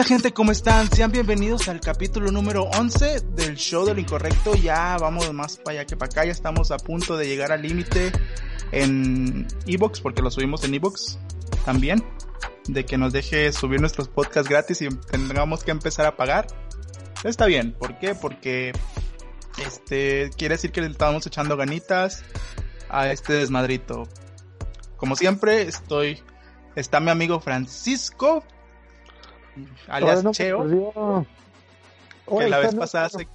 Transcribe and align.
¿Qué 0.00 0.04
onda 0.04 0.14
gente? 0.16 0.32
¿Cómo 0.32 0.50
están? 0.50 0.90
Sean 0.90 1.12
bienvenidos 1.12 1.68
al 1.68 1.78
capítulo 1.78 2.32
número 2.32 2.62
11 2.62 3.20
del 3.34 3.54
show 3.56 3.84
de 3.84 3.92
lo 3.92 4.00
incorrecto. 4.00 4.54
Ya 4.54 4.96
vamos 4.96 5.30
más 5.34 5.58
para 5.58 5.80
allá 5.80 5.86
que 5.86 5.94
para 5.94 6.10
acá. 6.10 6.24
Ya 6.24 6.32
estamos 6.32 6.70
a 6.70 6.78
punto 6.78 7.18
de 7.18 7.26
llegar 7.26 7.52
al 7.52 7.60
límite 7.60 8.10
en 8.72 9.46
Evox, 9.66 10.00
porque 10.00 10.22
lo 10.22 10.30
subimos 10.30 10.64
en 10.64 10.72
Evox 10.72 11.18
también. 11.66 12.02
De 12.66 12.86
que 12.86 12.96
nos 12.96 13.12
deje 13.12 13.52
subir 13.52 13.78
nuestros 13.78 14.08
podcasts 14.08 14.48
gratis 14.48 14.80
y 14.80 14.88
tengamos 14.88 15.64
que 15.64 15.70
empezar 15.70 16.06
a 16.06 16.16
pagar. 16.16 16.46
Está 17.22 17.44
bien. 17.44 17.72
¿Por 17.72 17.98
qué? 17.98 18.14
Porque 18.14 18.72
este 19.58 20.30
quiere 20.34 20.54
decir 20.54 20.72
que 20.72 20.80
le 20.80 20.86
estamos 20.86 21.26
echando 21.26 21.58
ganitas 21.58 22.24
a 22.88 23.10
este 23.12 23.34
desmadrito. 23.34 24.08
Como 24.96 25.14
siempre, 25.14 25.60
estoy. 25.60 26.22
Está 26.74 27.00
mi 27.00 27.10
amigo 27.10 27.38
Francisco 27.38 28.42
alias 29.88 30.24
Cheo. 30.32 31.26
que 32.26 32.48
la 32.48 32.58
vez 32.58 32.74
pasada 32.74 33.08
se... 33.08 33.28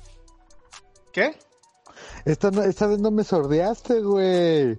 ¿Qué? 1.11 1.35
Esta, 2.25 2.49
esta 2.65 2.87
vez 2.87 2.99
no 2.99 3.11
me 3.11 3.23
sordeaste, 3.23 4.01
güey. 4.01 4.77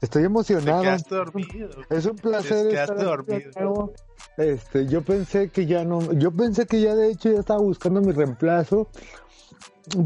Estoy 0.00 0.24
emocionado. 0.24 0.82
dormido. 1.08 1.70
Es 1.90 2.06
un 2.06 2.16
placer. 2.16 2.68
estar 2.68 2.96
dormido. 2.96 3.92
Este, 4.36 4.86
yo 4.86 5.02
pensé 5.02 5.50
que 5.50 5.66
ya 5.66 5.84
no, 5.84 6.12
yo 6.12 6.30
pensé 6.30 6.66
que 6.66 6.80
ya 6.80 6.94
de 6.94 7.10
hecho 7.10 7.30
ya 7.30 7.40
estaba 7.40 7.60
buscando 7.60 8.00
mi 8.00 8.12
reemplazo 8.12 8.88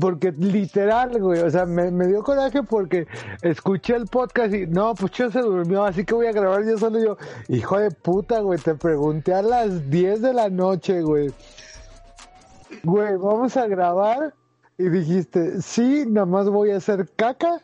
porque 0.00 0.32
literal, 0.32 1.20
güey, 1.20 1.40
o 1.40 1.50
sea, 1.50 1.66
me, 1.66 1.90
dio 2.06 2.22
coraje 2.22 2.62
porque 2.62 3.06
escuché 3.42 3.96
el 3.96 4.06
podcast 4.06 4.54
y 4.54 4.66
no, 4.66 4.94
pues 4.94 5.12
yo 5.12 5.30
se 5.30 5.40
durmió, 5.40 5.84
así 5.84 6.04
que 6.04 6.14
voy 6.14 6.26
a 6.26 6.32
grabar 6.32 6.64
yo 6.64 6.78
solo 6.78 6.98
yo. 6.98 7.16
Hijo 7.48 7.78
de 7.78 7.90
puta, 7.90 8.40
güey, 8.40 8.58
te 8.58 8.74
pregunté 8.74 9.34
a 9.34 9.42
las 9.42 9.90
10 9.90 10.22
de 10.22 10.34
la 10.34 10.48
noche, 10.48 11.02
güey. 11.02 11.32
Güey, 12.82 13.16
vamos 13.16 13.56
a 13.56 13.66
grabar 13.66 14.34
y 14.78 14.88
dijiste, 14.88 15.60
sí, 15.62 16.04
nada 16.08 16.26
más 16.26 16.48
voy 16.48 16.70
a 16.70 16.76
hacer 16.76 17.08
caca. 17.16 17.60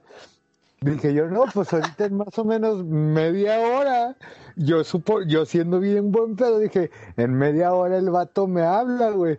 Dije 0.81 1.13
yo, 1.13 1.27
no, 1.27 1.45
pues 1.53 1.73
ahorita 1.73 2.07
en 2.07 2.17
más 2.17 2.39
o 2.39 2.45
menos 2.45 2.85
media 2.85 3.59
hora, 3.61 4.17
yo 4.57 4.83
supo, 4.83 5.23
yo 5.23 5.45
siendo 5.45 5.79
bien 5.79 6.11
buen 6.11 6.37
pedo, 6.37 6.59
dije, 6.59 6.91
en 7.19 7.35
media 7.35 7.75
hora 7.75 7.99
el 7.99 8.09
vato 8.11 8.47
me 8.47 8.63
habla, 8.63 9.11
güey. 9.11 9.39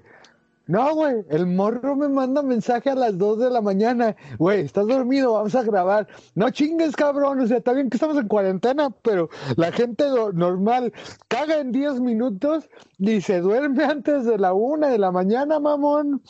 No, 0.72 0.96
güey, 0.96 1.26
el 1.30 1.48
morro 1.48 1.98
me 1.98 2.08
manda 2.08 2.42
mensaje 2.42 2.90
a 2.92 2.96
las 2.96 3.18
2 3.18 3.40
de 3.40 3.50
la 3.50 3.60
mañana. 3.60 4.16
Güey, 4.38 4.62
estás 4.62 4.88
dormido, 4.88 5.34
vamos 5.34 5.54
a 5.54 5.64
grabar. 5.64 6.08
No 6.34 6.50
chingues, 6.50 6.96
cabrón. 6.96 7.42
O 7.42 7.48
sea, 7.48 7.58
está 7.58 7.74
bien 7.74 7.90
que 7.90 7.98
estamos 7.98 8.16
en 8.16 8.30
cuarentena, 8.30 8.90
pero 8.90 9.30
la 9.58 9.74
gente 9.74 10.06
normal 10.34 10.94
caga 11.28 11.60
en 11.60 11.74
10 11.74 12.00
minutos 12.00 12.70
y 12.98 13.20
se 13.20 13.42
duerme 13.42 13.84
antes 13.84 14.24
de 14.24 14.38
la 14.38 14.54
1 14.54 14.88
de 14.88 14.98
la 14.98 15.12
mañana, 15.12 15.60
mamón. 15.60 16.24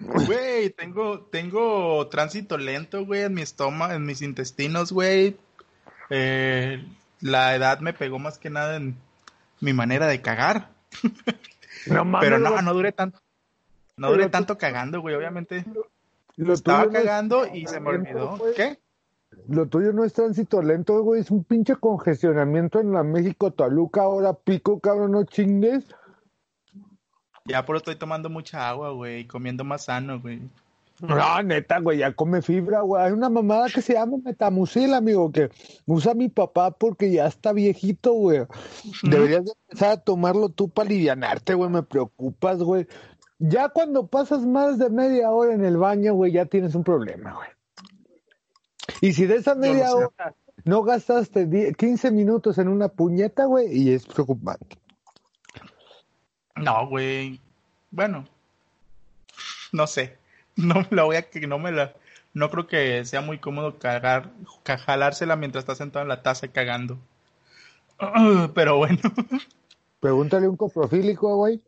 Güey, 0.00 0.70
tengo, 0.70 1.26
tengo 1.26 2.08
tránsito 2.08 2.56
lento, 2.56 3.04
güey, 3.04 3.24
en 3.24 3.34
mi 3.34 3.42
estómago, 3.42 3.92
en 3.92 4.06
mis 4.06 4.22
intestinos, 4.22 4.92
güey. 4.92 5.36
Eh, 6.08 6.82
la 7.20 7.54
edad 7.54 7.80
me 7.80 7.92
pegó 7.92 8.18
más 8.18 8.38
que 8.38 8.48
nada 8.48 8.76
en 8.76 8.96
mi 9.60 9.74
manera 9.74 10.06
de 10.06 10.22
cagar. 10.22 10.70
No 11.86 12.02
mames, 12.06 12.30
Pero 12.30 12.38
no, 12.38 12.62
no 12.62 12.72
duré 12.72 12.92
tanto. 12.92 13.23
No 13.96 14.10
duré 14.10 14.28
tanto 14.28 14.58
cagando, 14.58 15.00
güey, 15.00 15.14
obviamente. 15.14 15.64
Lo 16.36 16.54
estaba 16.54 16.90
cagando 16.90 17.46
y 17.46 17.66
se 17.66 17.80
me 17.80 17.90
olvidó. 17.90 18.40
¿Qué? 18.56 18.78
Lo 19.48 19.66
tuyo 19.66 19.92
no 19.92 20.04
es 20.04 20.12
tránsito 20.12 20.62
lento, 20.62 21.00
güey, 21.02 21.20
es 21.20 21.30
un 21.30 21.44
pinche 21.44 21.76
congestionamiento 21.76 22.80
en 22.80 22.92
la 22.92 23.02
México-Toluca, 23.02 24.02
ahora 24.02 24.32
pico, 24.32 24.78
cabrón, 24.78 25.12
no 25.12 25.24
chingues. 25.24 25.84
Ya 27.44 27.64
por 27.64 27.76
estoy 27.76 27.96
tomando 27.96 28.30
mucha 28.30 28.68
agua, 28.68 28.90
güey, 28.90 29.20
y 29.20 29.26
comiendo 29.26 29.64
más 29.64 29.84
sano, 29.84 30.20
güey. 30.20 30.40
No, 31.00 31.42
neta, 31.42 31.80
güey, 31.80 31.98
ya 31.98 32.12
come 32.12 32.40
fibra, 32.40 32.80
güey. 32.82 33.02
Hay 33.02 33.12
una 33.12 33.28
mamada 33.28 33.66
que 33.68 33.82
se 33.82 33.94
llama 33.94 34.16
metamucil, 34.24 34.94
amigo, 34.94 35.32
que 35.32 35.50
usa 35.86 36.14
mi 36.14 36.28
papá 36.28 36.70
porque 36.70 37.10
ya 37.10 37.26
está 37.26 37.52
viejito, 37.52 38.12
güey. 38.12 38.46
Deberías 39.02 39.42
empezar 39.46 39.90
a 39.90 39.96
tomarlo 39.96 40.48
tú 40.50 40.68
para 40.68 40.86
alivianarte, 40.86 41.54
güey. 41.54 41.68
Me 41.68 41.82
preocupas, 41.82 42.58
güey. 42.58 42.86
Ya 43.38 43.68
cuando 43.68 44.06
pasas 44.06 44.46
más 44.46 44.78
de 44.78 44.90
media 44.90 45.30
hora 45.30 45.54
en 45.54 45.64
el 45.64 45.76
baño, 45.76 46.14
güey, 46.14 46.32
ya 46.32 46.46
tienes 46.46 46.74
un 46.74 46.84
problema, 46.84 47.34
güey. 47.34 47.48
Y 49.00 49.12
si 49.12 49.26
de 49.26 49.36
esa 49.36 49.54
media 49.54 49.94
hora 49.94 50.34
no 50.64 50.82
gastaste 50.82 51.74
15 51.76 52.10
minutos 52.10 52.58
en 52.58 52.68
una 52.68 52.88
puñeta, 52.88 53.44
güey, 53.46 53.66
y 53.70 53.92
es 53.92 54.06
preocupante. 54.06 54.78
No, 56.56 56.88
güey. 56.88 57.40
Bueno, 57.90 58.24
no 59.72 59.86
sé. 59.86 60.16
No 60.56 60.86
la 60.90 61.02
voy 61.02 61.16
a 61.16 61.28
que 61.28 61.46
no 61.46 61.58
me 61.58 61.72
la 61.72 61.94
no 62.34 62.50
creo 62.50 62.66
que 62.66 63.04
sea 63.04 63.20
muy 63.20 63.38
cómodo 63.38 63.78
cagar 63.78 64.30
jalársela 64.64 65.36
mientras 65.36 65.62
estás 65.62 65.78
sentado 65.78 66.02
en 66.02 66.08
la 66.08 66.22
taza 66.22 66.48
cagando. 66.48 66.98
Pero 68.54 68.76
bueno. 68.76 68.98
Pregúntale 70.00 70.46
a 70.46 70.50
un 70.50 70.56
coprofílico, 70.56 71.36
güey. 71.36 71.62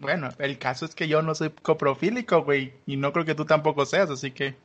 Bueno, 0.00 0.30
el 0.38 0.58
caso 0.58 0.86
es 0.86 0.94
que 0.94 1.08
yo 1.08 1.20
no 1.20 1.34
soy 1.34 1.50
coprofílico, 1.50 2.42
güey, 2.42 2.72
y 2.86 2.96
no 2.96 3.12
creo 3.12 3.26
que 3.26 3.34
tú 3.34 3.44
tampoco 3.44 3.84
seas, 3.84 4.10
así 4.10 4.30
que... 4.32 4.56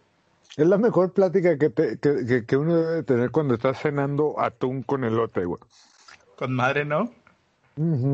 Es 0.55 0.65
la 0.65 0.77
mejor 0.77 1.11
plática 1.11 1.57
que, 1.57 1.73
que, 1.73 2.45
que, 2.45 2.57
uno 2.57 2.77
debe 2.77 3.03
tener 3.03 3.31
cuando 3.31 3.55
está 3.55 3.73
cenando 3.73 4.39
atún 4.39 4.83
con 4.83 5.03
elote, 5.03 5.43
güey. 5.43 5.61
Con 6.37 6.53
madre, 6.53 6.85
¿no? 6.85 7.11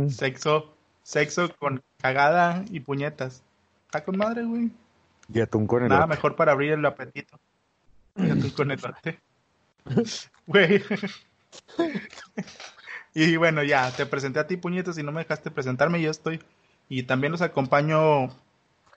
Sexo, 0.10 0.74
sexo 1.04 1.56
con 1.60 1.84
cagada 2.00 2.66
y 2.72 2.80
puñetas. 2.80 3.44
Está 3.86 4.04
con 4.04 4.18
madre, 4.18 4.44
güey. 4.44 4.72
Y 5.32 5.40
atún 5.42 5.68
con 5.68 5.82
elote. 5.82 5.94
Nada 5.94 6.08
mejor 6.08 6.36
para 6.36 6.54
abrir 6.54 6.72
el 6.72 6.86
apetito. 6.86 7.38
Y 8.16 8.32
atún 8.32 8.50
con 8.50 8.72
elote. 8.72 9.20
Güey. 10.48 10.84
y 13.14 13.36
bueno, 13.36 13.64
ya, 13.64 13.92
te 13.92 14.06
presenté 14.06 14.40
a 14.40 14.48
ti, 14.48 14.58
puñetas, 14.58 14.98
y 14.98 15.04
no 15.04 15.12
me 15.12 15.22
dejaste 15.22 15.50
presentarme, 15.52 16.02
yo 16.02 16.12
estoy 16.12 16.40
y 16.92 17.04
también 17.04 17.32
los 17.32 17.42
acompaño 17.42 18.28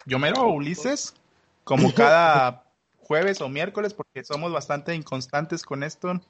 yo 0.04 0.18
mero 0.18 0.48
Ulises, 0.48 1.14
como 1.62 1.94
cada 1.94 2.64
jueves 2.98 3.40
o 3.40 3.48
miércoles, 3.48 3.94
porque 3.94 4.24
somos 4.24 4.52
bastante 4.52 4.96
inconstantes 4.96 5.62
con 5.62 5.84
esto 5.84 6.20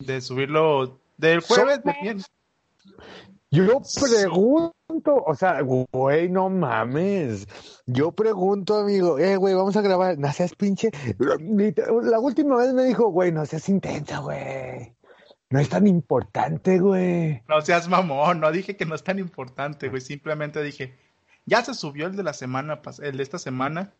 de 0.00 0.20
subirlo 0.20 0.98
del 1.16 1.42
jueves 1.42 1.84
de 1.84 1.94
bien. 2.02 2.22
Yo 3.52 3.82
pregunto, 4.00 5.22
o 5.24 5.34
sea, 5.36 5.60
güey, 5.60 6.28
no 6.28 6.50
mames. 6.50 7.46
Yo 7.86 8.10
pregunto, 8.10 8.78
amigo, 8.78 9.16
eh, 9.20 9.36
güey, 9.36 9.54
vamos 9.54 9.76
a 9.76 9.82
grabar. 9.82 10.18
No 10.18 10.32
seas 10.32 10.56
pinche. 10.56 10.90
La 12.02 12.18
última 12.18 12.56
vez 12.56 12.74
me 12.74 12.82
dijo, 12.82 13.10
güey, 13.10 13.30
no 13.30 13.46
seas 13.46 13.68
intensa, 13.68 14.18
güey. 14.18 14.92
No 15.50 15.58
es 15.58 15.68
tan 15.68 15.88
importante, 15.88 16.78
güey. 16.78 17.42
No 17.48 17.60
seas 17.60 17.88
mamón, 17.88 18.38
no 18.38 18.52
dije 18.52 18.76
que 18.76 18.86
no 18.86 18.94
es 18.94 19.02
tan 19.02 19.18
importante, 19.18 19.88
güey. 19.88 20.00
Simplemente 20.00 20.62
dije, 20.62 20.96
ya 21.44 21.64
se 21.64 21.74
subió 21.74 22.06
el 22.06 22.14
de 22.14 22.22
la 22.22 22.32
semana, 22.32 22.80
el 23.02 23.16
de 23.16 23.22
esta 23.24 23.38
semana, 23.38 23.92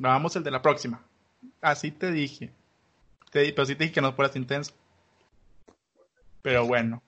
grabamos 0.00 0.34
el 0.34 0.42
de 0.42 0.50
la 0.50 0.60
próxima. 0.60 1.00
Así 1.60 1.92
te 1.92 2.10
dije. 2.10 2.52
Te, 3.30 3.52
pero 3.52 3.64
sí 3.64 3.76
te 3.76 3.84
dije 3.84 3.94
que 3.94 4.00
no 4.00 4.12
fueras 4.12 4.34
intenso. 4.34 4.72
Pero 6.42 6.66
bueno. 6.66 7.00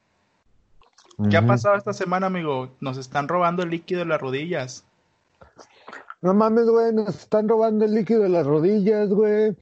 ¿Qué 1.29 1.37
ha 1.37 1.47
pasado 1.47 1.77
esta 1.77 1.93
semana, 1.93 2.29
amigo? 2.29 2.77
Nos 2.81 2.97
están 2.97 3.27
robando 3.27 3.65
el 3.65 3.71
líquido 3.71 4.01
de 4.01 4.07
las 4.07 4.21
rodillas. 4.21 4.85
No 6.23 6.33
mames, 6.33 6.67
güey, 6.67 6.93
nos 6.93 7.17
están 7.17 7.49
robando 7.49 7.85
el 7.85 7.95
líquido 7.95 8.23
de 8.23 8.29
las 8.29 8.47
rodillas, 8.47 9.09
güey 9.09 9.57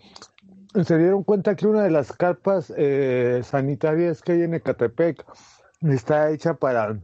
se 0.84 0.98
dieron 0.98 1.22
cuenta 1.24 1.54
que 1.54 1.66
una 1.66 1.82
de 1.82 1.90
las 1.90 2.12
carpas 2.12 2.72
eh, 2.76 3.42
sanitarias 3.44 4.22
que 4.22 4.32
hay 4.32 4.42
en 4.42 4.54
Ecatepec 4.54 5.24
está 5.82 6.30
hecha 6.30 6.54
para, 6.54 6.98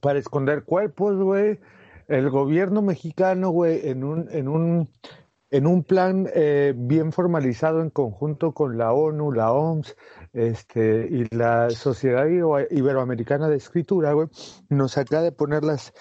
para 0.00 0.18
esconder 0.18 0.64
cuerpos, 0.64 1.16
güey. 1.16 1.60
El 2.08 2.30
gobierno 2.30 2.82
mexicano, 2.82 3.50
güey, 3.50 3.88
en 3.88 4.04
un, 4.04 4.28
en 4.30 4.48
un, 4.48 4.90
en 5.50 5.66
un 5.66 5.84
plan 5.84 6.28
eh, 6.34 6.74
bien 6.76 7.12
formalizado 7.12 7.80
en 7.80 7.90
conjunto 7.90 8.52
con 8.52 8.76
la 8.76 8.92
ONU, 8.92 9.32
la 9.32 9.52
OMS, 9.52 9.96
este, 10.32 11.06
y 11.08 11.34
la 11.34 11.70
Sociedad 11.70 12.26
Iberoamericana 12.26 13.48
de 13.48 13.56
Escritura, 13.56 14.12
güey, 14.12 14.28
nos 14.68 14.98
acaba 14.98 15.22
de 15.22 15.32
poner 15.32 15.62
las, 15.62 15.94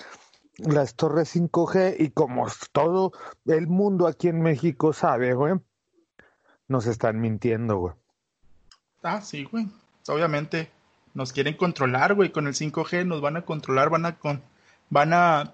las 0.57 0.95
torres 0.95 1.35
5G 1.35 1.95
y 1.99 2.09
como 2.09 2.47
todo 2.71 3.11
el 3.45 3.67
mundo 3.67 4.07
aquí 4.07 4.27
en 4.27 4.41
México 4.41 4.93
sabe, 4.93 5.33
güey, 5.33 5.53
nos 6.71 6.87
están 6.87 7.19
mintiendo, 7.19 7.77
güey. 7.77 7.93
Ah, 9.03 9.21
sí, 9.21 9.43
güey. 9.43 9.67
Obviamente 10.07 10.71
nos 11.13 11.33
quieren 11.33 11.55
controlar, 11.55 12.15
güey. 12.15 12.31
Con 12.31 12.47
el 12.47 12.53
5G 12.53 13.05
nos 13.05 13.21
van 13.21 13.37
a 13.37 13.43
controlar, 13.43 13.89
van 13.89 14.05
a 14.05 14.17
con, 14.17 14.41
van 14.89 15.13
a 15.13 15.53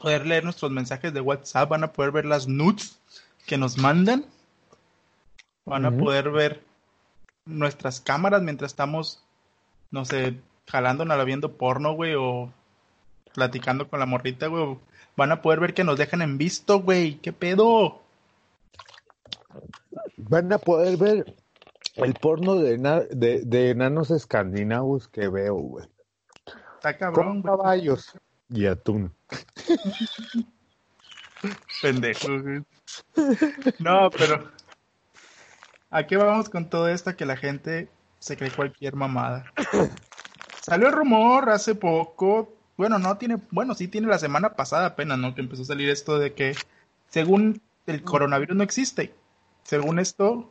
poder 0.00 0.26
leer 0.26 0.44
nuestros 0.44 0.70
mensajes 0.70 1.12
de 1.12 1.20
WhatsApp, 1.20 1.68
van 1.68 1.84
a 1.84 1.92
poder 1.92 2.12
ver 2.12 2.26
las 2.26 2.46
nudes 2.46 3.00
que 3.46 3.58
nos 3.58 3.78
mandan, 3.78 4.24
van 5.64 5.86
a 5.86 5.90
poder 5.90 6.30
ver 6.30 6.62
nuestras 7.44 8.00
cámaras 8.00 8.42
mientras 8.42 8.72
estamos, 8.72 9.22
no 9.90 10.04
sé, 10.04 10.40
jalando, 10.66 11.04
viendo 11.24 11.56
porno, 11.56 11.92
güey, 11.92 12.14
o 12.14 12.52
platicando 13.34 13.88
con 13.88 14.00
la 14.00 14.06
morrita, 14.06 14.46
güey. 14.46 14.78
Van 15.16 15.30
a 15.30 15.42
poder 15.42 15.60
ver 15.60 15.74
que 15.74 15.84
nos 15.84 15.98
dejan 15.98 16.22
en 16.22 16.38
visto, 16.38 16.80
güey. 16.80 17.16
¿Qué 17.16 17.32
pedo? 17.32 18.00
Van 20.28 20.52
a 20.52 20.58
poder 20.58 20.96
ver 20.96 21.36
el 21.96 22.14
porno 22.14 22.56
de, 22.56 22.78
de, 23.10 23.42
de 23.44 23.70
enanos 23.70 24.10
escandinavos 24.10 25.08
que 25.08 25.28
veo, 25.28 25.54
güey. 25.54 25.86
Está 26.76 26.96
cabrón, 26.96 27.42
Con 27.42 27.56
caballos 27.56 28.12
y 28.48 28.66
atún. 28.66 29.12
Pendejo, 31.82 32.40
güey. 32.40 32.62
No, 33.78 34.10
pero. 34.10 34.50
¿A 35.90 36.06
qué 36.06 36.16
vamos 36.16 36.48
con 36.48 36.68
todo 36.68 36.88
esto? 36.88 37.16
Que 37.16 37.26
la 37.26 37.36
gente 37.36 37.88
se 38.18 38.36
cree 38.36 38.50
cualquier 38.50 38.96
mamada. 38.96 39.44
Salió 40.60 40.88
el 40.88 40.94
rumor 40.94 41.50
hace 41.50 41.74
poco. 41.74 42.54
Bueno, 42.76 42.98
no 42.98 43.16
tiene. 43.16 43.38
Bueno, 43.50 43.74
sí 43.74 43.88
tiene 43.88 44.08
la 44.08 44.18
semana 44.18 44.54
pasada 44.54 44.86
apenas, 44.86 45.18
¿no? 45.18 45.34
Que 45.34 45.42
empezó 45.42 45.62
a 45.62 45.66
salir 45.66 45.88
esto 45.88 46.18
de 46.18 46.32
que, 46.32 46.56
según 47.08 47.60
el 47.86 48.02
coronavirus 48.02 48.56
no 48.56 48.62
existe. 48.62 49.14
Según 49.64 49.98
esto, 49.98 50.50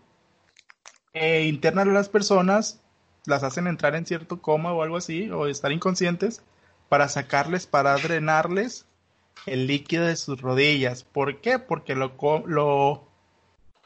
eh, 1.14 1.46
internan 1.46 1.90
a 1.90 1.94
las 1.94 2.10
personas, 2.10 2.82
las 3.26 3.44
hacen 3.44 3.68
entrar 3.68 3.96
en 3.96 4.06
cierto 4.06 4.42
coma 4.42 4.74
o 4.74 4.84
algo 4.84 4.98
así, 4.98 5.30
o 5.30 5.48
estar 5.48 5.72
inconscientes, 5.72 6.44
para 6.90 7.08
sacarles, 7.08 7.68
para 7.68 7.96
drenarles 7.96 8.86
el 9.46 9.68
líquido 9.68 10.06
de 10.06 10.16
sus 10.16 10.42
rodillas. 10.42 11.04
¿Por 11.04 11.42
qué? 11.42 11.60
Porque 11.60 11.96
lo, 11.96 12.14
lo, 12.46 13.08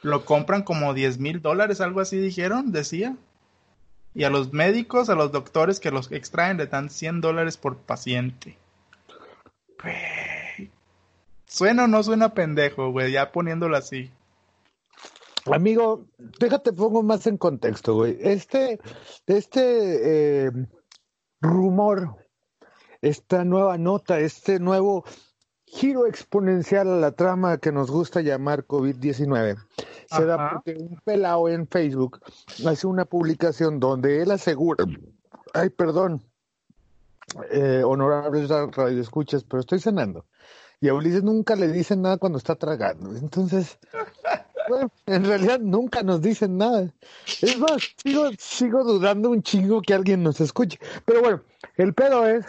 lo 0.01 0.25
compran 0.25 0.63
como 0.63 0.93
10 0.93 1.19
mil 1.19 1.41
dólares, 1.41 1.81
algo 1.81 1.99
así 1.99 2.17
dijeron, 2.17 2.71
decía. 2.71 3.15
Y 4.13 4.23
a 4.23 4.29
los 4.29 4.53
médicos, 4.53 5.09
a 5.09 5.15
los 5.15 5.31
doctores 5.31 5.79
que 5.79 5.91
los 5.91 6.11
extraen, 6.11 6.57
le 6.57 6.67
dan 6.67 6.89
100 6.89 7.21
dólares 7.21 7.57
por 7.57 7.77
paciente. 7.77 8.57
¿Suena 11.45 11.83
o 11.83 11.87
no 11.87 12.01
suena 12.03 12.33
pendejo, 12.33 12.91
güey? 12.91 13.11
Ya 13.11 13.31
poniéndolo 13.31 13.77
así. 13.77 14.11
Amigo, 15.51 16.07
déjate 16.39 16.73
pongo 16.73 17.03
más 17.03 17.27
en 17.27 17.37
contexto, 17.37 17.95
güey. 17.95 18.17
Este, 18.21 18.79
este 19.25 20.45
eh, 20.45 20.51
rumor, 21.41 22.15
esta 23.01 23.43
nueva 23.45 23.77
nota, 23.77 24.19
este 24.19 24.59
nuevo 24.59 25.05
giro 25.65 26.07
exponencial 26.07 26.87
a 26.87 26.97
la 26.97 27.11
trama 27.11 27.57
que 27.57 27.71
nos 27.71 27.91
gusta 27.91 28.21
llamar 28.21 28.65
COVID-19 28.65 29.57
se 30.09 30.25
da 30.25 30.51
porque 30.51 30.75
un 30.79 30.99
pelado 31.03 31.49
en 31.49 31.67
Facebook 31.67 32.21
hace 32.65 32.87
una 32.87 33.05
publicación 33.05 33.79
donde 33.79 34.21
él 34.21 34.31
asegura, 34.31 34.85
ay, 35.53 35.69
perdón, 35.69 36.23
eh, 37.51 37.83
honorables 37.85 38.49
radioescuchas, 38.49 39.43
pero 39.43 39.59
estoy 39.59 39.79
cenando. 39.79 40.25
Y 40.79 40.89
a 40.89 40.93
Ulises 40.93 41.23
nunca 41.23 41.55
le 41.55 41.67
dicen 41.69 42.01
nada 42.01 42.17
cuando 42.17 42.37
está 42.37 42.55
tragando. 42.55 43.15
Entonces, 43.15 43.79
en 45.05 45.25
realidad 45.25 45.59
nunca 45.59 46.03
nos 46.03 46.21
dicen 46.21 46.57
nada. 46.57 46.91
Es 47.41 47.57
más, 47.59 47.95
sigo, 48.03 48.29
sigo 48.37 48.83
dudando 48.83 49.29
un 49.29 49.41
chingo 49.43 49.81
que 49.81 49.93
alguien 49.93 50.23
nos 50.23 50.41
escuche. 50.41 50.79
Pero 51.05 51.21
bueno, 51.21 51.41
el 51.75 51.93
pedo 51.93 52.27
es 52.27 52.45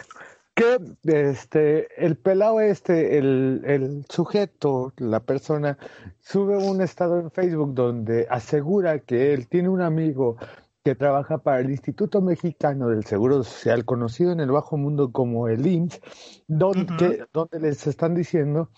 que 0.55 0.77
este, 1.03 2.05
el 2.05 2.17
pelado 2.17 2.59
este, 2.59 3.17
el, 3.17 3.61
el 3.65 4.05
sujeto, 4.09 4.93
la 4.97 5.21
persona, 5.21 5.77
sube 6.19 6.57
un 6.57 6.81
estado 6.81 7.19
en 7.19 7.31
Facebook 7.31 7.73
donde 7.73 8.27
asegura 8.29 8.99
que 8.99 9.33
él 9.33 9.47
tiene 9.47 9.69
un 9.69 9.81
amigo 9.81 10.35
que 10.83 10.95
trabaja 10.95 11.37
para 11.37 11.59
el 11.59 11.69
Instituto 11.69 12.21
Mexicano 12.21 12.89
del 12.89 13.05
Seguro 13.05 13.43
Social, 13.43 13.85
conocido 13.85 14.31
en 14.31 14.39
el 14.39 14.51
bajo 14.51 14.77
mundo 14.77 15.11
como 15.11 15.47
el 15.47 15.65
IMSS, 15.65 16.01
donde, 16.47 17.25
donde 17.33 17.59
les 17.59 17.85
están 17.87 18.15
diciendo, 18.15 18.69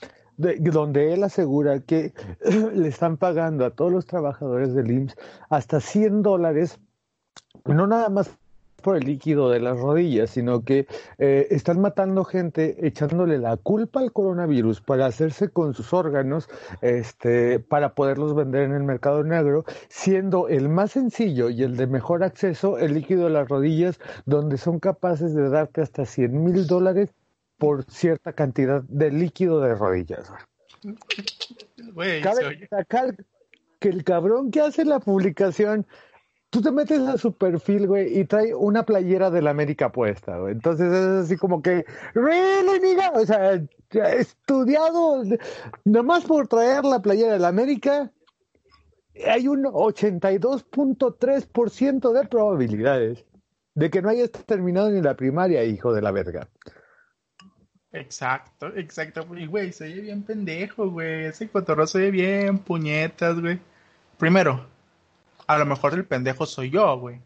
donde 0.60 1.14
él 1.14 1.24
asegura 1.24 1.80
que 1.80 2.14
le 2.74 2.88
están 2.88 3.18
pagando 3.18 3.66
a 3.66 3.72
todos 3.72 3.92
los 3.92 4.06
trabajadores 4.06 4.74
del 4.74 4.92
IMSS 4.92 5.16
hasta 5.50 5.80
100 5.80 6.22
dólares, 6.22 6.80
no 7.66 7.88
nada 7.88 8.10
más 8.10 8.32
por 8.82 8.98
el 8.98 9.06
líquido 9.06 9.50
de 9.50 9.60
las 9.60 9.80
rodillas, 9.80 10.32
sino 10.32 10.64
que 10.64 10.88
eh, 11.18 11.48
están 11.52 11.80
matando 11.80 12.24
gente 12.24 12.86
echándole 12.86 13.38
la 13.38 13.56
culpa 13.58 14.00
al 14.00 14.12
coronavirus 14.12 14.82
para 14.82 15.06
hacerse 15.06 15.50
con 15.50 15.74
sus 15.74 15.94
órganos, 15.94 16.50
este, 16.82 17.60
para 17.60 17.94
poderlos 17.94 18.36
vender 18.36 18.64
en 18.64 18.74
el 18.74 18.84
mercado 18.84 19.24
negro, 19.24 19.66
siendo 19.88 20.48
el 20.48 20.68
más 20.68 20.92
sencillo 20.92 21.50
y 21.50 21.64
el 21.64 21.78
de 21.78 21.88
mejor 21.88 22.24
acceso 22.24 22.78
el 22.78 22.96
líquido 22.96 23.26
de 23.26 23.32
las 23.32 23.48
rodillas, 23.48 24.00
donde 24.26 24.58
son 24.58 24.80
capaces 24.80 25.34
de 25.34 25.50
darte 25.50 25.82
hasta 25.82 26.06
100 26.06 26.44
mil 26.44 26.68
dólares 26.68 27.14
por 27.62 27.86
cierta 27.86 28.34
cantidad 28.34 28.84
de 28.88 29.12
líquido 29.12 29.62
de 29.62 29.76
rodillas. 29.76 30.34
Cabe 32.24 32.58
destacar 32.58 33.16
que 33.80 33.90
el 33.90 34.04
cabrón 34.04 34.50
que 34.50 34.62
hace 34.62 34.84
la 34.84 35.00
publicación 35.00 35.86
tú 36.50 36.64
te 36.64 36.72
metes 36.72 37.02
a 37.02 37.20
su 37.20 37.34
perfil, 37.34 37.86
güey, 37.86 38.18
y 38.18 38.26
trae 38.26 38.56
una 38.56 38.84
playera 38.84 39.30
de 39.30 39.44
la 39.44 39.52
América 39.52 39.92
puesta, 39.92 40.40
güey. 40.40 40.54
Entonces 40.54 40.92
es 40.92 41.26
así 41.26 41.38
como 41.38 41.62
que, 41.62 41.86
really, 42.16 42.80
mira, 42.82 43.12
o 43.12 43.24
sea, 43.28 43.62
estudiado, 43.92 45.22
nomás 45.86 46.26
por 46.26 46.48
traer 46.48 46.84
la 46.84 47.00
playera 47.00 47.34
de 47.34 47.40
la 47.40 47.50
América, 47.50 48.12
hay 49.28 49.48
un 49.48 49.66
82.3% 49.66 52.12
de 52.12 52.28
probabilidades 52.28 53.24
de 53.76 53.92
que 53.92 54.02
no 54.02 54.10
hayas 54.10 54.32
terminado 54.32 54.90
ni 54.90 55.00
la 55.00 55.16
primaria, 55.16 55.64
hijo 55.64 55.94
de 55.94 56.02
la 56.02 56.10
verga. 56.10 56.50
Exacto, 57.94 58.68
exacto. 58.76 59.28
Y, 59.38 59.46
güey, 59.48 59.74
se 59.74 59.86
oye 59.86 60.02
bien 60.02 60.24
pendejo, 60.24 60.90
güey. 60.90 61.26
Ese 61.26 61.50
cotorro 61.50 61.86
se 61.88 61.98
oye 61.98 62.12
bien 62.12 62.60
puñetas, 62.60 63.40
güey. 63.40 63.60
Primero, 64.18 64.66
a 65.48 65.58
lo 65.58 65.66
mejor 65.66 65.94
el 65.94 66.06
pendejo 66.06 66.46
soy 66.46 66.70
yo, 66.70 66.98
güey. 66.98 67.20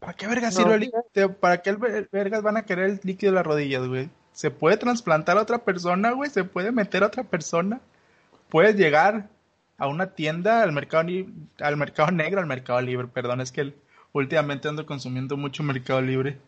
¿Para 0.00 0.14
qué 0.14 0.26
vergas 0.26 0.54
sirve 0.54 0.74
el 0.74 0.80
líquido? 0.80 1.34
¿Para 1.34 1.62
qué 1.62 1.72
vergas 2.12 2.42
van 2.42 2.56
a 2.56 2.64
querer 2.64 2.90
el 2.90 3.00
líquido 3.02 3.32
de 3.32 3.36
las 3.36 3.46
rodillas, 3.46 3.86
güey? 3.86 4.10
¿Se 4.32 4.50
puede 4.50 4.76
trasplantar 4.76 5.38
a 5.38 5.42
otra 5.42 5.58
persona, 5.58 6.10
güey? 6.12 6.30
¿Se 6.30 6.44
puede 6.44 6.72
meter 6.72 7.02
a 7.02 7.06
otra 7.06 7.24
persona? 7.24 7.80
¿Puedes 8.50 8.76
llegar 8.76 9.28
a 9.78 9.86
una 9.88 10.14
tienda, 10.14 10.62
al 10.62 10.72
mercado, 10.72 11.08
al 11.60 11.76
mercado 11.76 12.10
negro, 12.10 12.40
al 12.40 12.46
mercado 12.46 12.80
libre? 12.80 13.08
Perdón, 13.08 13.40
es 13.40 13.52
que 13.52 13.74
últimamente 14.12 14.68
ando 14.68 14.84
consumiendo 14.84 15.36
mucho 15.36 15.62
mercado 15.62 16.02
libre. 16.02 16.38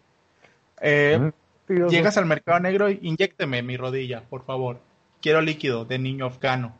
Eh, 0.80 1.33
llegas 1.68 2.16
al 2.16 2.26
mercado 2.26 2.60
negro 2.60 2.90
y 2.90 2.98
inyecteme 3.02 3.62
mi 3.62 3.76
rodilla, 3.76 4.22
por 4.28 4.44
favor. 4.44 4.80
Quiero 5.20 5.40
líquido 5.40 5.84
de 5.84 5.98
niño 5.98 6.26
afgano. 6.26 6.78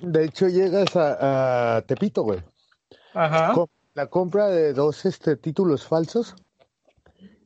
De 0.00 0.24
hecho, 0.24 0.48
llegas 0.48 0.96
a, 0.96 1.82
Tepito, 1.86 2.22
güey. 2.22 2.40
Ajá. 3.14 3.54
la 3.94 4.06
compra 4.08 4.48
de 4.48 4.72
dos 4.72 5.04
este, 5.04 5.36
títulos 5.36 5.86
falsos 5.86 6.34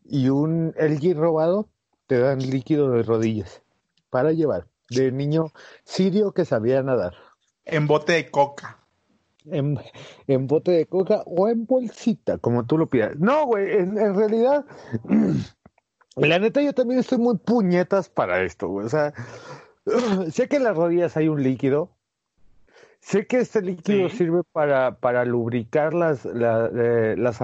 y 0.05 0.31
un 0.31 0.75
LG 0.79 1.15
robado 1.15 1.69
te 2.07 2.19
dan 2.19 2.39
líquido 2.39 2.91
de 2.93 3.03
rodillas 3.03 3.63
para 4.11 4.33
llevar. 4.33 4.67
De 4.89 5.13
niño 5.13 5.53
sirio 5.85 6.33
que 6.33 6.47
sabía 6.47 6.83
nadar. 6.83 7.15
En 7.67 7.87
bote 7.87 8.13
de 8.15 8.31
coca. 8.31 8.78
En, 9.53 9.79
en 10.27 10.47
bote 10.47 10.73
de 10.73 10.87
coca 10.87 11.23
o 11.27 11.49
en 11.49 11.67
bolsita, 11.67 12.39
como 12.39 12.67
tú 12.67 12.79
lo 12.79 12.89
pidas. 12.89 13.17
No, 13.19 13.47
güey, 13.47 13.79
en, 13.79 13.99
en 13.99 14.15
realidad, 14.15 14.65
la 16.17 16.39
neta 16.39 16.63
yo 16.63 16.75
también 16.75 17.01
estoy 17.01 17.19
muy 17.19 17.37
puñetas 17.39 18.09
para 18.09 18.43
esto, 18.43 18.69
güey. 18.69 18.87
O 18.87 18.89
sea, 18.89 19.13
sé 20.31 20.49
que 20.49 20.57
en 20.57 20.65
las 20.65 20.77
rodillas 20.77 21.17
hay 21.17 21.29
un 21.29 21.43
líquido. 21.43 21.98
Sé 23.01 23.27
que 23.27 23.39
este 23.39 23.63
líquido 23.63 24.09
sirve 24.09 24.43
para, 24.53 24.97
para 24.97 25.25
lubricar 25.25 25.95
las, 25.95 26.27
eh, 26.27 27.15
las, 27.17 27.41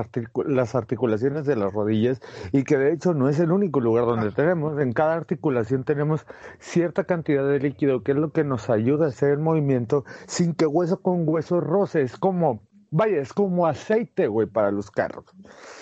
las, 0.46 0.74
articulaciones 0.74 1.46
de 1.46 1.56
las 1.56 1.72
rodillas 1.72 2.20
y 2.52 2.64
que 2.64 2.76
de 2.76 2.92
hecho 2.92 3.14
no 3.14 3.28
es 3.28 3.38
el 3.38 3.52
único 3.52 3.80
lugar 3.80 4.04
donde 4.04 4.32
tenemos. 4.32 4.78
En 4.80 4.92
cada 4.92 5.14
articulación 5.14 5.84
tenemos 5.84 6.26
cierta 6.58 7.04
cantidad 7.04 7.48
de 7.48 7.60
líquido 7.60 8.02
que 8.02 8.12
es 8.12 8.18
lo 8.18 8.32
que 8.32 8.44
nos 8.44 8.68
ayuda 8.68 9.06
a 9.06 9.08
hacer 9.08 9.30
el 9.30 9.38
movimiento 9.38 10.04
sin 10.26 10.54
que 10.54 10.66
hueso 10.66 11.00
con 11.00 11.26
hueso 11.26 11.60
roce. 11.60 12.02
Es 12.02 12.18
como, 12.18 12.60
vaya, 12.90 13.20
es 13.20 13.32
como 13.32 13.66
aceite, 13.66 14.26
güey, 14.26 14.46
para 14.46 14.70
los 14.70 14.90
carros. 14.90 15.24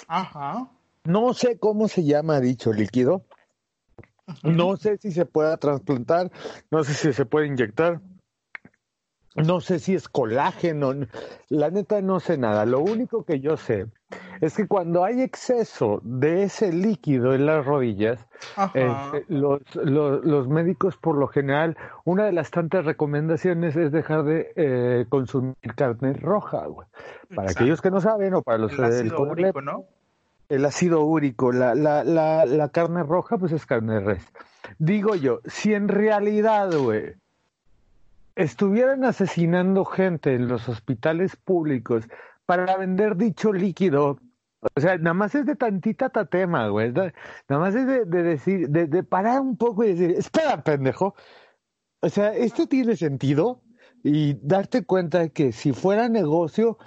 Ajá. 0.07 0.69
No 1.05 1.35
sé 1.35 1.59
cómo 1.59 1.88
se 1.88 2.05
llama 2.05 2.38
dicho 2.38 2.73
líquido, 2.73 3.25
no 4.45 4.76
sé 4.76 4.99
si 4.99 5.11
se 5.11 5.26
pueda 5.26 5.57
trasplantar, 5.57 6.31
no 6.71 6.85
sé 6.85 6.95
si 6.95 7.12
se 7.12 7.26
puede 7.26 7.49
inyectar, 7.49 8.00
no 9.37 9.61
sé 9.61 9.79
si 9.79 9.95
es 9.95 10.09
colágeno, 10.09 10.93
la 11.49 11.71
neta 11.71 12.01
no 12.03 12.21
sé 12.21 12.37
nada. 12.37 12.67
Lo 12.67 12.81
único 12.81 13.25
que 13.25 13.41
yo 13.41 13.57
sé 13.57 13.87
es 14.41 14.57
que 14.57 14.67
cuando 14.67 15.05
hay 15.05 15.23
exceso 15.23 16.01
de 16.03 16.43
ese 16.43 16.73
líquido 16.73 17.35
en 17.35 17.47
las 17.47 17.65
rodillas, 17.65 18.27
este, 18.75 19.25
los, 19.29 19.62
los, 19.75 20.49
médicos 20.49 20.97
por 20.97 21.17
lo 21.17 21.29
general, 21.29 21.77
una 22.05 22.25
de 22.25 22.33
las 22.33 22.51
tantas 22.51 22.85
recomendaciones 22.85 23.77
es 23.77 23.93
dejar 23.93 24.25
de 24.25 24.53
eh, 24.57 25.07
consumir 25.09 25.57
carne 25.77 26.12
roja, 26.12 26.67
Para 27.35 27.51
aquellos 27.51 27.81
que 27.81 27.91
no 27.91 28.01
saben 28.01 28.35
o 28.35 28.43
para 28.43 28.59
los 28.59 28.73
el 28.73 28.85
ácido 28.85 29.23
úrico, 29.23 29.62
¿no? 29.62 29.85
el 30.49 30.67
ácido 30.67 31.03
úrico, 31.05 31.51
la, 31.51 31.75
la, 31.75 32.05
la, 32.05 32.45
la 32.45 32.69
carne 32.69 33.03
roja, 33.05 33.39
pues 33.39 33.53
es 33.53 33.65
carne 33.65 33.95
de 33.95 34.01
res. 34.01 34.27
Digo 34.79 35.15
yo, 35.15 35.41
si 35.47 35.73
en 35.73 35.89
realidad, 35.89 36.71
güey, 36.77 37.15
estuvieran 38.37 39.05
asesinando 39.05 39.85
gente 39.85 40.35
en 40.35 40.49
los 40.49 40.69
hospitales 40.69 41.37
públicos 41.37 42.09
para 42.47 42.77
vender 42.77 43.17
dicho 43.17 43.53
líquido, 43.53 44.19
o 44.77 44.81
sea, 44.81 44.97
nada 44.97 45.15
más 45.15 45.35
es 45.35 45.45
de 45.45 45.57
tantita 45.57 46.11
tatema, 46.11 46.69
güey. 46.69 46.93
Nada 46.93 47.12
más 47.49 47.75
es 47.75 47.87
de, 47.87 48.05
de 48.05 48.23
decir, 48.23 48.69
de, 48.69 48.87
de, 48.87 49.03
parar 49.03 49.41
un 49.41 49.57
poco 49.57 49.85
y 49.85 49.95
decir, 49.95 50.11
espera, 50.12 50.62
pendejo. 50.62 51.15
O 52.01 52.09
sea, 52.09 52.35
esto 52.35 52.69
tiene 52.69 52.97
sentido 52.97 53.62
y 54.05 54.35
darte 54.47 54.85
cuenta 54.85 55.29
que 55.31 55.53
si 55.53 55.73
fuera 55.73 56.09
negocio, 56.09 56.79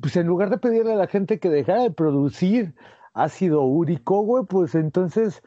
pues 0.00 0.16
en 0.16 0.26
lugar 0.26 0.50
de 0.50 0.58
pedirle 0.58 0.92
a 0.94 0.96
la 0.96 1.08
gente 1.08 1.38
que 1.38 1.50
dejara 1.50 1.82
de 1.82 1.90
producir 1.90 2.74
ácido 3.12 3.62
úrico, 3.62 4.22
güey, 4.22 4.44
pues 4.46 4.74
entonces 4.74 5.42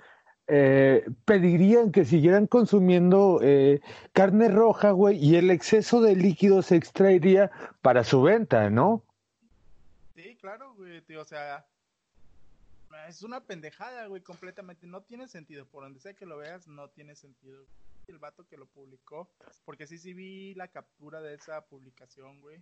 eh, 0.47 1.05
pedirían 1.25 1.91
que 1.91 2.05
siguieran 2.05 2.47
consumiendo 2.47 3.39
eh, 3.41 3.81
carne 4.11 4.49
roja, 4.49 4.91
güey, 4.91 5.17
y 5.17 5.35
el 5.35 5.49
exceso 5.51 6.01
de 6.01 6.15
líquido 6.15 6.61
se 6.61 6.75
extraería 6.75 7.51
para 7.81 8.03
su 8.03 8.21
venta, 8.21 8.69
¿no? 8.69 9.03
Sí, 10.15 10.35
claro, 10.41 10.73
güey, 10.75 11.01
tío, 11.01 11.21
o 11.21 11.25
sea, 11.25 11.65
es 13.07 13.23
una 13.23 13.41
pendejada, 13.41 14.07
güey, 14.07 14.21
completamente, 14.21 14.85
no 14.87 15.01
tiene 15.01 15.27
sentido, 15.27 15.65
por 15.65 15.83
donde 15.83 15.99
sea 15.99 16.13
que 16.13 16.25
lo 16.25 16.37
veas, 16.37 16.67
no 16.67 16.89
tiene 16.89 17.15
sentido. 17.15 17.65
El 18.07 18.19
vato 18.19 18.45
que 18.45 18.57
lo 18.57 18.65
publicó, 18.65 19.29
porque 19.63 19.87
sí, 19.87 19.97
sí 19.97 20.13
vi 20.13 20.53
la 20.55 20.67
captura 20.67 21.21
de 21.21 21.35
esa 21.35 21.61
publicación, 21.65 22.41
güey. 22.41 22.61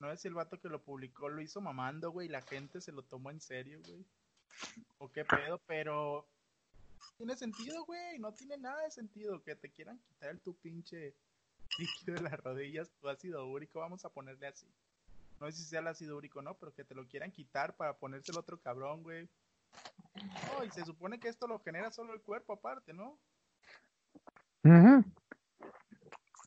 No 0.00 0.10
es 0.10 0.24
el 0.24 0.32
vato 0.32 0.58
que 0.58 0.70
lo 0.70 0.82
publicó, 0.82 1.28
lo 1.28 1.42
hizo 1.42 1.60
mamando, 1.60 2.10
güey, 2.10 2.28
y 2.28 2.30
la 2.30 2.40
gente 2.40 2.80
se 2.80 2.92
lo 2.92 3.02
tomó 3.02 3.30
en 3.30 3.40
serio, 3.40 3.80
güey. 3.86 4.04
O 4.98 5.10
qué 5.12 5.26
pedo, 5.26 5.60
pero 5.66 6.26
tiene 7.16 7.36
sentido, 7.36 7.84
güey, 7.84 8.18
no 8.18 8.32
tiene 8.32 8.58
nada 8.58 8.82
de 8.82 8.90
sentido 8.90 9.42
que 9.42 9.56
te 9.56 9.70
quieran 9.70 9.98
quitar 9.98 10.30
el 10.30 10.40
tu 10.40 10.54
pinche 10.56 11.14
líquido 11.78 12.14
de 12.16 12.22
las 12.22 12.40
rodillas, 12.40 12.90
tu 13.00 13.08
ácido 13.08 13.46
úrico, 13.46 13.80
vamos 13.80 14.04
a 14.04 14.10
ponerle 14.10 14.46
así. 14.46 14.66
No 15.40 15.46
sé 15.46 15.52
si 15.58 15.64
sea 15.64 15.80
el 15.80 15.88
ácido 15.88 16.16
úrico, 16.16 16.40
¿no? 16.42 16.54
Pero 16.54 16.74
que 16.74 16.84
te 16.84 16.94
lo 16.94 17.06
quieran 17.06 17.30
quitar 17.30 17.76
para 17.76 17.98
ponerse 17.98 18.32
el 18.32 18.38
otro 18.38 18.58
cabrón, 18.60 19.02
güey. 19.02 19.28
No, 20.14 20.64
y 20.64 20.70
se 20.70 20.84
supone 20.84 21.20
que 21.20 21.28
esto 21.28 21.46
lo 21.46 21.58
genera 21.60 21.90
solo 21.90 22.14
el 22.14 22.22
cuerpo 22.22 22.54
aparte, 22.54 22.94
¿no? 22.94 23.18
Uh 24.64 24.68
-huh. 24.68 25.04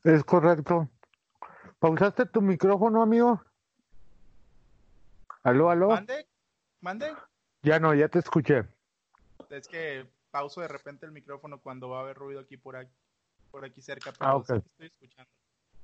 Es 0.04 0.24
correcto. 0.24 0.90
¿Pausaste 1.78 2.26
tu 2.26 2.42
micrófono, 2.42 3.02
amigo? 3.02 3.40
¿Aló, 5.42 5.70
aló? 5.70 5.88
¿Mande? 5.88 6.26
¿Mande? 6.80 7.14
Ya 7.62 7.78
no, 7.78 7.94
ya 7.94 8.08
te 8.08 8.18
escuché. 8.18 8.66
Es 9.50 9.68
que 9.68 10.10
pauso 10.30 10.60
de 10.60 10.68
repente 10.68 11.06
el 11.06 11.12
micrófono 11.12 11.60
cuando 11.60 11.88
va 11.88 11.98
a 11.98 12.02
haber 12.02 12.16
ruido 12.16 12.40
aquí 12.40 12.56
por 12.56 12.76
aquí, 12.76 12.94
por 13.50 13.64
aquí 13.64 13.80
cerca, 13.80 14.12
pero 14.12 14.30
ah, 14.30 14.36
okay. 14.36 14.56
sí 14.56 14.62
te 14.62 14.68
estoy 14.68 14.86
escuchando. 14.86 15.30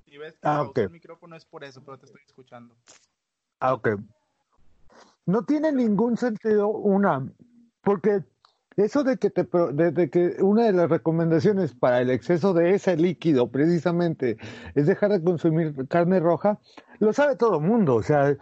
Si 0.04 0.18
ves 0.18 0.34
que 0.34 0.48
ah, 0.48 0.62
okay. 0.62 0.84
el 0.84 0.90
micrófono 0.90 1.36
es 1.36 1.44
por 1.44 1.64
eso, 1.64 1.82
pero 1.84 1.98
te 1.98 2.06
estoy 2.06 2.22
escuchando. 2.26 2.76
Ah, 3.60 3.74
ok. 3.74 3.88
No 5.26 5.44
tiene 5.44 5.72
ningún 5.72 6.16
sentido 6.16 6.68
una, 6.68 7.26
porque 7.82 8.22
eso 8.76 9.02
de 9.02 9.16
que 9.16 9.30
te 9.30 9.44
de, 9.44 9.90
de, 9.90 10.10
que 10.10 10.36
una 10.40 10.64
de 10.64 10.72
las 10.72 10.90
recomendaciones 10.90 11.74
para 11.74 12.00
el 12.00 12.10
exceso 12.10 12.52
de 12.52 12.74
ese 12.74 12.96
líquido 12.96 13.50
precisamente 13.50 14.36
es 14.74 14.86
dejar 14.86 15.10
de 15.10 15.24
consumir 15.24 15.74
carne 15.88 16.20
roja, 16.20 16.60
lo 16.98 17.12
sabe 17.12 17.36
todo 17.36 17.56
el 17.56 17.62
mundo, 17.62 17.96
o 17.96 18.02
sea, 18.02 18.36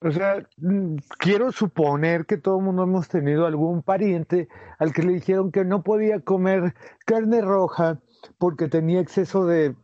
o 0.00 0.10
sea, 0.10 0.46
mm, 0.58 0.96
quiero 1.18 1.52
suponer 1.52 2.26
que 2.26 2.36
todo 2.36 2.58
el 2.58 2.64
mundo 2.64 2.82
hemos 2.82 3.08
tenido 3.08 3.46
algún 3.46 3.82
pariente 3.82 4.48
al 4.78 4.92
que 4.92 5.02
le 5.02 5.12
dijeron 5.14 5.50
que 5.50 5.64
no 5.64 5.82
podía 5.82 6.20
comer 6.20 6.74
carne 7.06 7.40
roja 7.40 8.00
porque 8.38 8.68
tenía 8.68 9.00
exceso 9.00 9.46
de 9.46 9.74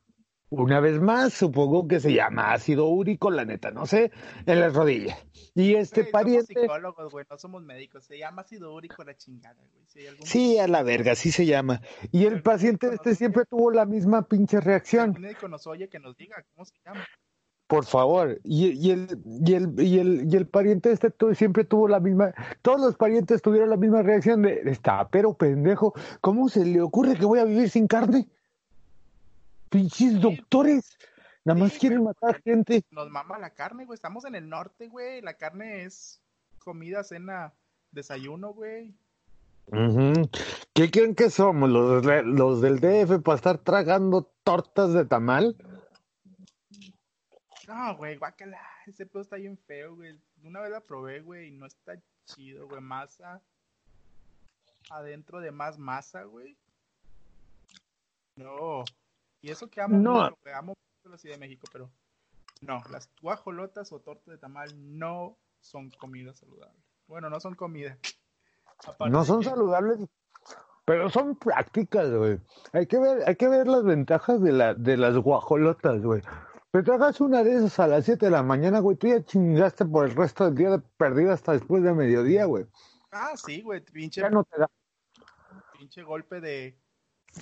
una 0.50 0.80
vez 0.80 1.00
más, 1.00 1.32
supongo 1.32 1.86
que 1.86 2.00
se 2.00 2.12
llama 2.12 2.52
ácido 2.52 2.88
úrico, 2.88 3.30
la 3.30 3.44
neta, 3.44 3.70
no 3.70 3.86
sé, 3.86 4.10
en 4.46 4.58
las 4.58 4.74
rodillas. 4.74 5.16
Y 5.54 5.74
este 5.76 6.02
Güey, 6.02 6.12
pariente. 6.12 6.54
Somos 6.54 6.62
psicólogos, 6.62 7.12
güey, 7.12 7.24
no 7.30 7.38
somos 7.38 7.62
médicos. 7.62 8.04
Se 8.04 8.18
llama 8.18 8.42
ácido 8.42 8.74
úrico 8.74 9.04
la 9.04 9.16
chingada, 9.16 9.62
güey. 9.72 9.86
Si 9.86 10.00
hay 10.00 10.06
algún... 10.08 10.26
Sí, 10.26 10.58
a 10.58 10.66
la 10.66 10.82
verga, 10.82 11.12
así 11.12 11.30
se 11.30 11.46
llama. 11.46 11.80
Y 12.10 12.24
el 12.24 12.34
Pero 12.34 12.42
paciente 12.42 12.92
este 12.92 13.14
siempre 13.14 13.44
tuvo 13.44 13.70
la 13.70 13.86
misma 13.86 14.26
pinche 14.26 14.60
reacción. 14.60 15.14
médico 15.20 15.46
nos 15.46 15.68
oye, 15.68 15.88
que 15.88 16.00
nos 16.00 16.16
diga 16.16 16.44
cómo 16.52 16.64
se 16.64 16.74
llama. 16.84 17.06
Por 17.70 17.84
favor. 17.84 18.40
Y, 18.42 18.70
y, 18.70 18.90
el, 18.90 19.22
y, 19.46 19.54
el, 19.54 19.80
y, 19.80 20.00
el, 20.00 20.28
y 20.28 20.36
el 20.36 20.48
pariente 20.48 20.90
este 20.90 21.12
siempre 21.36 21.62
tuvo 21.62 21.86
la 21.86 22.00
misma. 22.00 22.34
Todos 22.62 22.80
los 22.80 22.96
parientes 22.96 23.40
tuvieron 23.42 23.70
la 23.70 23.76
misma 23.76 24.02
reacción 24.02 24.42
de. 24.42 24.60
Está, 24.64 25.08
pero 25.08 25.34
pendejo, 25.34 25.94
¿cómo 26.20 26.48
se 26.48 26.64
le 26.64 26.80
ocurre 26.80 27.14
que 27.14 27.24
voy 27.24 27.38
a 27.38 27.44
vivir 27.44 27.70
sin 27.70 27.86
carne? 27.86 28.26
Pinches 29.68 30.20
doctores. 30.20 30.98
Nada 31.44 31.60
más 31.60 31.74
Sí, 31.74 31.78
quieren 31.78 32.02
matar 32.02 32.42
gente. 32.42 32.82
Nos 32.90 33.08
mama 33.08 33.38
la 33.38 33.50
carne, 33.50 33.86
güey. 33.86 33.94
Estamos 33.94 34.24
en 34.24 34.34
el 34.34 34.48
norte, 34.48 34.88
güey. 34.88 35.22
La 35.22 35.34
carne 35.34 35.84
es 35.84 36.20
comida, 36.58 37.04
cena, 37.04 37.54
desayuno, 37.92 38.52
güey. 38.52 38.96
¿Qué 40.74 40.90
creen 40.90 41.14
que 41.14 41.30
somos? 41.30 41.70
¿Los, 41.70 42.04
los 42.04 42.60
del 42.60 42.80
DF 42.80 43.22
para 43.22 43.36
estar 43.36 43.58
tragando 43.58 44.28
tortas 44.42 44.92
de 44.92 45.04
tamal? 45.04 45.56
No, 47.70 47.96
güey, 47.96 48.16
guácala. 48.16 48.58
Ese 48.86 49.06
pedo 49.06 49.22
está 49.22 49.36
bien 49.36 49.56
feo, 49.56 49.94
güey. 49.94 50.18
Una 50.42 50.60
vez 50.60 50.70
la 50.72 50.80
probé, 50.80 51.20
güey, 51.20 51.48
y 51.48 51.50
no 51.52 51.66
está 51.66 51.94
chido, 52.24 52.66
güey. 52.66 52.80
Masa. 52.80 53.40
Adentro 54.90 55.38
de 55.40 55.52
más 55.52 55.78
masa, 55.78 56.24
güey. 56.24 56.56
No. 58.36 58.84
Y 59.40 59.50
eso 59.50 59.68
que 59.68 59.80
amo 59.80 59.96
No. 59.98 60.36
güey. 60.42 60.54
Amo 60.54 60.74
mucho 60.74 61.10
la 61.12 61.18
Ciudad 61.18 61.36
de 61.36 61.40
México, 61.40 61.66
pero 61.72 61.90
no. 62.60 62.82
Las 62.90 63.08
guajolotas 63.22 63.92
o 63.92 64.00
tortas 64.00 64.26
de 64.26 64.38
tamal 64.38 64.70
no 64.98 65.36
son 65.60 65.90
comida 65.90 66.34
saludable. 66.34 66.78
Bueno, 67.06 67.30
no 67.30 67.38
son 67.40 67.54
comida. 67.54 67.96
Aparte 68.86 69.12
No 69.12 69.24
son 69.24 69.40
que- 69.42 69.48
saludables, 69.50 69.98
pero 70.84 71.08
son 71.10 71.36
prácticas, 71.36 72.10
güey. 72.10 72.40
Hay 72.72 72.86
que 72.86 72.98
ver, 72.98 73.28
hay 73.28 73.36
que 73.36 73.48
ver 73.48 73.66
las 73.68 73.84
ventajas 73.84 74.40
de 74.42 74.52
la, 74.52 74.74
de 74.74 74.96
las 74.96 75.16
guajolotas, 75.16 76.02
güey. 76.02 76.22
Te 76.72 76.82
tragas 76.84 77.20
una 77.20 77.42
de 77.42 77.56
esas 77.56 77.80
a 77.80 77.88
las 77.88 78.04
7 78.04 78.26
de 78.26 78.30
la 78.30 78.44
mañana, 78.44 78.78
güey. 78.78 78.96
Tú 78.96 79.08
ya 79.08 79.24
chingaste 79.24 79.84
por 79.84 80.04
el 80.08 80.14
resto 80.14 80.44
del 80.44 80.54
día 80.54 80.70
de 80.70 80.78
perdido 80.78 81.32
hasta 81.32 81.52
después 81.52 81.82
de 81.82 81.92
mediodía, 81.92 82.44
güey. 82.44 82.64
Ah, 83.10 83.32
sí, 83.36 83.60
güey. 83.62 83.80
Pinche, 83.80 84.20
Ya 84.20 84.30
no 84.30 84.44
te 84.44 84.60
da. 84.60 84.70
pinche 85.76 86.02
golpe 86.04 86.40
de, 86.40 86.78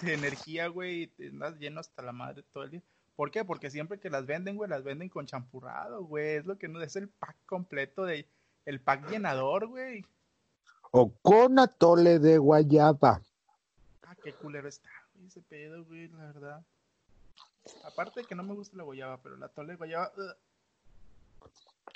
de 0.01 0.15
energía, 0.15 0.69
güey. 0.69 1.03
y 1.03 1.07
te 1.09 1.29
andas 1.29 1.59
lleno 1.59 1.81
hasta 1.81 2.01
la 2.03 2.13
madre 2.13 2.43
todo 2.53 2.65
el 2.65 2.71
día. 2.71 2.83
¿Por 3.17 3.31
qué? 3.31 3.45
Porque 3.45 3.71
siempre 3.71 4.01
que 4.01 4.09
las 4.09 4.25
venden, 4.25 4.57
güey, 4.57 4.71
las 4.71 4.83
venden 4.83 5.11
con 5.11 5.27
champurrado, 5.27 6.05
güey. 6.05 6.37
Es 6.37 6.47
lo 6.47 6.57
que 6.57 6.69
no 6.69 6.81
es 6.81 6.97
el 6.97 7.09
pack 7.09 7.37
completo 7.45 8.05
de 8.07 8.27
el 8.65 8.81
pack 8.81 9.11
llenador, 9.11 9.67
güey. 9.67 10.07
O 10.91 11.13
con 11.21 11.59
atole 11.59 12.19
de 12.19 12.39
guayaba. 12.39 13.21
Ah, 14.05 14.15
qué 14.23 14.33
culero 14.33 14.69
está, 14.69 14.89
güey, 15.13 15.27
ese 15.27 15.43
pedo, 15.43 15.85
güey, 15.85 16.09
la 16.09 16.19
verdad. 16.33 16.63
Aparte 17.85 18.21
de 18.21 18.27
que 18.27 18.35
no 18.35 18.43
me 18.43 18.55
gusta 18.55 18.77
la 18.77 18.85
guayaba, 18.85 19.21
pero 19.23 19.37
la 19.37 19.49
tole 19.49 19.73
de 19.73 19.77
guayaba, 19.77 20.13
ugh, 20.17 20.37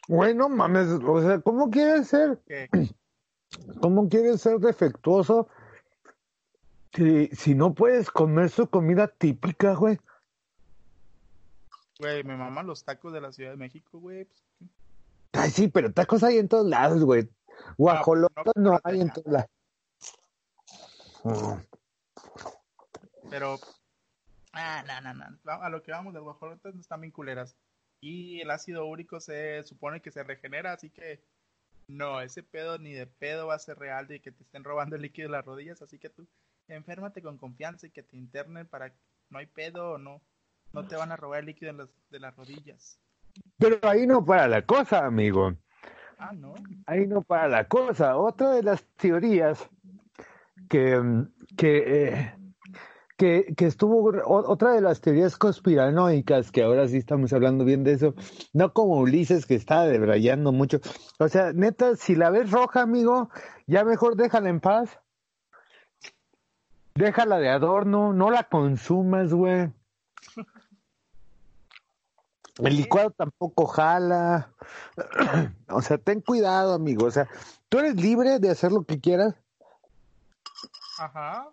Güey, 0.09 0.35
no 0.35 0.49
mames. 0.49 0.89
O 0.89 1.21
sea, 1.23 1.41
¿cómo 1.41 1.71
quieres 1.71 2.09
ser? 2.09 2.41
¿Cómo 3.81 4.09
quieres 4.09 4.41
ser 4.41 4.59
defectuoso 4.59 5.49
si, 6.95 7.29
si 7.29 7.55
no 7.55 7.75
puedes 7.75 8.11
comer 8.11 8.51
su 8.51 8.67
comida 8.69 9.07
típica, 9.07 9.75
güey? 9.75 9.99
güey, 11.99 12.25
me 12.25 12.37
maman 12.37 12.67
los 12.67 12.85
tacos 12.85 13.13
de 13.13 13.21
la 13.21 13.33
Ciudad 13.33 13.53
de 13.53 13.57
México, 13.57 14.01
güey. 14.01 14.25
pues, 14.25 14.43
Ay, 15.33 15.51
sí, 15.51 15.69
pero 15.69 15.93
tacos 15.93 16.25
hay 16.25 16.39
en 16.39 16.49
todos 16.49 16.67
lados, 16.67 17.05
güey. 17.05 17.29
Guajolotas 17.77 18.45
no, 18.57 18.63
no, 18.63 18.71
no, 18.73 18.81
hay 18.83 19.01
en 19.01 19.13
todos 19.13 19.33
lados. 19.33 19.51
Pero, 23.31 23.59
ah, 24.53 24.85
no, 24.87 25.13
no, 25.15 25.31
no. 25.45 25.53
A 25.53 25.69
lo 25.69 25.83
que 25.83 25.93
vamos, 25.93 26.13
las 26.15 26.23
guajolotas 26.23 26.75
están 26.77 27.01
bien 27.01 27.13
culeras. 27.13 27.57
Y 28.01 28.41
el 28.41 28.51
ácido 28.51 28.87
úrico 28.87 29.21
se 29.21 29.63
supone 29.65 30.01
que 30.03 30.11
se 30.11 30.25
regenera, 30.25 30.73
así 30.73 30.91
que 30.91 31.23
no, 31.87 32.21
ese 32.21 32.43
pedo 32.43 32.79
ni 32.79 32.93
de 32.93 33.07
pedo 33.07 33.47
va 33.47 33.55
a 33.55 33.59
ser 33.61 33.79
real 33.79 34.09
de 34.09 34.21
que 34.21 34.33
te 34.33 34.43
estén 34.43 34.65
robando 34.65 34.97
el 34.97 35.03
líquido 35.03 35.29
de 35.29 35.33
las 35.33 35.45
rodillas. 35.45 35.83
Así 35.83 35.99
que 35.99 36.09
tú, 36.11 36.27
enférmate 36.69 37.23
con 37.23 37.39
confianza 37.39 37.87
y 37.87 37.91
que 37.91 38.03
te 38.03 38.17
internen 38.17 38.67
para 38.67 38.91
que 38.91 38.99
no 39.31 39.39
hay 39.39 39.47
pedo 39.47 39.93
o 39.93 39.99
no. 39.99 40.21
No 40.73 40.87
te 40.87 40.97
van 40.97 41.13
a 41.13 41.17
robar 41.17 41.41
el 41.41 41.47
líquido 41.47 41.71
en 41.71 41.77
las- 41.79 41.91
de 42.11 42.19
las 42.19 42.35
rodillas. 42.35 42.99
Pero 43.59 43.79
ahí 43.83 44.07
no 44.07 44.25
para 44.25 44.49
la 44.49 44.63
cosa, 44.63 45.05
amigo. 45.05 45.55
Ah, 46.19 46.33
no. 46.33 46.55
Ahí 46.87 47.07
no 47.07 47.23
para 47.23 47.49
la 47.49 47.69
cosa. 47.69 48.17
Otra 48.17 48.51
de 48.51 48.63
las 48.63 48.83
teorías 48.97 49.69
que, 50.69 51.01
que, 51.57 52.09
eh, 52.09 52.35
que, 53.23 53.55
que 53.57 53.67
estuvo 53.67 54.13
otra 54.27 54.73
de 54.73 54.81
las 54.81 55.01
teorías 55.01 55.37
conspiranoicas, 55.37 56.51
que 56.51 56.65
ahora 56.65 56.89
sí 56.89 56.97
estamos 56.97 57.33
hablando 57.33 57.65
bien 57.65 57.85
de 57.85 57.93
eso, 57.93 58.17
no 58.53 58.73
como 58.73 58.99
Ulises 58.99 59.47
que 59.47 59.55
está 59.55 59.85
debrayando 59.85 60.51
mucho. 60.51 60.81
O 61.21 61.29
sea, 61.29 61.53
neta, 61.53 61.95
si 61.95 62.17
la 62.17 62.31
ves 62.31 62.51
roja, 62.51 62.83
amigo, 62.83 63.31
ya 63.69 63.85
mejor 63.85 64.17
déjala 64.17 64.49
en 64.49 64.59
paz. 64.59 64.99
Déjala 66.97 67.39
de 67.39 67.49
adorno, 67.49 68.13
no 68.13 68.33
la 68.33 68.49
consumas, 68.49 69.33
güey. 69.33 69.71
El 72.59 72.77
licuado 72.77 73.13
tampoco 73.13 73.67
jala. 73.67 74.53
o 75.69 75.81
sea, 75.81 75.97
ten 75.97 76.23
cuidado, 76.23 76.75
amigo. 76.75 77.07
O 77.07 77.11
sea, 77.13 77.29
tú 77.69 77.79
eres 77.79 77.95
libre 77.95 78.41
de 78.41 78.51
hacer 78.51 78.73
lo 78.73 78.83
que 78.83 78.99
quieras. 78.99 79.37
Ajá. 80.99 81.53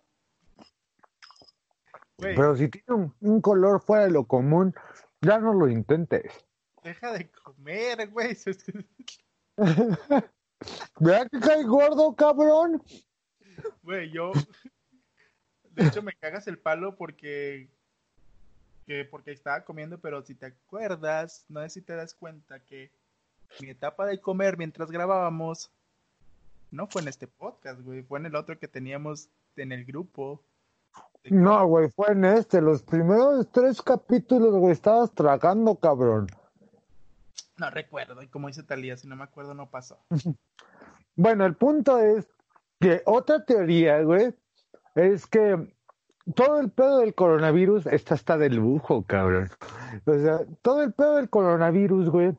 Pero 2.19 2.55
si 2.55 2.67
tiene 2.69 3.11
un, 3.21 3.41
color 3.41 3.81
fuera 3.81 4.03
de 4.05 4.11
lo 4.11 4.25
común, 4.25 4.73
ya 5.21 5.39
no 5.39 5.53
lo 5.53 5.69
intentes. 5.69 6.31
Deja 6.83 7.13
de 7.13 7.29
comer, 7.31 8.09
güey. 8.09 8.37
¿Verdad 10.99 11.29
que 11.31 11.39
cae 11.39 11.63
gordo, 11.63 12.15
cabrón? 12.15 12.83
Güey, 13.83 14.11
yo. 14.11 14.31
De 15.71 15.87
hecho, 15.87 16.01
me 16.01 16.13
cagas 16.13 16.47
el 16.47 16.59
palo 16.59 16.95
porque 16.95 17.69
porque 19.11 19.31
estaba 19.31 19.63
comiendo, 19.63 19.99
pero 19.99 20.23
si 20.23 20.33
te 20.33 20.47
acuerdas, 20.47 21.45
no 21.47 21.61
sé 21.61 21.69
si 21.69 21.81
te 21.81 21.95
das 21.95 22.15
cuenta 22.15 22.59
que 22.59 22.91
mi 23.61 23.69
etapa 23.69 24.05
de 24.05 24.19
comer 24.19 24.57
mientras 24.57 24.89
grabábamos 24.89 25.71
no 26.71 26.87
fue 26.87 27.01
en 27.01 27.07
este 27.07 27.27
podcast, 27.27 27.81
güey, 27.81 28.03
fue 28.03 28.19
en 28.19 28.27
el 28.27 28.35
otro 28.35 28.57
que 28.57 28.67
teníamos 28.67 29.29
en 29.55 29.71
el 29.71 29.85
grupo. 29.85 30.43
No, 31.25 31.67
güey, 31.67 31.89
fue 31.89 32.11
en 32.11 32.25
este, 32.25 32.61
los 32.61 32.81
primeros 32.81 33.51
tres 33.51 33.81
capítulos, 33.81 34.53
güey, 34.55 34.71
estabas 34.71 35.11
tragando, 35.11 35.75
cabrón. 35.75 36.27
No 37.57 37.69
recuerdo, 37.69 38.21
y 38.23 38.27
como 38.27 38.47
dice 38.47 38.63
Talía, 38.63 38.95
si 38.95 39.07
no 39.07 39.15
me 39.15 39.25
acuerdo, 39.25 39.53
no 39.53 39.69
pasó. 39.69 39.99
bueno, 41.15 41.45
el 41.45 41.55
punto 41.55 41.99
es 41.99 42.27
que 42.79 43.01
otra 43.05 43.43
teoría, 43.43 44.01
güey, 44.01 44.33
es 44.95 45.27
que 45.27 45.73
todo 46.35 46.59
el 46.59 46.71
pedo 46.71 46.99
del 46.99 47.13
coronavirus 47.13 47.85
está 47.87 48.15
hasta 48.15 48.37
del 48.37 48.55
lujo, 48.55 49.03
cabrón. 49.03 49.49
O 50.05 50.13
sea, 50.13 50.39
todo 50.61 50.83
el 50.83 50.93
pedo 50.93 51.17
del 51.17 51.29
coronavirus, 51.29 52.09
güey, 52.09 52.37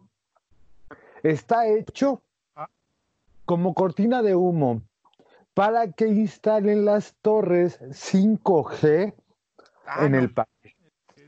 está 1.23 1.69
hecho 1.69 2.23
ah. 2.57 2.69
como 3.45 3.75
cortina 3.75 4.23
de 4.23 4.35
humo 4.35 4.83
para 5.55 5.93
que 5.93 6.07
instalen 6.07 6.85
las 6.85 7.15
torres 7.23 7.81
5G 7.81 9.15
ah, 9.87 10.07
en 10.07 10.15
el 10.15 10.33
país. 10.33 10.49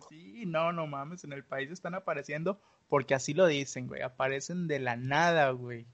Sí, 0.09 0.45
no, 0.47 0.73
no 0.73 0.87
mames, 0.87 1.25
en 1.25 1.33
el 1.33 1.45
país 1.45 1.71
están 1.71 1.95
apareciendo 1.95 2.61
porque 2.89 3.15
así 3.15 3.35
lo 3.35 3.47
dicen, 3.47 3.87
güey, 3.87 4.03
aparecen 4.03 4.69
de 4.69 4.79
la 4.79 4.97
nada, 4.97 5.51
güey. 5.51 5.87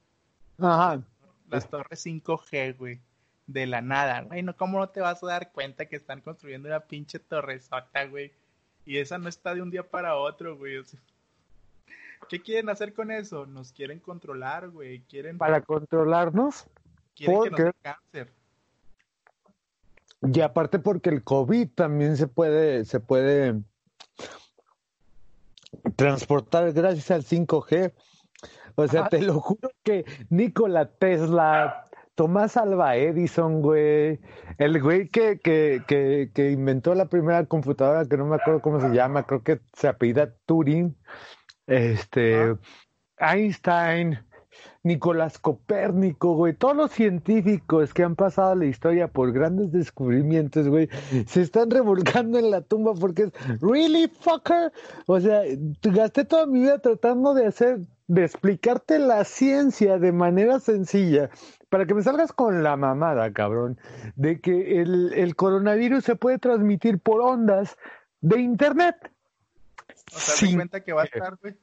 Ajá. 0.58 1.02
Las 1.48 1.68
torres 1.68 2.04
5G, 2.04 2.76
güey 2.76 3.00
de 3.48 3.66
la 3.66 3.80
nada, 3.80 4.20
güey, 4.20 4.42
no, 4.42 4.54
¿cómo 4.54 4.78
no 4.78 4.90
te 4.90 5.00
vas 5.00 5.22
a 5.22 5.26
dar 5.26 5.52
cuenta 5.52 5.86
que 5.86 5.96
están 5.96 6.20
construyendo 6.20 6.68
una 6.68 6.80
pinche 6.80 7.18
torresota, 7.18 8.04
güey? 8.04 8.30
Y 8.84 8.98
esa 8.98 9.18
no 9.18 9.28
está 9.28 9.54
de 9.54 9.62
un 9.62 9.70
día 9.70 9.82
para 9.82 10.16
otro, 10.16 10.56
güey. 10.56 10.82
¿Qué 12.28 12.40
quieren 12.40 12.68
hacer 12.68 12.92
con 12.92 13.10
eso? 13.10 13.46
Nos 13.46 13.72
quieren 13.72 14.00
controlar, 14.00 14.68
güey. 14.68 15.00
Quieren... 15.00 15.38
Para 15.38 15.62
controlarnos. 15.62 16.66
Quieren 17.18 17.54
que 17.54 17.62
nos 17.64 17.74
cáncer. 17.82 18.32
Y 20.22 20.40
aparte 20.40 20.78
porque 20.78 21.10
el 21.10 21.22
COVID 21.22 21.68
también 21.74 22.16
se 22.16 22.26
puede, 22.26 22.84
se 22.84 23.00
puede 23.00 23.62
transportar 25.96 26.72
gracias 26.72 27.10
al 27.10 27.24
5G. 27.24 27.92
O 28.74 28.86
sea, 28.86 29.08
te 29.08 29.20
lo 29.20 29.40
juro 29.40 29.70
que 29.82 30.04
Nikola 30.28 30.86
Tesla, 30.86 31.84
Tomás 32.14 32.56
Alba 32.56 32.96
Edison, 32.96 33.60
güey. 33.60 34.20
El 34.58 34.80
güey 34.80 35.08
que, 35.08 35.38
que, 35.38 35.82
que, 35.86 36.30
que, 36.34 36.50
inventó 36.50 36.94
la 36.94 37.06
primera 37.06 37.44
computadora, 37.46 38.06
que 38.06 38.16
no 38.16 38.26
me 38.26 38.36
acuerdo 38.36 38.60
cómo 38.60 38.80
se 38.80 38.90
llama, 38.90 39.24
creo 39.24 39.42
que 39.42 39.60
se 39.72 39.88
apellida 39.88 40.34
Turing. 40.46 40.96
Este, 41.66 42.56
Einstein, 43.18 44.18
Nicolás 44.82 45.38
Copérnico, 45.38 46.34
güey. 46.34 46.54
Todos 46.54 46.76
los 46.76 46.90
científicos 46.90 47.92
que 47.92 48.04
han 48.04 48.16
pasado 48.16 48.54
la 48.54 48.66
historia 48.66 49.08
por 49.08 49.32
grandes 49.32 49.72
descubrimientos, 49.72 50.68
güey, 50.68 50.88
se 51.26 51.42
están 51.42 51.70
revolcando 51.70 52.38
en 52.38 52.50
la 52.50 52.60
tumba 52.60 52.94
porque 52.94 53.24
es, 53.24 53.32
¿really, 53.60 54.08
fucker? 54.08 54.72
O 55.06 55.20
sea, 55.20 55.42
gasté 55.82 56.24
toda 56.24 56.46
mi 56.46 56.60
vida 56.60 56.78
tratando 56.78 57.34
de 57.34 57.46
hacer, 57.46 57.80
de 58.06 58.24
explicarte 58.24 58.98
la 58.98 59.24
ciencia 59.24 59.98
de 59.98 60.12
manera 60.12 60.60
sencilla 60.60 61.30
para 61.68 61.86
que 61.86 61.94
me 61.94 62.02
salgas 62.02 62.32
con 62.32 62.62
la 62.62 62.76
mamada, 62.76 63.32
cabrón, 63.32 63.78
de 64.16 64.40
que 64.40 64.80
el, 64.80 65.12
el 65.14 65.36
coronavirus 65.36 66.04
se 66.04 66.16
puede 66.16 66.38
transmitir 66.38 66.98
por 66.98 67.20
ondas 67.20 67.76
de 68.20 68.40
internet. 68.40 68.96
O 70.14 70.18
sea, 70.18 70.54
cuenta 70.54 70.80
que 70.82 70.92
va 70.92 71.02
a 71.02 71.04
estar, 71.04 71.36
güey, 71.42 71.54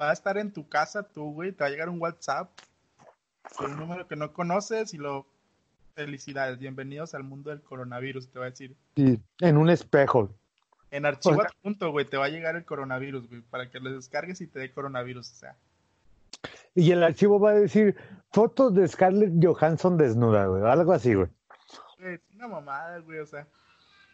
va 0.00 0.10
a 0.10 0.12
estar 0.12 0.38
en 0.38 0.52
tu 0.52 0.68
casa 0.68 1.02
tú, 1.02 1.32
güey, 1.32 1.52
te 1.52 1.64
va 1.64 1.68
a 1.68 1.70
llegar 1.70 1.88
un 1.88 2.00
WhatsApp 2.00 2.50
con 3.56 3.72
un 3.72 3.78
número 3.78 4.06
que 4.06 4.16
no 4.16 4.32
conoces 4.32 4.94
y 4.94 4.98
lo 4.98 5.26
felicidades, 5.94 6.58
bienvenidos 6.58 7.14
al 7.14 7.24
mundo 7.24 7.50
del 7.50 7.62
coronavirus, 7.62 8.28
te 8.28 8.38
va 8.38 8.46
a 8.46 8.50
decir. 8.50 8.76
Sí, 8.96 9.18
en 9.40 9.56
un 9.56 9.70
espejo. 9.70 10.30
En 10.90 11.06
archivo 11.06 11.42
adjunto, 11.42 11.90
güey, 11.90 12.04
te 12.04 12.16
va 12.16 12.26
a 12.26 12.28
llegar 12.28 12.56
el 12.56 12.64
coronavirus, 12.64 13.28
güey, 13.28 13.40
para 13.42 13.70
que 13.70 13.80
lo 13.80 13.90
descargues 13.92 14.40
y 14.40 14.46
te 14.46 14.58
dé 14.58 14.70
coronavirus, 14.70 15.32
o 15.32 15.34
sea 15.34 15.56
y 16.76 16.92
el 16.92 17.02
archivo 17.02 17.40
va 17.40 17.50
a 17.50 17.54
decir 17.54 17.96
fotos 18.32 18.74
de 18.74 18.86
Scarlett 18.86 19.32
Johansson 19.42 19.96
desnuda, 19.96 20.46
güey, 20.46 20.62
algo 20.62 20.92
así, 20.92 21.14
güey. 21.14 21.28
Es 21.98 22.20
una 22.34 22.48
mamada, 22.48 22.98
güey, 22.98 23.18
o 23.18 23.26
sea. 23.26 23.48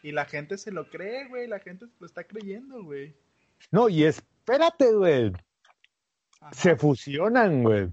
Y 0.05 0.13
la 0.13 0.25
gente 0.25 0.57
se 0.57 0.71
lo 0.71 0.89
cree, 0.89 1.29
güey, 1.29 1.49
la 1.49 1.59
gente 1.59 1.87
lo 1.99 2.07
está 2.07 2.25
creyendo, 2.25 2.85
güey. 2.85 3.15
No, 3.73 3.89
y 3.89 4.05
espérate, 4.05 4.93
güey. 4.93 5.33
Se 6.51 6.77
fusionan, 6.77 7.63
güey. 7.63 7.89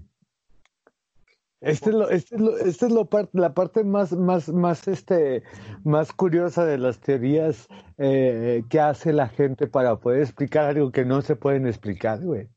Este 1.60 1.90
es 1.90 1.96
lo, 1.96 2.08
este 2.08 2.34
es 2.36 2.40
lo, 2.40 2.56
este 2.56 2.86
es 2.86 2.92
lo 2.92 3.08
la 3.32 3.52
parte 3.52 3.84
más, 3.84 4.12
más, 4.12 4.48
más, 4.48 4.88
este, 4.88 5.42
más 5.84 6.10
curiosa 6.12 6.64
de 6.64 6.78
las 6.78 7.00
teorías 7.00 7.68
eh, 7.98 8.64
que 8.70 8.80
hace 8.80 9.12
la 9.12 9.28
gente 9.28 9.66
para 9.66 9.96
poder 9.96 10.22
explicar 10.22 10.64
algo 10.64 10.90
que 10.90 11.04
no 11.04 11.20
se 11.20 11.36
pueden 11.36 11.66
explicar, 11.66 12.20
güey. 12.20 12.48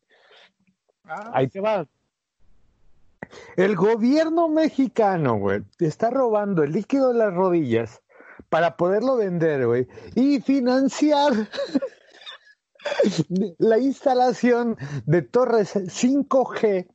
Ah. 1.04 1.32
Ahí 1.34 1.50
te 1.50 1.60
va. 1.60 1.86
El 3.58 3.76
gobierno 3.76 4.48
mexicano, 4.48 5.36
güey, 5.38 5.64
está 5.80 6.10
robando 6.10 6.64
el 6.64 6.72
líquido 6.72 7.12
de 7.12 7.20
las 7.20 7.34
rodillas 7.34 8.02
para 8.50 8.78
poderlo 8.78 9.18
vender, 9.18 9.66
güey, 9.66 9.88
y 10.16 10.40
financiar 10.40 11.34
la 13.58 13.78
instalación 13.78 14.78
de 15.06 15.22
torres 15.22 15.76
5G 15.76 16.88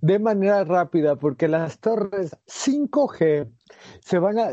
de 0.00 0.18
manera 0.18 0.64
rápida, 0.64 1.16
porque 1.16 1.48
las 1.48 1.78
torres 1.78 2.36
5G 2.46 3.50
se 4.00 4.18
van 4.18 4.38
a, 4.38 4.48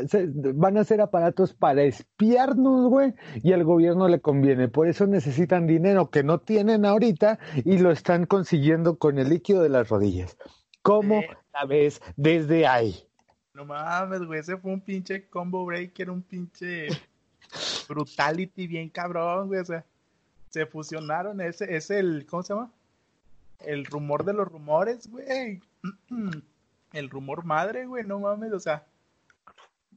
van 0.54 0.78
a 0.78 0.84
ser 0.84 1.00
aparatos 1.00 1.54
para 1.54 1.82
espiarnos, 1.82 2.88
güey, 2.88 3.14
y 3.42 3.52
al 3.52 3.64
gobierno 3.64 4.08
le 4.08 4.20
conviene. 4.20 4.68
Por 4.68 4.88
eso 4.88 5.06
necesitan 5.06 5.66
dinero 5.66 6.10
que 6.10 6.22
no 6.22 6.40
tienen 6.40 6.84
ahorita 6.84 7.38
y 7.64 7.78
lo 7.78 7.90
están 7.90 8.26
consiguiendo 8.26 8.98
con 8.98 9.18
el 9.18 9.28
líquido 9.28 9.62
de 9.62 9.68
las 9.68 9.88
rodillas. 9.88 10.36
¿Cómo 10.82 11.22
la 11.52 11.64
ves 11.66 12.00
desde 12.16 12.66
ahí? 12.66 13.06
No 13.54 13.64
mames, 13.64 14.22
güey, 14.24 14.40
ese 14.40 14.56
fue 14.56 14.72
un 14.72 14.80
pinche 14.80 15.28
combo 15.28 15.64
breaker, 15.64 16.10
un 16.10 16.22
pinche 16.22 16.88
brutality 17.88 18.66
bien 18.66 18.88
cabrón, 18.90 19.46
güey, 19.46 19.60
o 19.60 19.64
sea, 19.64 19.84
se 20.54 20.66
fusionaron, 20.66 21.40
ese 21.40 21.74
es 21.76 21.90
el, 21.90 22.26
¿cómo 22.26 22.44
se 22.44 22.54
llama? 22.54 22.70
El 23.58 23.84
rumor 23.84 24.24
de 24.24 24.34
los 24.34 24.46
rumores, 24.46 25.10
güey. 25.10 25.60
El 26.92 27.10
rumor 27.10 27.44
madre, 27.44 27.86
güey, 27.86 28.04
no 28.04 28.20
mames, 28.20 28.52
o 28.52 28.60
sea, 28.60 28.86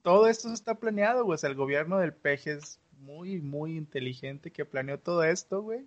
todo 0.01 0.27
esto 0.27 0.51
está 0.51 0.73
planeado, 0.73 1.23
güey, 1.23 1.35
o 1.35 1.37
sea, 1.37 1.51
el 1.51 1.55
gobierno 1.55 1.99
del 1.99 2.11
peje 2.11 2.53
es 2.53 2.79
muy, 3.01 3.39
muy 3.39 3.77
inteligente 3.77 4.49
que 4.49 4.65
planeó 4.65 4.97
todo 4.97 5.23
esto, 5.23 5.61
güey 5.61 5.85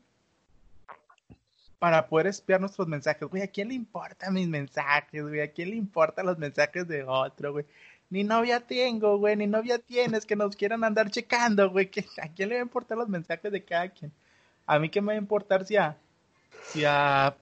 para 1.80 2.06
poder 2.06 2.26
espiar 2.26 2.60
nuestros 2.60 2.86
mensajes. 2.86 3.26
Güey, 3.26 3.42
¿a 3.42 3.46
quién 3.48 3.68
le 3.68 3.74
importan 3.74 4.34
mis 4.34 4.46
mensajes, 4.46 5.22
güey? 5.22 5.40
¿A 5.40 5.50
quién 5.50 5.70
le 5.70 5.76
importan 5.76 6.26
los 6.26 6.36
mensajes 6.36 6.86
de 6.86 7.02
otro, 7.04 7.52
güey? 7.52 7.64
Ni 8.10 8.22
novia 8.22 8.60
tengo, 8.60 9.16
güey, 9.16 9.34
ni 9.34 9.46
novia 9.46 9.78
tienes 9.78 10.26
que 10.26 10.36
nos 10.36 10.54
quieran 10.56 10.84
andar 10.84 11.10
checando, 11.10 11.70
güey. 11.70 11.90
¿A 12.22 12.28
quién 12.28 12.50
le 12.50 12.56
va 12.56 12.60
a 12.60 12.64
importar 12.64 12.98
los 12.98 13.08
mensajes 13.08 13.50
de 13.50 13.64
cada 13.64 13.88
quien? 13.88 14.12
A 14.72 14.78
mí 14.78 14.88
qué 14.88 15.00
me 15.00 15.08
va 15.08 15.12
a 15.14 15.16
importar 15.16 15.64
si 15.66 15.76
a, 15.76 15.96
si 16.62 16.84
a, 16.86 17.34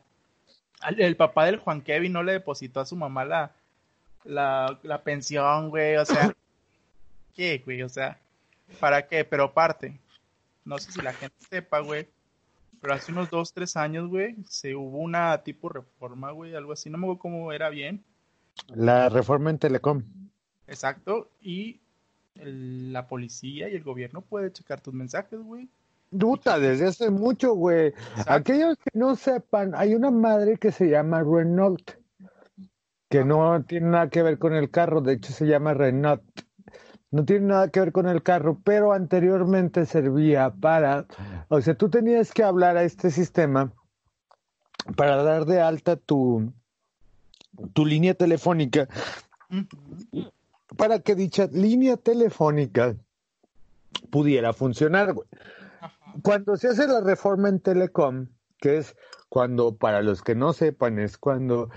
el 0.97 1.17
papá 1.17 1.45
del 1.45 1.59
Juan 1.59 1.83
Kevin 1.83 2.13
no 2.13 2.23
le 2.23 2.33
depositó 2.33 2.81
a 2.81 2.87
su 2.87 2.97
mamá 2.97 3.25
la, 3.27 3.53
la, 4.25 4.79
la 4.83 5.03
pensión, 5.03 5.69
güey, 5.69 5.97
o 5.97 6.05
sea, 6.07 6.35
¿qué, 7.35 7.61
güey? 7.65 7.83
O 7.83 7.89
sea, 7.89 8.19
¿Para 8.81 9.07
qué? 9.07 9.25
Pero 9.25 9.45
aparte, 9.45 9.99
no 10.65 10.79
sé 10.79 10.93
si 10.93 11.01
la 11.03 11.13
gente 11.13 11.37
sepa, 11.51 11.81
güey, 11.81 12.07
pero 12.81 12.95
hace 12.95 13.13
unos 13.13 13.29
dos, 13.31 13.53
tres 13.53 13.77
años, 13.77 14.09
güey, 14.09 14.37
se 14.49 14.75
hubo 14.75 14.99
una 14.99 15.37
tipo 15.43 15.69
reforma, 15.69 16.31
güey, 16.33 16.55
algo 16.55 16.73
así, 16.73 16.89
no 16.91 16.99
me 16.99 17.05
acuerdo 17.05 17.21
cómo 17.21 17.53
era 17.53 17.69
bien. 17.71 18.03
La 18.75 19.09
reforma 19.09 19.51
en 19.51 19.59
Telecom. 19.59 20.03
Exacto, 20.67 21.31
y 21.43 21.81
el- 22.37 22.93
la 22.93 23.07
policía 23.07 23.69
y 23.69 23.75
el 23.77 23.83
gobierno 23.83 24.21
puede 24.23 24.53
checar 24.53 24.81
tus 24.81 24.95
mensajes, 24.95 25.39
güey. 25.41 25.69
Duta, 26.11 26.59
desde 26.59 26.87
hace 26.87 27.11
mucho, 27.11 27.55
güey. 27.55 27.89
Exacto. 27.89 28.33
Aquellos 28.33 28.77
que 28.79 28.99
no 28.99 29.17
sepan, 29.17 29.75
hay 29.75 29.95
una 29.95 30.11
madre 30.11 30.57
que 30.57 30.73
se 30.73 30.89
llama 30.89 31.23
Renault, 31.23 31.93
que 33.09 33.25
no 33.25 33.63
tiene 33.65 33.89
nada 33.89 34.09
que 34.09 34.23
ver 34.23 34.39
con 34.39 34.55
el 34.55 34.71
carro, 34.71 35.01
de 35.01 35.15
hecho 35.15 35.33
se 35.33 35.47
llama 35.47 35.75
Renault. 35.75 36.23
No 37.11 37.25
tiene 37.25 37.47
nada 37.47 37.69
que 37.69 37.81
ver 37.81 37.93
con 37.93 38.07
el 38.07 38.23
carro, 38.23 38.61
pero 38.63 38.93
anteriormente 38.93 39.87
servía 39.87 40.51
para, 40.51 41.07
o 41.49 41.61
sea, 41.63 41.75
tú 41.75 41.89
tenías 41.89 42.33
que 42.33 42.43
hablar 42.43 42.77
a 42.77 42.83
este 42.83 43.11
sistema 43.11 43.73
para 44.95 45.23
dar 45.23 45.47
de 45.47 45.61
alta 45.61 45.97
tu, 45.97 46.53
tu 47.73 47.87
línea 47.87 48.13
telefónica, 48.13 48.89
para 50.77 50.99
que 50.99 51.15
dicha 51.15 51.49
línea 51.51 51.97
telefónica 51.97 52.95
pudiera 54.11 54.53
funcionar, 54.53 55.15
güey. 55.15 55.27
Cuando 56.23 56.57
se 56.57 56.69
hace 56.69 56.87
la 56.87 57.01
reforma 57.01 57.49
en 57.49 57.61
Telecom, 57.61 58.29
que 58.59 58.79
es 58.79 58.97
cuando, 59.29 59.77
para 59.77 60.03
los 60.03 60.23
que 60.23 60.35
no 60.35 60.53
sepan, 60.53 60.99
es 60.99 61.19
cuando 61.19 61.71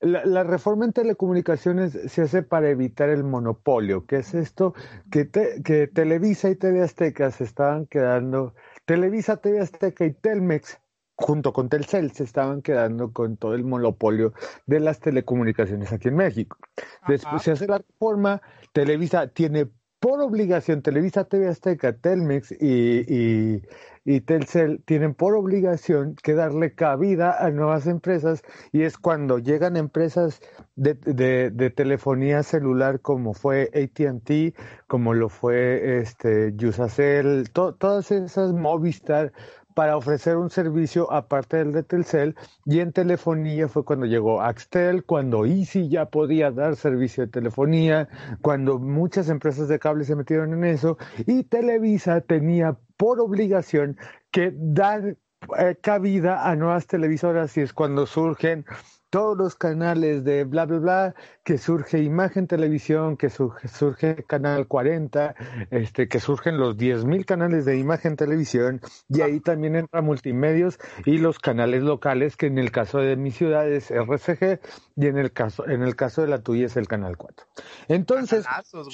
la, 0.00 0.24
la 0.24 0.42
reforma 0.42 0.84
en 0.84 0.92
telecomunicaciones 0.92 1.92
se 2.06 2.22
hace 2.22 2.42
para 2.42 2.68
evitar 2.70 3.08
el 3.08 3.24
monopolio, 3.24 4.06
que 4.06 4.16
es 4.16 4.34
esto 4.34 4.74
que, 5.10 5.24
te- 5.24 5.62
que 5.62 5.86
Televisa 5.86 6.50
y 6.50 6.56
TV 6.56 6.82
Azteca 6.82 7.30
se 7.30 7.44
estaban 7.44 7.86
quedando, 7.86 8.54
Televisa, 8.84 9.36
TV 9.38 9.60
Azteca 9.60 10.04
y 10.04 10.12
Telmex, 10.12 10.78
junto 11.16 11.52
con 11.52 11.68
Telcel, 11.68 12.10
se 12.10 12.24
estaban 12.24 12.60
quedando 12.60 13.12
con 13.12 13.36
todo 13.36 13.54
el 13.54 13.64
monopolio 13.64 14.32
de 14.66 14.80
las 14.80 15.00
telecomunicaciones 15.00 15.92
aquí 15.92 16.08
en 16.08 16.16
México. 16.16 16.58
Después 17.06 17.34
Ajá. 17.34 17.38
se 17.44 17.50
hace 17.52 17.66
la 17.68 17.78
reforma, 17.78 18.42
Televisa 18.72 19.28
tiene 19.28 19.70
por 20.04 20.20
obligación, 20.20 20.82
Televisa, 20.82 21.24
TV 21.24 21.48
Azteca, 21.48 21.94
Telmex 21.96 22.52
y, 22.60 23.06
y, 23.08 23.62
y 24.04 24.20
Telcel 24.20 24.82
tienen 24.84 25.14
por 25.14 25.34
obligación 25.34 26.14
que 26.22 26.34
darle 26.34 26.74
cabida 26.74 27.42
a 27.42 27.50
nuevas 27.50 27.86
empresas 27.86 28.42
y 28.70 28.82
es 28.82 28.98
cuando 28.98 29.38
llegan 29.38 29.78
empresas 29.78 30.42
de, 30.76 30.92
de, 30.92 31.70
telefonía 31.70 32.42
celular 32.42 33.00
como 33.00 33.32
fue 33.32 33.70
AT&T, 33.72 34.52
como 34.88 35.14
lo 35.14 35.30
fue 35.30 36.00
este 36.00 36.52
Yusacel, 36.54 37.48
to- 37.50 37.74
todas 37.74 38.10
esas 38.10 38.52
Movistar 38.52 39.32
para 39.74 39.96
ofrecer 39.96 40.36
un 40.36 40.50
servicio 40.50 41.12
aparte 41.12 41.58
del 41.58 41.72
de 41.72 41.82
Telcel 41.82 42.36
y 42.64 42.80
en 42.80 42.92
telefonía 42.92 43.68
fue 43.68 43.84
cuando 43.84 44.06
llegó 44.06 44.40
Axtel, 44.40 45.04
cuando 45.04 45.44
Easy 45.44 45.88
ya 45.88 46.06
podía 46.06 46.50
dar 46.50 46.76
servicio 46.76 47.26
de 47.26 47.32
telefonía, 47.32 48.08
cuando 48.40 48.78
muchas 48.78 49.28
empresas 49.28 49.68
de 49.68 49.78
cable 49.78 50.04
se 50.04 50.16
metieron 50.16 50.52
en 50.54 50.64
eso 50.64 50.96
y 51.26 51.44
Televisa 51.44 52.20
tenía 52.20 52.78
por 52.96 53.20
obligación 53.20 53.98
que 54.30 54.52
dar 54.54 55.16
eh, 55.58 55.76
cabida 55.80 56.48
a 56.48 56.56
nuevas 56.56 56.86
televisoras 56.86 57.56
y 57.56 57.62
es 57.62 57.72
cuando 57.72 58.06
surgen 58.06 58.64
todos 59.14 59.38
los 59.38 59.54
canales 59.54 60.24
de 60.24 60.42
bla 60.42 60.64
bla 60.66 60.78
bla, 60.80 61.14
que 61.44 61.56
surge 61.56 62.02
Imagen 62.02 62.48
Televisión, 62.48 63.16
que 63.16 63.30
surge, 63.30 63.68
surge 63.68 64.24
Canal 64.24 64.66
40, 64.66 65.36
este, 65.70 66.08
que 66.08 66.18
surgen 66.18 66.58
los 66.58 66.76
10.000 66.76 67.24
canales 67.24 67.64
de 67.64 67.78
Imagen 67.78 68.16
Televisión 68.16 68.80
y 69.08 69.20
ahí 69.20 69.38
también 69.38 69.76
entra 69.76 70.02
multimedios 70.02 70.80
y 71.04 71.18
los 71.18 71.38
canales 71.38 71.84
locales, 71.84 72.36
que 72.36 72.46
en 72.46 72.58
el 72.58 72.72
caso 72.72 72.98
de 72.98 73.14
mi 73.14 73.30
ciudad 73.30 73.70
es 73.70 73.92
RCG 73.92 74.58
y 74.96 75.06
en 75.06 75.18
el 75.18 75.32
caso, 75.32 75.64
en 75.68 75.84
el 75.84 75.94
caso 75.94 76.22
de 76.22 76.26
la 76.26 76.42
tuya 76.42 76.66
es 76.66 76.76
el 76.76 76.88
Canal 76.88 77.16
4. 77.16 77.46
Entonces, 77.86 78.44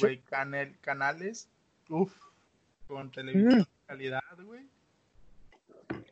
güey, 0.03 0.21
canales, 0.83 1.49
uff, 1.89 2.15
con 2.87 3.11
televisión 3.11 3.61
de 3.61 3.67
calidad, 3.87 4.21
güey. 4.45 4.65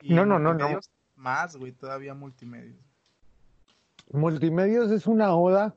Mm. 0.00 0.14
No, 0.14 0.24
no, 0.24 0.38
no, 0.38 0.54
no. 0.54 0.80
Más, 1.16 1.56
güey, 1.56 1.72
todavía 1.72 2.14
multimedios. 2.14 2.87
Multimedios 4.12 4.90
es 4.90 5.06
una 5.06 5.34
oda. 5.34 5.74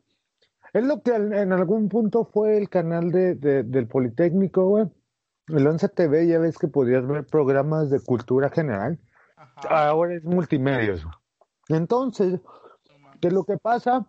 Es 0.73 0.85
lo 0.85 1.01
que 1.01 1.13
en 1.15 1.51
algún 1.51 1.89
punto 1.89 2.23
fue 2.25 2.57
el 2.57 2.69
canal 2.69 3.11
de, 3.11 3.35
de- 3.35 3.63
del 3.63 3.87
Politécnico, 3.87 4.65
güey. 4.67 4.85
El 5.47 5.67
11 5.67 5.89
TV, 5.89 6.27
ya 6.27 6.39
ves 6.39 6.57
que 6.57 6.67
podías 6.69 7.05
ver 7.05 7.25
programas 7.25 7.89
de 7.89 7.99
cultura 7.99 8.49
general. 8.49 8.97
Ajá. 9.35 9.89
Ahora 9.89 10.15
es 10.15 10.23
multimedios. 10.23 11.05
Entonces. 11.67 12.39
¿qué 13.19 13.27
es 13.27 13.33
lo 13.33 13.43
que 13.43 13.57
pasa? 13.57 14.07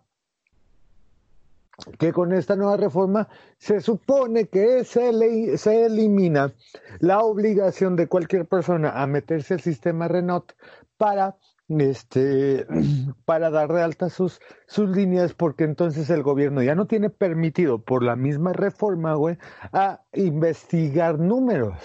Que 1.99 2.13
con 2.13 2.33
esta 2.33 2.55
nueva 2.55 2.77
reforma 2.77 3.27
se 3.57 3.81
supone 3.81 4.47
que 4.47 4.83
se, 4.85 5.11
le- 5.11 5.57
se 5.57 5.85
elimina 5.85 6.53
la 6.99 7.19
obligación 7.21 7.95
de 7.95 8.07
cualquier 8.07 8.45
persona 8.47 9.01
a 9.01 9.05
meterse 9.07 9.55
al 9.55 9.59
sistema 9.59 10.07
Renault 10.07 10.53
para 10.97 11.35
este 11.69 12.65
para 13.25 13.49
dar 13.49 13.71
de 13.71 13.81
alta 13.81 14.09
sus 14.09 14.39
sus 14.67 14.89
líneas 14.89 15.33
porque 15.33 15.63
entonces 15.63 16.09
el 16.09 16.23
gobierno 16.23 16.61
ya 16.61 16.75
no 16.75 16.87
tiene 16.87 17.09
permitido 17.09 17.83
por 17.83 18.03
la 18.03 18.15
misma 18.15 18.53
reforma, 18.53 19.13
güey, 19.15 19.37
a 19.71 20.01
investigar 20.13 21.19
números, 21.19 21.77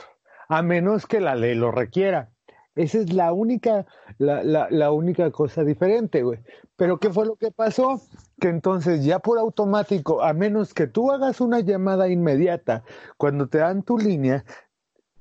a 0.49 0.63
menos 0.63 1.07
que 1.07 1.21
la 1.21 1.35
ley 1.35 1.55
lo 1.55 1.71
requiera. 1.71 2.31
Esa 2.75 2.99
es 2.99 3.13
la 3.13 3.33
única, 3.33 3.87
la, 4.19 4.45
la, 4.45 4.69
la 4.71 4.93
única 4.93 5.33
cosa 5.33 5.65
diferente, 5.65 6.23
güey. 6.23 6.39
Pero 6.77 7.01
¿qué 7.01 7.11
fue 7.11 7.27
lo 7.27 7.35
que 7.35 7.51
pasó? 7.51 8.01
Que 8.41 8.49
entonces 8.49 9.05
ya 9.05 9.19
por 9.19 9.37
automático, 9.37 10.23
a 10.23 10.33
menos 10.33 10.75
que 10.75 10.87
tú 10.87 11.11
hagas 11.11 11.41
una 11.41 11.59
llamada 11.59 12.09
inmediata 12.09 12.85
cuando 13.17 13.49
te 13.49 13.59
dan 13.59 13.83
tu 13.83 13.99
línea, 13.99 14.45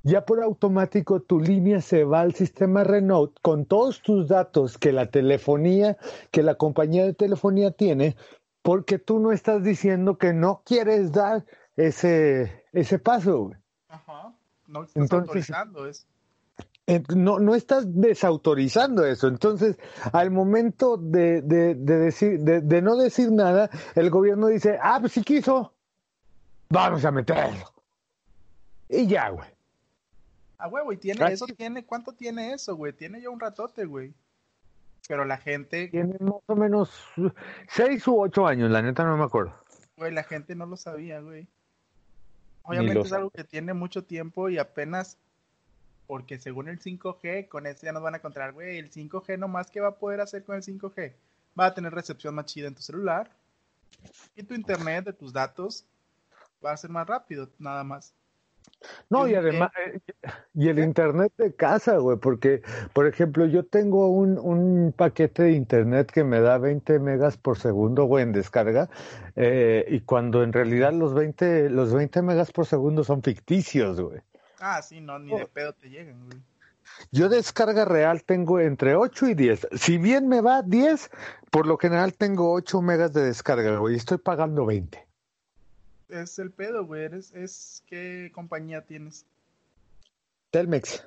ya 0.08 0.26
por 0.26 0.42
automático 0.42 1.22
tu 1.22 1.40
línea 1.40 1.82
se 1.82 2.04
va 2.04 2.22
al 2.22 2.34
sistema 2.34 2.84
Renault 2.84 3.38
con 3.42 3.66
todos 3.66 4.02
tus 4.02 4.28
datos 4.28 4.78
que 4.78 4.92
la 4.94 5.08
telefonía, 5.12 5.98
que 6.32 6.44
la 6.44 6.56
compañía 6.56 7.04
de 7.06 7.14
telefonía 7.14 7.72
tiene, 7.72 8.16
porque 8.62 9.00
tú 9.00 9.20
no 9.20 9.32
estás 9.32 9.64
diciendo 9.64 10.18
que 10.18 10.34
no 10.34 10.62
quieres 10.66 11.12
dar 11.12 11.46
ese, 11.76 12.64
ese 12.72 13.00
paso, 13.00 13.38
güey. 13.48 13.58
Ajá. 13.90 14.34
No 14.68 14.84
estás 14.84 14.96
Entonces- 15.04 15.28
autorizando 15.28 15.88
eso. 15.88 16.06
No, 17.14 17.38
no 17.40 17.54
estás 17.54 17.84
desautorizando 18.00 19.06
eso. 19.06 19.28
Entonces, 19.28 19.78
al 20.14 20.32
momento 20.32 20.96
de, 20.96 21.42
de, 21.42 21.76
de 21.76 21.98
decir, 21.98 22.40
de, 22.40 22.62
de 22.62 22.82
no 22.82 22.96
decir 22.96 23.30
nada, 23.30 23.70
el 23.96 24.10
gobierno 24.10 24.48
dice, 24.48 24.80
ah, 24.82 24.98
pues 25.02 25.12
si 25.12 25.22
quiso, 25.22 25.74
vamos 26.70 27.04
a 27.04 27.12
meterlo. 27.12 27.74
Y 28.88 29.06
ya, 29.06 29.30
güey. 29.32 29.50
Ah, 30.58 30.68
güey, 30.68 30.84
güey, 30.84 30.98
tiene, 30.98 31.24
Así- 31.24 31.34
eso 31.36 31.46
tiene, 31.48 31.86
¿cuánto 31.86 32.14
tiene 32.14 32.54
eso, 32.54 32.76
güey? 32.76 32.94
Tiene 32.94 33.22
ya 33.22 33.30
un 33.30 33.40
ratote, 33.40 33.86
güey. 33.86 34.14
Pero 35.08 35.24
la 35.24 35.38
gente, 35.38 35.88
Tiene 35.88 36.18
más 36.20 36.42
o 36.48 36.56
menos 36.56 36.90
seis 37.70 38.06
u 38.08 38.20
ocho 38.20 38.46
años, 38.48 38.70
la 38.72 38.82
neta 38.82 39.04
no 39.04 39.16
me 39.18 39.24
acuerdo. 39.24 39.54
güey, 39.96 40.12
la 40.12 40.24
gente 40.24 40.54
no 40.56 40.66
lo 40.66 40.76
sabía, 40.78 41.20
güey. 41.22 41.48
Obviamente 42.64 43.00
es 43.02 43.14
algo 43.14 43.30
que 43.30 43.44
tiene 43.46 43.74
mucho 43.74 44.04
tiempo 44.04 44.50
y 44.50 44.58
apenas, 44.58 45.18
porque 46.06 46.38
según 46.38 46.68
el 46.68 46.80
5G, 46.80 47.48
con 47.48 47.66
eso 47.66 47.86
ya 47.86 47.94
nos 47.94 48.04
van 48.04 48.16
a 48.16 48.20
controlar, 48.20 48.52
güey, 48.54 48.78
el 48.78 48.92
5G 48.92 49.38
nomás, 49.40 49.72
¿qué 49.72 49.80
va 49.80 49.90
a 49.90 49.96
poder 49.96 50.20
hacer 50.22 50.44
con 50.44 50.56
el 50.58 50.64
5G? 50.64 51.14
Va 51.58 51.68
a 51.68 51.74
tener 51.74 51.94
recepción 51.94 52.36
más 52.36 52.46
chida 52.46 52.68
en 52.68 52.76
tu 52.76 52.82
celular 52.82 53.32
y 54.36 54.44
tu 54.44 54.54
internet 54.54 55.06
de 55.06 55.14
tus 55.14 55.32
datos 55.32 55.86
va 56.64 56.72
a 56.74 56.78
ser 56.78 56.90
más 56.90 57.08
rápido, 57.08 57.50
nada 57.58 57.84
más. 57.86 58.14
No, 59.10 59.28
y 59.28 59.36
además, 59.36 59.72
eh, 59.86 60.00
y 60.54 60.68
el 60.68 60.80
internet 60.80 61.32
de 61.38 61.56
casa, 61.56 61.98
güey, 61.98 62.18
porque, 62.18 62.62
por 62.94 63.08
ejemplo, 63.08 63.46
yo 63.46 63.66
tengo 63.66 64.10
un, 64.10 64.38
un 64.38 64.94
paquete 64.96 65.44
de 65.44 65.52
internet 65.54 66.12
que 66.12 66.26
me 66.26 66.42
da 66.42 66.58
20 66.58 67.00
megas 67.00 67.38
por 67.38 67.58
segundo, 67.58 68.04
güey, 68.04 68.24
en 68.24 68.34
descarga, 68.34 68.90
eh, 69.36 69.86
y 69.88 70.02
cuando 70.02 70.44
en 70.44 70.52
realidad 70.52 70.92
los 70.92 71.14
20, 71.14 71.70
los 71.70 71.94
20 71.94 72.22
megas 72.22 72.52
por 72.52 72.66
segundo 72.66 73.06
son 73.06 73.24
ficticios, 73.24 74.02
güey. 74.02 74.20
Ah, 74.60 74.82
sí, 74.82 75.00
no, 75.00 75.20
ni 75.20 75.38
de 75.38 75.46
pedo 75.46 75.74
te 75.74 75.90
llegan, 75.90 76.26
güey. 76.26 76.42
Yo 77.12 77.30
descarga 77.30 77.86
real 77.86 78.24
tengo 78.24 78.60
entre 78.60 78.96
8 78.96 79.28
y 79.30 79.36
10. 79.36 79.68
Si 79.74 79.98
bien 79.98 80.28
me 80.28 80.42
va 80.42 80.64
10, 80.64 81.10
por 81.52 81.68
lo 81.68 81.78
general 81.78 82.14
tengo 82.14 82.52
8 82.54 82.82
megas 82.82 83.14
de 83.14 83.24
descarga, 83.24 83.78
güey, 83.78 83.94
y 83.94 83.98
estoy 83.98 84.18
pagando 84.18 84.66
20. 84.66 85.07
Es 86.10 86.40
el 86.40 86.52
pedo, 86.52 86.86
güey. 86.86 87.04
Eres, 87.04 87.34
es 87.34 87.84
qué 87.88 88.32
compañía 88.34 88.82
tienes. 88.86 89.26
Telmex. 90.52 91.06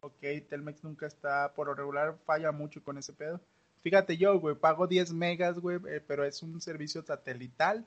Ok, 0.00 0.20
Telmex 0.48 0.84
nunca 0.84 1.06
está, 1.06 1.52
por 1.54 1.66
lo 1.66 1.74
regular 1.74 2.16
falla 2.24 2.52
mucho 2.52 2.82
con 2.82 2.98
ese 2.98 3.12
pedo. 3.12 3.40
Fíjate 3.82 4.16
yo, 4.16 4.38
güey, 4.38 4.54
pago 4.54 4.86
10 4.86 5.12
megas, 5.12 5.58
güey, 5.58 5.78
eh, 5.88 6.02
pero 6.06 6.24
es 6.24 6.42
un 6.42 6.60
servicio 6.60 7.02
satelital 7.02 7.86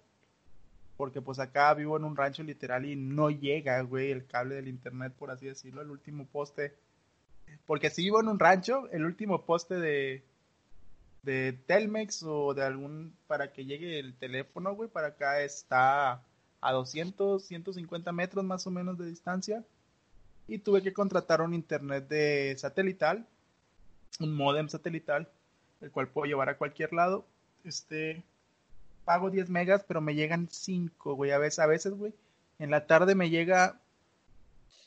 porque 1.02 1.20
pues 1.20 1.40
acá 1.40 1.74
vivo 1.74 1.98
en 1.98 2.04
un 2.04 2.16
rancho 2.16 2.44
literal 2.44 2.86
y 2.86 2.96
no 2.96 3.32
llega, 3.32 3.82
güey, 3.82 4.12
el 4.12 4.28
cable 4.28 4.54
del 4.54 4.68
internet, 4.68 5.12
por 5.18 5.32
así 5.32 5.48
decirlo, 5.48 5.82
el 5.82 5.90
último 5.90 6.28
poste. 6.28 6.76
Porque 7.66 7.90
si 7.90 8.04
vivo 8.04 8.22
en 8.22 8.28
un 8.28 8.38
rancho, 8.38 8.88
el 8.92 9.04
último 9.04 9.44
poste 9.44 9.80
de, 9.80 10.24
de 11.24 11.54
Telmex 11.68 12.24
o 12.24 12.54
de 12.54 12.64
algún, 12.64 13.16
para 13.28 13.52
que 13.54 13.66
llegue 13.66 14.00
el 14.00 14.16
teléfono, 14.16 14.74
güey, 14.76 14.90
para 14.90 15.08
acá 15.08 15.42
está 15.42 16.24
a 16.62 16.72
200, 16.72 17.44
150 17.44 18.12
metros 18.12 18.44
más 18.44 18.66
o 18.68 18.72
menos 18.72 18.98
de 18.98 19.08
distancia. 19.08 19.64
Y 20.48 20.60
tuve 20.60 20.82
que 20.82 20.94
contratar 20.94 21.42
un 21.42 21.54
internet 21.54 22.08
de 22.08 22.56
satelital, 22.58 23.26
un 24.20 24.36
modem 24.36 24.68
satelital, 24.68 25.30
el 25.82 25.92
cual 25.92 26.08
puedo 26.08 26.26
llevar 26.26 26.50
a 26.50 26.58
cualquier 26.58 26.94
lado. 26.94 27.26
Este, 27.64 28.24
pago 29.06 29.30
10 29.30 29.50
megas, 29.50 29.84
pero 29.88 30.02
me 30.02 30.16
llegan 30.16 30.48
5, 30.50 31.16
güey. 31.16 31.32
A 31.32 31.38
veces, 31.38 31.60
a 31.60 31.68
veces, 31.68 31.94
güey, 31.94 32.14
en 32.60 32.72
la 32.72 32.86
tarde 32.88 33.16
me 33.16 33.30
llega 33.30 33.80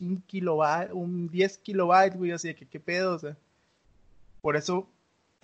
un 0.01 0.20
kilobyte, 0.23 0.92
un 0.92 1.29
10 1.29 1.59
kilobytes, 1.59 2.16
güey, 2.16 2.33
así 2.33 2.55
que 2.55 2.66
qué 2.66 2.81
pedo, 2.81 3.14
o 3.14 3.18
sea. 3.18 3.37
Por 4.42 4.57
eso 4.57 4.88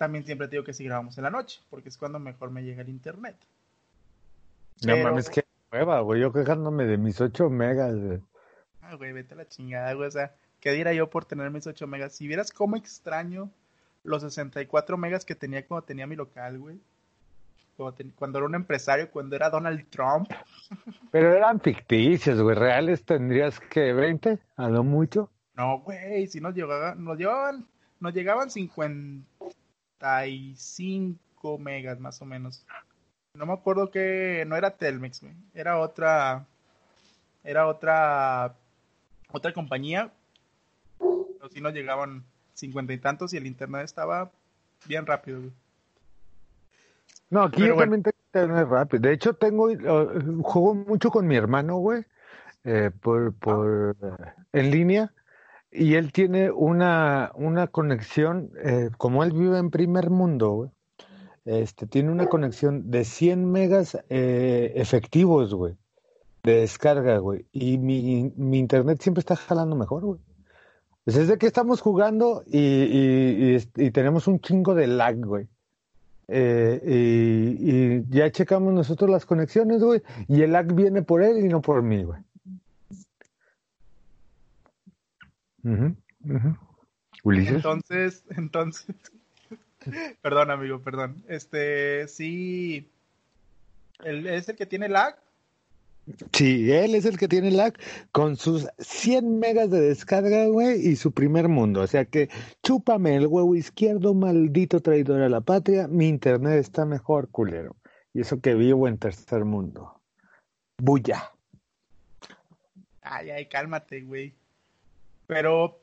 también 0.01 0.25
siempre 0.25 0.47
te 0.47 0.55
digo 0.55 0.63
que 0.63 0.73
si 0.73 0.83
grabamos 0.83 1.15
en 1.19 1.25
la 1.25 1.29
noche, 1.29 1.61
porque 1.69 1.89
es 1.89 1.97
cuando 1.97 2.17
mejor 2.17 2.49
me 2.49 2.63
llega 2.63 2.81
el 2.81 2.89
internet. 2.89 3.35
No 4.83 4.97
mames, 4.97 5.29
que 5.29 5.45
nueva, 5.71 5.99
güey. 6.01 6.19
Yo 6.19 6.33
quejándome 6.33 6.85
de 6.85 6.97
mis 6.97 7.21
8 7.21 7.51
megas, 7.51 7.95
güey. 7.95 8.19
Ah, 8.81 8.95
güey, 8.95 9.11
vete 9.11 9.35
a 9.35 9.37
la 9.37 9.47
chingada, 9.47 9.93
güey. 9.93 10.07
O 10.07 10.11
sea, 10.11 10.33
¿qué 10.59 10.71
diera 10.71 10.91
yo 10.91 11.07
por 11.11 11.25
tener 11.25 11.51
mis 11.51 11.67
8 11.67 11.85
megas? 11.85 12.15
Si 12.15 12.25
vieras 12.25 12.51
cómo 12.51 12.77
extraño 12.77 13.51
los 14.01 14.23
64 14.23 14.97
megas 14.97 15.23
que 15.23 15.35
tenía 15.35 15.67
cuando 15.67 15.85
tenía 15.85 16.07
mi 16.07 16.15
local, 16.15 16.57
güey 16.57 16.79
cuando, 18.15 18.37
era 18.37 18.47
un 18.47 18.55
empresario, 18.55 19.09
cuando 19.09 19.35
era 19.35 19.49
Donald 19.49 19.87
Trump. 19.89 20.29
Pero 21.11 21.33
eran 21.33 21.59
ficticios, 21.59 22.41
güey, 22.41 22.55
reales 22.55 23.03
tendrías 23.03 23.59
que 23.59 23.93
20, 23.93 24.39
a 24.55 24.69
lo 24.69 24.83
mucho. 24.83 25.29
No, 25.55 25.79
güey, 25.79 26.27
si 26.27 26.39
nos 26.39 26.53
llegaban, 26.53 27.03
nos 27.03 27.17
llevaban, 27.17 27.65
nos 27.99 28.13
llegaban 28.13 28.49
55 30.01 31.57
megas 31.59 31.99
más 31.99 32.21
o 32.21 32.25
menos. 32.25 32.65
No 33.33 33.45
me 33.45 33.53
acuerdo 33.53 33.91
que 33.91 34.43
no 34.47 34.55
era 34.55 34.71
Telmex, 34.71 35.21
güey, 35.21 35.33
era 35.53 35.79
otra, 35.79 36.45
era 37.43 37.67
otra, 37.67 38.55
otra 39.31 39.53
compañía. 39.53 40.11
Pero 40.97 41.49
sí 41.49 41.61
nos 41.61 41.73
llegaban 41.73 42.23
cincuenta 42.53 42.93
y 42.93 42.97
tantos 42.97 43.33
y 43.33 43.37
el 43.37 43.47
internet 43.47 43.85
estaba 43.85 44.31
bien 44.85 45.05
rápido, 45.05 45.39
güey. 45.39 45.51
No, 47.29 47.43
aquí 47.43 47.65
yo 47.65 47.77
también 47.77 48.03
tengo 48.03 48.17
internet 48.27 48.67
rápido. 48.67 49.01
De 49.01 49.13
hecho, 49.13 49.33
tengo, 49.33 49.67
uh, 49.71 50.43
juego 50.43 50.75
mucho 50.75 51.09
con 51.09 51.25
mi 51.27 51.37
hermano, 51.37 51.77
güey, 51.77 52.03
eh, 52.65 52.91
por, 53.01 53.33
por, 53.33 53.95
eh, 54.01 54.33
en 54.51 54.71
línea. 54.71 55.13
Y 55.71 55.95
él 55.95 56.11
tiene 56.11 56.51
una, 56.51 57.31
una 57.35 57.67
conexión, 57.67 58.51
eh, 58.63 58.89
como 58.97 59.23
él 59.23 59.31
vive 59.31 59.57
en 59.57 59.71
primer 59.71 60.09
mundo, 60.09 60.71
este, 61.45 61.87
tiene 61.87 62.11
una 62.11 62.27
conexión 62.27 62.91
de 62.91 63.05
100 63.05 63.49
megas 63.49 63.97
efectivos, 64.09 65.53
güey, 65.53 65.75
de 66.43 66.61
descarga, 66.61 67.17
güey. 67.17 67.45
Y 67.51 67.77
mi, 67.77 68.31
mi 68.35 68.59
internet 68.59 69.01
siempre 69.01 69.21
está 69.21 69.35
jalando 69.35 69.75
mejor, 69.75 70.03
güey. 70.03 70.19
Pues 71.03 71.17
es 71.17 71.27
de 71.27 71.37
que 71.37 71.47
estamos 71.47 71.81
jugando 71.81 72.43
y, 72.45 72.59
y, 72.59 73.57
y 73.75 73.91
tenemos 73.91 74.27
un 74.27 74.39
chingo 74.39 74.75
de 74.75 74.87
lag, 74.87 75.17
güey. 75.17 75.47
Eh, 76.33 76.79
y, 77.59 78.15
ya 78.15 78.31
checamos 78.31 78.73
nosotros 78.73 79.09
las 79.09 79.25
conexiones, 79.25 79.83
güey, 79.83 80.01
y 80.29 80.43
el 80.43 80.53
lag 80.53 80.73
viene 80.73 81.01
por 81.01 81.23
él 81.23 81.39
y 81.39 81.49
no 81.49 81.61
por 81.61 81.83
mí, 81.83 82.03
güey. 82.03 82.21
Ulises. 87.23 87.55
Entonces, 87.55 88.25
entonces, 88.37 88.95
perdón, 90.21 90.51
amigo, 90.51 90.81
perdón. 90.81 91.23
Este, 91.27 92.07
sí, 92.07 92.89
¿es 94.03 94.49
el 94.49 94.55
que 94.55 94.65
tiene 94.65 94.89
lag? 94.89 95.17
Sí, 96.33 96.71
él 96.71 96.95
es 96.95 97.05
el 97.05 97.17
que 97.17 97.27
tiene 97.27 97.51
lag 97.51 97.73
con 98.11 98.35
sus 98.35 98.67
100 98.79 99.39
megas 99.39 99.69
de 99.69 99.81
descarga, 99.81 100.47
güey, 100.47 100.87
y 100.87 100.95
su 100.95 101.11
primer 101.11 101.47
mundo. 101.47 101.81
O 101.81 101.87
sea 101.87 102.05
que 102.05 102.29
chúpame 102.63 103.15
el 103.15 103.27
huevo 103.27 103.55
izquierdo, 103.55 104.13
maldito 104.13 104.81
traidor 104.81 105.21
a 105.21 105.29
la 105.29 105.41
patria. 105.41 105.87
Mi 105.87 106.07
internet 106.07 106.59
está 106.59 106.85
mejor, 106.85 107.29
culero. 107.29 107.75
Y 108.13 108.21
eso 108.21 108.41
que 108.41 108.55
vivo 108.55 108.87
en 108.87 108.97
tercer 108.97 109.45
mundo. 109.45 110.01
Bulla. 110.77 111.31
Ay, 113.01 113.29
ay, 113.29 113.45
cálmate, 113.47 114.01
güey. 114.01 114.35
Pero, 115.31 115.79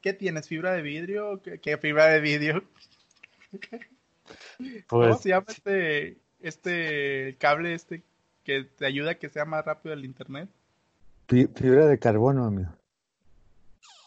¿qué 0.00 0.14
tienes? 0.14 0.48
¿Fibra 0.48 0.72
de 0.72 0.80
vidrio? 0.80 1.42
¿Qué, 1.42 1.76
fibra 1.76 2.06
de 2.06 2.20
vidrio? 2.20 2.64
¿Cómo 4.86 5.02
pues 5.02 5.20
se 5.20 5.28
llama 5.28 5.44
este, 5.48 6.16
este 6.40 7.36
cable 7.38 7.74
este 7.74 8.02
que 8.42 8.64
te 8.64 8.86
ayuda 8.86 9.10
a 9.10 9.14
que 9.16 9.28
sea 9.28 9.44
más 9.44 9.66
rápido 9.66 9.92
el 9.92 10.06
internet? 10.06 10.48
Fibra 11.26 11.84
de 11.88 11.98
carbono, 11.98 12.46
amigo. 12.46 12.70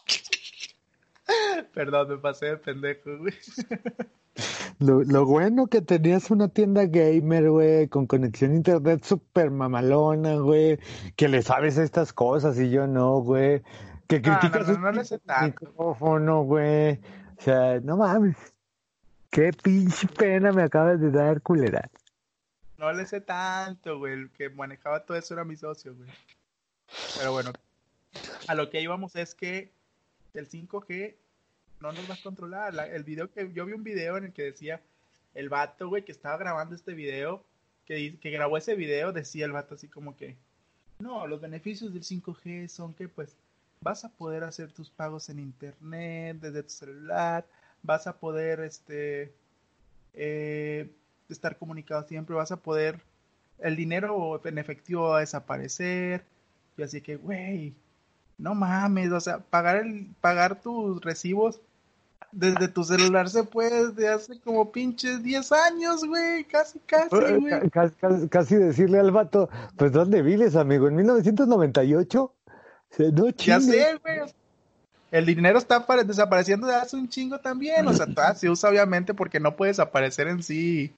Perdón, 1.72 2.08
me 2.08 2.18
pasé 2.18 2.46
de 2.46 2.56
pendejo, 2.56 3.16
güey. 3.16 3.34
Lo, 4.78 5.02
lo, 5.02 5.26
bueno 5.26 5.66
que 5.66 5.80
tenías 5.80 6.30
una 6.30 6.48
tienda 6.48 6.86
gamer, 6.86 7.50
güey, 7.50 7.88
con 7.88 8.06
conexión 8.06 8.52
a 8.52 8.56
internet 8.56 9.04
súper 9.04 9.50
mamalona, 9.50 10.36
güey, 10.36 10.78
que 11.16 11.28
le 11.28 11.42
sabes 11.42 11.78
estas 11.78 12.12
cosas 12.12 12.58
y 12.58 12.70
yo 12.70 12.86
no, 12.86 13.18
güey, 13.18 13.62
que 14.08 14.20
criticas 14.20 14.68
no, 14.68 14.78
no, 14.78 14.92
no, 14.92 15.02
micrófono, 15.42 16.42
güey, 16.42 17.00
o 17.38 17.42
sea, 17.42 17.80
no 17.80 17.96
mames, 17.96 18.36
qué 19.30 19.52
pinche 19.52 20.06
pena 20.08 20.52
me 20.52 20.62
acabas 20.62 21.00
de 21.00 21.10
dar, 21.10 21.40
culera. 21.40 21.90
No 22.82 22.92
le 22.92 23.06
sé 23.06 23.20
tanto, 23.20 23.98
güey. 23.98 24.12
El 24.12 24.30
que 24.30 24.50
manejaba 24.50 25.04
todo 25.04 25.16
eso 25.16 25.34
era 25.34 25.44
mi 25.44 25.56
socio, 25.56 25.94
güey. 25.94 26.10
Pero 27.16 27.32
bueno, 27.32 27.52
a 28.48 28.54
lo 28.54 28.70
que 28.70 28.80
íbamos 28.82 29.16
es 29.16 29.34
que 29.34 29.72
el 30.34 30.48
5G 30.48 31.14
no 31.82 31.92
nos 31.92 32.08
va 32.08 32.14
a 32.14 32.22
controlar. 32.22 32.74
el 32.90 33.02
video 33.02 33.30
que 33.30 33.52
yo 33.52 33.66
vi 33.66 33.72
un 33.72 33.84
video 33.84 34.16
en 34.16 34.24
el 34.24 34.32
que 34.32 34.44
decía 34.44 34.80
el 35.34 35.48
vato, 35.48 35.88
güey, 35.88 36.04
que 36.04 36.12
estaba 36.12 36.36
grabando 36.36 36.74
este 36.74 36.94
video, 36.94 37.44
que, 37.84 38.18
que 38.18 38.30
grabó 38.30 38.56
ese 38.56 38.74
video, 38.74 39.12
decía 39.12 39.44
el 39.44 39.52
vato 39.52 39.74
así 39.74 39.88
como 39.88 40.16
que, 40.16 40.36
no, 40.98 41.26
los 41.26 41.40
beneficios 41.40 41.92
del 41.92 42.04
5G 42.04 42.68
son 42.68 42.94
que 42.94 43.08
pues 43.08 43.36
vas 43.80 44.04
a 44.04 44.08
poder 44.10 44.44
hacer 44.44 44.70
tus 44.70 44.90
pagos 44.90 45.28
en 45.28 45.40
internet 45.40 46.38
desde 46.40 46.62
tu 46.62 46.70
celular, 46.70 47.44
vas 47.82 48.06
a 48.06 48.16
poder 48.16 48.60
este 48.60 49.34
eh, 50.14 50.88
estar 51.28 51.58
comunicado 51.58 52.06
siempre, 52.06 52.36
vas 52.36 52.52
a 52.52 52.56
poder, 52.56 53.00
el 53.58 53.74
dinero 53.74 54.40
en 54.44 54.58
efectivo 54.58 55.08
va 55.08 55.18
a 55.18 55.20
desaparecer, 55.20 56.24
y 56.76 56.82
así 56.82 57.00
que, 57.00 57.16
güey, 57.16 57.74
no 58.38 58.54
mames, 58.54 59.10
o 59.10 59.20
sea, 59.20 59.38
pagar, 59.38 59.76
el, 59.76 60.14
pagar 60.20 60.60
tus 60.60 61.00
recibos 61.02 61.60
desde 62.30 62.68
tu 62.68 62.84
celular 62.84 63.28
se 63.28 63.44
puede 63.44 63.88
desde 63.88 64.08
hace 64.08 64.40
como 64.40 64.70
pinches 64.70 65.22
10 65.22 65.52
años, 65.52 66.04
güey, 66.04 66.44
casi, 66.44 66.78
casi, 66.80 67.08
güey. 67.10 67.70
Casi, 68.28 68.56
decirle 68.56 68.98
al 69.00 69.10
vato, 69.10 69.48
pues 69.76 69.92
¿dónde 69.92 70.22
vives, 70.22 70.56
amigo? 70.56 70.88
¿En 70.88 70.96
1998? 70.96 72.34
No 72.98 73.28
ya 73.30 73.60
sé, 73.60 73.98
güey. 74.02 74.20
El 75.10 75.26
dinero 75.26 75.58
está 75.58 75.84
desapareciendo 76.04 76.66
de 76.66 76.74
hace 76.74 76.96
un 76.96 77.08
chingo 77.08 77.38
también, 77.38 77.86
o 77.86 77.92
sea, 77.92 78.06
se 78.34 78.48
usa 78.48 78.70
obviamente 78.70 79.12
porque 79.12 79.40
no 79.40 79.56
puede 79.56 79.70
desaparecer 79.70 80.28
en 80.28 80.42
sí 80.42 80.94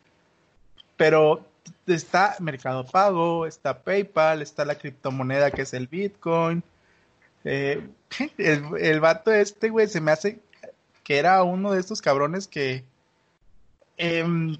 pero 0.96 1.44
está 1.86 2.36
Mercado 2.40 2.84
Pago, 2.84 3.46
está 3.46 3.78
PayPal, 3.82 4.42
está 4.42 4.64
la 4.64 4.76
criptomoneda 4.76 5.50
que 5.50 5.62
es 5.62 5.74
el 5.74 5.88
Bitcoin. 5.88 6.62
Eh, 7.44 7.86
el, 8.38 8.64
el, 8.78 9.00
vato 9.00 9.32
este, 9.32 9.70
güey, 9.70 9.88
se 9.88 10.00
me 10.00 10.12
hace 10.12 10.40
que 11.04 11.18
era 11.18 11.42
uno 11.44 11.72
de 11.72 11.80
estos 11.80 12.02
cabrones 12.02 12.48
que... 12.48 12.84
Em, 13.96 14.56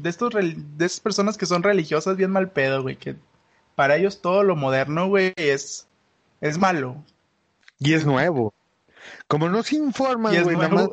de 0.00 0.08
estos 0.08 0.32
de 0.32 0.86
esas 0.86 1.00
personas 1.00 1.36
que 1.36 1.46
son 1.46 1.62
religiosas 1.62 2.16
bien 2.16 2.30
mal 2.30 2.50
pedo, 2.50 2.82
güey, 2.82 2.96
que 2.96 3.16
para 3.76 3.96
ellos 3.96 4.20
todo 4.20 4.42
lo 4.42 4.56
moderno, 4.56 5.08
güey, 5.08 5.32
es, 5.36 5.86
es 6.40 6.58
malo. 6.58 7.04
Y 7.78 7.92
es 7.92 8.04
nuevo. 8.04 8.52
Como 9.28 9.48
no 9.48 9.62
se 9.62 9.76
informan, 9.76 10.42
güey, 10.42 10.56
nada 10.56 10.68
más... 10.68 10.88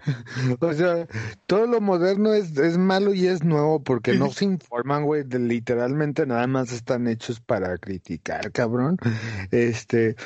o 0.60 0.72
sea, 0.72 1.06
todo 1.46 1.66
lo 1.66 1.80
moderno 1.80 2.32
es, 2.32 2.56
es 2.56 2.78
malo 2.78 3.14
y 3.14 3.26
es 3.26 3.44
nuevo 3.44 3.82
porque 3.82 4.14
no 4.14 4.30
se 4.32 4.44
informan, 4.44 5.04
güey, 5.04 5.24
literalmente 5.24 6.26
nada 6.26 6.46
más 6.46 6.72
están 6.72 7.06
hechos 7.06 7.40
para 7.40 7.76
criticar, 7.78 8.52
cabrón. 8.52 8.98
Este, 9.50 10.16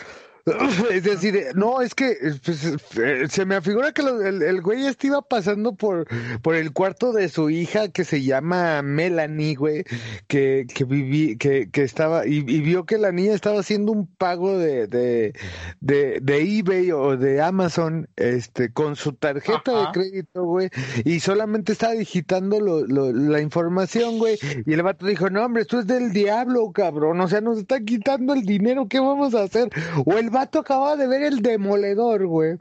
Es 0.91 1.05
decir, 1.05 1.47
no, 1.55 1.81
es 1.81 1.95
que 1.95 2.17
pues, 2.45 2.65
eh, 2.99 3.27
se 3.31 3.47
me 3.47 3.55
afigura 3.55 3.93
que 3.93 4.03
el, 4.03 4.43
el, 4.43 4.61
güey 4.61 4.87
este 4.87 5.07
iba 5.07 5.23
pasando 5.23 5.75
por, 5.75 6.07
por 6.43 6.55
el 6.55 6.73
cuarto 6.73 7.13
de 7.13 7.31
su 7.31 7.49
hija 7.49 7.89
que 7.89 8.05
se 8.05 8.23
llama 8.23 8.83
Melanie, 8.83 9.55
güey, 9.55 9.85
que, 10.27 10.67
que 10.73 10.85
viví, 10.85 11.39
que, 11.39 11.71
que 11.71 11.83
estaba, 11.83 12.27
y, 12.27 12.43
vio 12.43 12.85
que 12.85 12.99
la 12.99 13.11
niña 13.11 13.33
estaba 13.33 13.61
haciendo 13.61 13.93
un 13.93 14.07
pago 14.07 14.59
de, 14.59 14.87
de, 14.87 15.33
de, 15.81 16.19
de 16.21 16.59
eBay 16.59 16.93
o 16.93 17.17
de 17.17 17.41
Amazon, 17.41 18.09
este, 18.17 18.71
con 18.71 18.97
su 18.97 19.15
tarjeta 19.15 19.81
de 19.81 19.87
crédito, 19.93 20.45
güey, 20.45 20.69
y 21.05 21.21
solamente 21.21 21.73
estaba 21.73 21.95
digitando 21.95 22.61
lo, 22.61 22.87
lo, 22.87 23.13
la 23.13 23.41
información, 23.41 24.19
güey, 24.19 24.39
y 24.67 24.75
el 24.75 24.83
vato 24.83 25.07
dijo, 25.07 25.31
no, 25.31 25.43
hombre, 25.43 25.63
esto 25.63 25.81
es 25.81 25.87
del 25.87 26.13
diablo, 26.13 26.71
cabrón, 26.73 27.19
o 27.23 27.29
sea, 27.29 27.41
nos 27.41 27.59
está 27.59 27.81
quitando 27.81 28.35
el 28.35 28.43
dinero, 28.43 28.89
¿qué 28.89 29.01
vamos 29.01 29.35
a 29.35 29.45
hacer? 29.45 29.71
O 30.05 30.19
el 30.19 30.34
vato 30.35 30.59
acababa 30.59 30.97
de 30.97 31.07
ver 31.07 31.23
el 31.23 31.41
demoledor, 31.41 32.27
güey. 32.27 32.59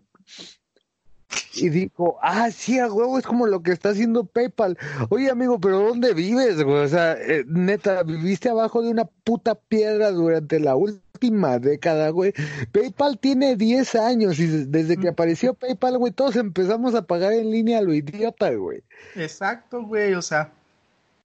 Y 1.55 1.69
dijo, 1.69 2.17
ah, 2.21 2.49
sí, 2.51 2.79
a 2.79 2.91
huevo, 2.91 3.17
es 3.17 3.25
como 3.25 3.47
lo 3.47 3.61
que 3.61 3.71
está 3.71 3.89
haciendo 3.89 4.23
PayPal. 4.25 4.77
Oye, 5.09 5.29
amigo, 5.29 5.59
pero 5.59 5.79
¿dónde 5.79 6.13
vives, 6.13 6.63
güey? 6.63 6.77
O 6.77 6.87
sea, 6.87 7.13
eh, 7.13 7.43
neta, 7.47 8.03
viviste 8.03 8.49
abajo 8.49 8.81
de 8.81 8.89
una 8.89 9.05
puta 9.05 9.55
piedra 9.55 10.11
durante 10.11 10.59
la 10.59 10.75
última 10.75 11.59
década, 11.59 12.09
güey. 12.09 12.33
PayPal 12.71 13.17
tiene 13.19 13.55
10 13.55 13.95
años 13.95 14.39
y 14.39 14.47
desde 14.47 14.97
que 14.97 15.09
apareció 15.09 15.53
PayPal, 15.53 15.97
güey, 15.97 16.11
todos 16.11 16.35
empezamos 16.35 16.95
a 16.95 17.03
pagar 17.03 17.33
en 17.33 17.51
línea 17.51 17.79
a 17.79 17.81
lo 17.81 17.93
idiota, 17.93 18.51
güey. 18.51 18.83
Exacto, 19.15 19.83
güey, 19.83 20.13
o 20.13 20.21
sea, 20.21 20.51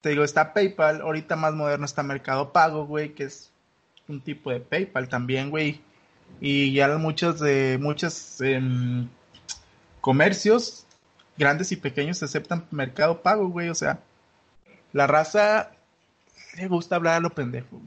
te 0.01 0.11
digo, 0.11 0.25
está 0.25 0.53
PayPal, 0.53 1.03
ahorita 1.03 1.37
más 1.37 1.55
moderno 1.55 1.85
está 1.85 2.03
Mercado 2.03 2.53
Pago, 2.53 2.87
güey, 2.87 3.15
que 3.15 3.25
es 3.25 3.51
un 4.09 4.21
tipo 4.21 4.51
de 4.51 4.61
PayPal 4.61 5.09
también, 5.09 5.51
güey 5.51 5.83
y 6.41 6.73
ya 6.73 6.89
muchos 6.99 7.41
de 7.41 7.79
muchos 7.81 8.41
em, 8.41 9.09
comercios 10.01 10.87
grandes 11.37 11.73
y 11.73 11.77
pequeños 11.77 12.23
aceptan 12.23 12.67
mercado 12.71 13.23
pago, 13.23 13.49
güey, 13.49 13.69
o 13.69 13.75
sea, 13.75 14.01
la 14.93 15.07
raza 15.07 15.73
le 16.57 16.69
gusta 16.69 16.97
hablar 16.97 17.15
a 17.15 17.21
lo 17.21 17.31
pendejo. 17.31 17.81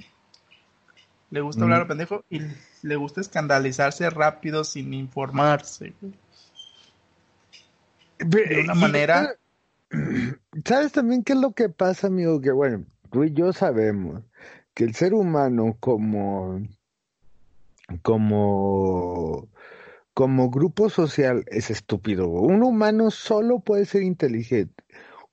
Le 1.30 1.41
gusta 1.41 1.63
hablar 1.63 1.77
a 1.77 1.80
lo 1.80 1.86
mm. 1.86 1.89
pendejo 1.89 2.25
y 2.30 2.41
le 2.82 2.95
gusta 2.95 3.21
escandalizarse 3.21 4.10
rápido 4.10 4.63
sin 4.63 4.93
informarse. 4.93 5.93
De 8.19 8.62
una 8.63 8.75
manera 8.75 9.36
¿Sabes 10.65 10.91
también 10.91 11.23
qué 11.23 11.34
es 11.34 11.39
lo 11.39 11.54
que 11.54 11.69
pasa, 11.69 12.08
amigo? 12.08 12.41
Que 12.41 12.51
bueno, 12.51 12.86
tú 13.12 13.23
y 13.23 13.34
yo 13.34 13.54
sabemos 13.54 14.23
que 14.73 14.84
el 14.84 14.95
ser 14.95 15.13
humano 15.13 15.77
como 15.80 16.62
como, 18.02 19.50
como 20.13 20.50
grupo 20.50 20.89
social 20.89 21.44
es 21.48 21.70
estúpido. 21.70 22.28
Un 22.28 22.63
humano 22.63 23.12
solo 23.12 23.60
puede 23.60 23.86
ser 23.86 24.04
inteligente. 24.04 24.84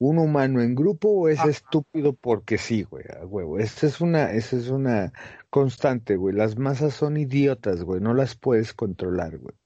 Un 0.01 0.19
humano 0.19 0.61
en 0.63 0.77
grupo 0.77 1.29
es 1.29 1.45
estúpido 1.45 2.13
porque 2.13 2.57
sí, 2.57 2.85
güey, 2.85 3.05
a 3.21 3.27
huevo. 3.27 3.59
Esa 3.59 3.89
es 3.89 4.01
una, 4.01 4.31
esa 4.33 4.57
es 4.57 4.69
una 4.69 5.13
constante, 5.51 6.17
güey. 6.17 6.37
Las 6.37 6.57
masas 6.57 6.95
son 6.95 7.17
idiotas, 7.17 7.83
güey. 7.83 8.01
No 8.01 8.15
las 8.15 8.37
puedes 8.37 8.73
controlar, 8.73 9.39
güey. 9.39 9.57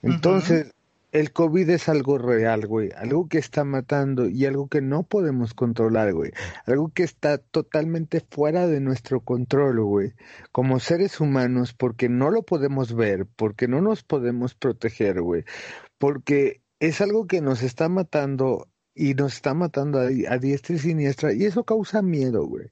Entonces, 0.00 0.74
el 1.12 1.32
COVID 1.32 1.68
es 1.70 1.88
algo 1.88 2.18
real, 2.18 2.66
güey, 2.66 2.90
algo 2.96 3.28
que 3.28 3.38
está 3.38 3.64
matando 3.64 4.28
y 4.28 4.46
algo 4.46 4.68
que 4.68 4.80
no 4.80 5.02
podemos 5.04 5.52
controlar, 5.54 6.14
güey, 6.14 6.32
algo 6.66 6.90
que 6.92 7.02
está 7.02 7.38
totalmente 7.38 8.20
fuera 8.30 8.66
de 8.66 8.80
nuestro 8.80 9.20
control, 9.20 9.82
güey, 9.84 10.14
como 10.52 10.80
seres 10.80 11.20
humanos, 11.20 11.74
porque 11.74 12.08
no 12.08 12.30
lo 12.30 12.42
podemos 12.42 12.94
ver, 12.94 13.26
porque 13.36 13.68
no 13.68 13.82
nos 13.82 14.02
podemos 14.02 14.54
proteger, 14.54 15.20
güey, 15.20 15.44
porque 15.98 16.62
es 16.80 17.00
algo 17.02 17.26
que 17.26 17.42
nos 17.42 17.62
está 17.62 17.88
matando 17.90 18.68
y 18.94 19.14
nos 19.14 19.34
está 19.34 19.54
matando 19.54 20.00
a, 20.00 20.38
diestra 20.38 20.76
y 20.76 20.78
siniestra 20.78 21.32
y 21.34 21.44
eso 21.44 21.64
causa 21.64 22.02
miedo, 22.02 22.46
güey. 22.46 22.68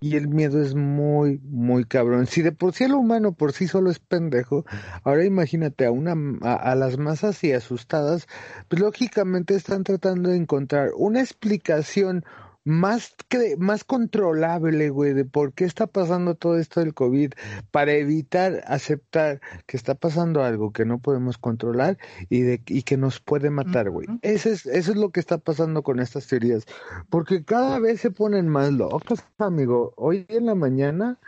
Y 0.00 0.16
el 0.16 0.28
miedo 0.28 0.62
es 0.62 0.74
muy, 0.74 1.40
muy 1.42 1.84
cabrón. 1.84 2.26
Si 2.26 2.42
de 2.42 2.52
por 2.52 2.72
sí 2.72 2.84
el 2.84 2.94
humano 2.94 3.32
por 3.32 3.52
sí 3.52 3.66
solo 3.66 3.90
es 3.90 3.98
pendejo, 3.98 4.64
ahora 5.02 5.24
imagínate 5.24 5.86
a 5.86 5.90
una 5.90 6.14
a, 6.42 6.74
las 6.76 6.98
masas 6.98 7.42
y 7.42 7.52
asustadas, 7.52 8.28
pues 8.68 8.80
lógicamente 8.80 9.56
están 9.56 9.82
tratando 9.82 10.30
de 10.30 10.36
encontrar 10.36 10.90
una 10.96 11.20
explicación 11.20 12.24
más, 12.68 13.14
que, 13.28 13.56
más 13.56 13.82
controlable, 13.82 14.90
güey, 14.90 15.14
de 15.14 15.24
por 15.24 15.54
qué 15.54 15.64
está 15.64 15.86
pasando 15.86 16.34
todo 16.34 16.58
esto 16.58 16.80
del 16.80 16.92
COVID, 16.92 17.32
para 17.70 17.92
evitar 17.94 18.62
aceptar 18.66 19.40
que 19.66 19.76
está 19.76 19.94
pasando 19.94 20.44
algo 20.44 20.72
que 20.72 20.84
no 20.84 20.98
podemos 20.98 21.38
controlar 21.38 21.96
y, 22.28 22.42
de, 22.42 22.62
y 22.66 22.82
que 22.82 22.98
nos 22.98 23.20
puede 23.20 23.48
matar, 23.48 23.90
güey. 23.90 24.06
Eso 24.20 24.50
es, 24.50 24.66
eso 24.66 24.92
es 24.92 24.98
lo 24.98 25.10
que 25.10 25.20
está 25.20 25.38
pasando 25.38 25.82
con 25.82 25.98
estas 25.98 26.26
teorías, 26.26 26.66
porque 27.08 27.42
cada 27.42 27.78
vez 27.78 28.02
se 28.02 28.10
ponen 28.10 28.48
más 28.48 28.70
locas, 28.70 29.24
amigo. 29.38 29.94
Hoy 29.96 30.26
en 30.28 30.44
la 30.44 30.54
mañana 30.54 31.18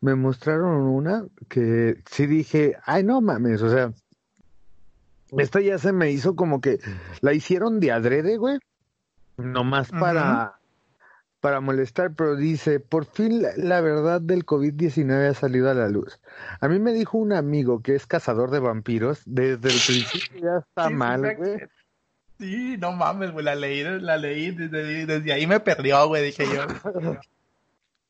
me 0.00 0.16
mostraron 0.16 0.82
una 0.82 1.26
que 1.48 2.02
sí 2.10 2.26
dije, 2.26 2.76
ay, 2.84 3.04
no 3.04 3.20
mames, 3.20 3.62
o 3.62 3.70
sea, 3.70 3.92
esta 5.36 5.60
ya 5.60 5.78
se 5.78 5.92
me 5.92 6.10
hizo 6.10 6.34
como 6.34 6.60
que 6.60 6.80
la 7.20 7.34
hicieron 7.34 7.78
de 7.78 7.92
adrede, 7.92 8.36
güey. 8.36 8.58
Nomás 9.36 9.90
para, 9.90 10.57
para 11.40 11.60
molestar, 11.60 12.14
pero 12.14 12.36
dice, 12.36 12.80
por 12.80 13.04
fin 13.04 13.42
la, 13.56 13.80
verdad 13.80 14.20
del 14.20 14.44
COVID-19 14.44 15.30
ha 15.30 15.34
salido 15.34 15.70
a 15.70 15.74
la 15.74 15.88
luz. 15.88 16.20
A 16.60 16.68
mí 16.68 16.78
me 16.78 16.92
dijo 16.92 17.18
un 17.18 17.32
amigo 17.32 17.82
que 17.82 17.94
es 17.94 18.06
cazador 18.06 18.50
de 18.50 18.58
vampiros, 18.58 19.22
desde 19.24 19.68
el 19.68 19.80
principio 19.86 20.40
ya 20.40 20.58
está 20.58 20.90
mal, 20.90 21.36
güey. 21.36 21.58
Sí, 22.38 22.76
no 22.78 22.92
mames, 22.92 23.32
güey, 23.32 23.44
la 23.44 23.54
leí, 23.54 23.82
la 23.82 24.16
leí, 24.16 24.52
desde, 24.52 25.06
desde 25.06 25.32
ahí 25.32 25.46
me 25.46 25.60
perdió, 25.60 26.06
güey, 26.06 26.24
dije 26.24 26.44
yo. 26.46 26.66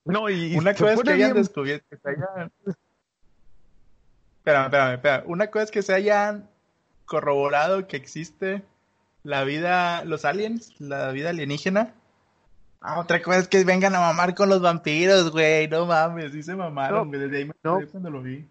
no, 0.05 0.29
y, 0.29 0.57
una 0.57 0.75
cosa 0.75 0.95
es 0.95 1.03
que 1.03 1.11
hayan 1.11 1.35
descubierto, 1.35 1.87
que 1.91 1.97
se 1.97 2.09
hayan... 2.11 2.53
Espérame, 4.39 4.65
espérame, 4.67 4.95
espérame. 4.95 5.25
Una 5.27 5.47
cosa 5.49 5.65
es 5.65 5.71
que 5.71 5.83
se 5.83 5.95
hayan 5.95 6.49
corroborado 7.07 7.87
que 7.87 7.97
existe 7.97 8.63
la 9.23 9.45
vida, 9.45 10.05
los 10.05 10.25
aliens, 10.25 10.79
la 10.79 11.11
vida 11.11 11.31
alienígena, 11.31 11.95
Ah, 12.81 13.01
otra 13.01 13.21
cosa 13.21 13.39
es 13.39 13.49
que 13.49 13.65
vengan 13.65 13.95
a 13.95 14.01
mamar 14.01 14.35
con 14.35 14.49
los 14.49 14.61
vampiros, 14.61 15.33
güey. 15.33 15.69
No 15.69 15.87
mames, 15.87 16.33
sí 16.33 16.43
se 16.43 16.55
mamaron, 16.55 17.09
güey. 17.09 17.21
Desde 17.21 17.39
ahí 17.39 17.45
me 17.47 17.55
no. 17.63 17.81
cuando 17.91 18.11
lo 18.11 18.23
vi. 18.23 18.49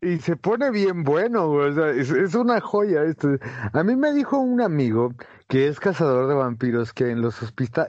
Y 0.00 0.18
se 0.18 0.36
pone 0.36 0.70
bien 0.70 1.04
bueno, 1.04 1.48
güey. 1.48 1.70
O 1.70 1.74
sea, 1.74 1.90
es, 1.90 2.34
una 2.34 2.60
joya 2.60 3.04
esto. 3.04 3.28
A 3.72 3.82
mí 3.82 3.96
me 3.96 4.12
dijo 4.12 4.38
un 4.38 4.60
amigo 4.60 5.12
que 5.48 5.68
es 5.68 5.80
cazador 5.80 6.28
de 6.28 6.34
vampiros 6.34 6.92
que 6.92 7.10
en 7.10 7.22
los, 7.22 7.36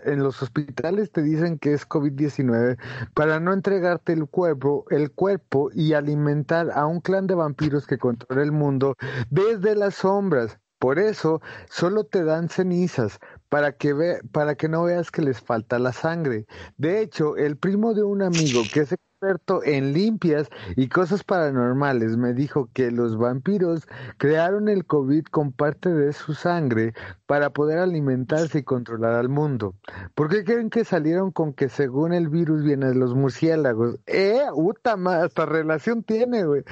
en 0.06 0.23
los 0.23 0.41
hospitales 0.41 1.12
te 1.12 1.21
dicen 1.21 1.58
que 1.58 1.73
es 1.73 1.88
COVID-19 1.88 2.78
para 3.13 3.39
no 3.39 3.54
entregarte 3.54 4.13
el 4.13 4.28
cuerpo, 4.28 4.86
el 4.89 5.12
cuerpo 5.12 5.69
y 5.73 5.93
alimentar 5.93 6.71
a 6.71 6.86
un 6.86 7.02
clan 7.02 7.28
de 7.28 7.36
vampiros 7.36 7.88
que 7.88 7.97
controla 7.97 8.41
el 8.41 8.52
mundo 8.52 8.95
desde 9.30 9.76
las 9.76 9.95
sombras. 9.95 10.60
Por 10.80 11.00
eso 11.00 11.41
solo 11.69 12.04
te 12.04 12.23
dan 12.23 12.50
cenizas, 12.50 13.19
para 13.50 13.72
que, 13.74 13.94
ve, 13.94 14.20
para 14.32 14.56
que 14.56 14.68
no 14.68 14.84
veas 14.84 15.12
que 15.12 15.22
les 15.22 15.42
falta 15.42 15.80
la 15.80 15.94
sangre. 15.94 16.46
De 16.78 17.02
hecho, 17.02 17.38
el 17.38 17.58
primo 17.58 17.94
de 17.94 18.04
un 18.04 18.22
amigo 18.22 18.64
que 18.74 18.82
es 18.82 18.92
experto 18.92 19.64
en 19.64 19.94
limpias 19.94 20.48
y 20.76 20.90
cosas 20.90 21.24
paranormales 21.24 22.18
me 22.18 22.34
dijo 22.34 22.70
que 22.74 22.92
los 22.92 23.18
vampiros 23.18 23.88
crearon 24.18 24.70
el 24.70 24.86
COVID 24.86 25.26
con 25.26 25.52
parte 25.52 25.90
de 25.90 26.14
su 26.14 26.36
sangre 26.36 26.94
para 27.26 27.50
poder 27.50 27.80
alimentarse 27.80 28.60
y 28.60 28.63
controlar 28.63 29.15
al 29.15 29.30
mundo. 29.30 29.74
¿Por 30.13 30.30
qué 30.30 30.44
creen 30.44 30.69
que 30.69 30.86
salieron 30.86 31.32
con 31.32 31.54
que 31.54 31.67
según 31.69 32.13
el 32.13 32.30
virus 32.30 32.63
vienen 32.63 33.00
los 33.00 33.15
murciélagos? 33.15 33.98
¡Eh! 34.06 34.46
¡Uta! 34.54 34.96
Hasta 35.24 35.46
relación 35.46 36.04
tiene, 36.04 36.46
güey. 36.46 36.63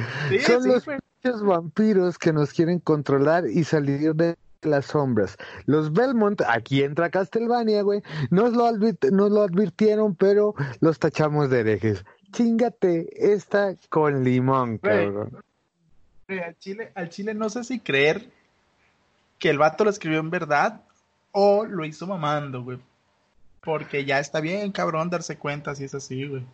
Son 0.45 0.67
los 0.67 1.43
vampiros 1.43 2.19
que 2.19 2.31
nos 2.31 2.53
quieren 2.53 2.79
controlar 2.79 3.47
y 3.47 3.63
salir 3.63 4.13
de 4.13 4.35
las 4.65 4.85
sombras. 4.85 5.37
Los 5.65 5.93
Belmont, 5.93 6.41
aquí 6.47 6.83
entra 6.83 7.09
Castlevania, 7.09 7.81
güey, 7.81 8.01
nos 8.29 8.53
lo, 8.53 8.71
nos 8.71 9.31
lo 9.31 9.41
advirtieron, 9.41 10.15
pero 10.15 10.55
los 10.79 10.99
tachamos 10.99 11.49
de 11.49 11.61
herejes. 11.61 12.05
Chingate 12.31 13.33
esta 13.33 13.75
con 13.89 14.23
limón, 14.23 14.77
cabrón. 14.77 15.37
al, 16.27 16.57
Chile, 16.59 16.91
al 16.95 17.09
Chile 17.09 17.33
no 17.33 17.49
sé 17.49 17.63
si 17.63 17.79
creer 17.79 18.29
que 19.39 19.49
el 19.49 19.57
vato 19.57 19.83
lo 19.83 19.89
escribió 19.89 20.19
en 20.19 20.29
verdad 20.29 20.81
o 21.31 21.65
lo 21.65 21.85
hizo 21.85 22.07
mamando, 22.07 22.63
güey. 22.63 22.79
Porque 23.61 24.05
ya 24.05 24.19
está 24.19 24.41
bien, 24.41 24.71
cabrón, 24.71 25.09
darse 25.09 25.37
cuenta 25.37 25.75
si 25.75 25.85
es 25.85 25.95
así, 25.95 26.27
güey. 26.27 26.45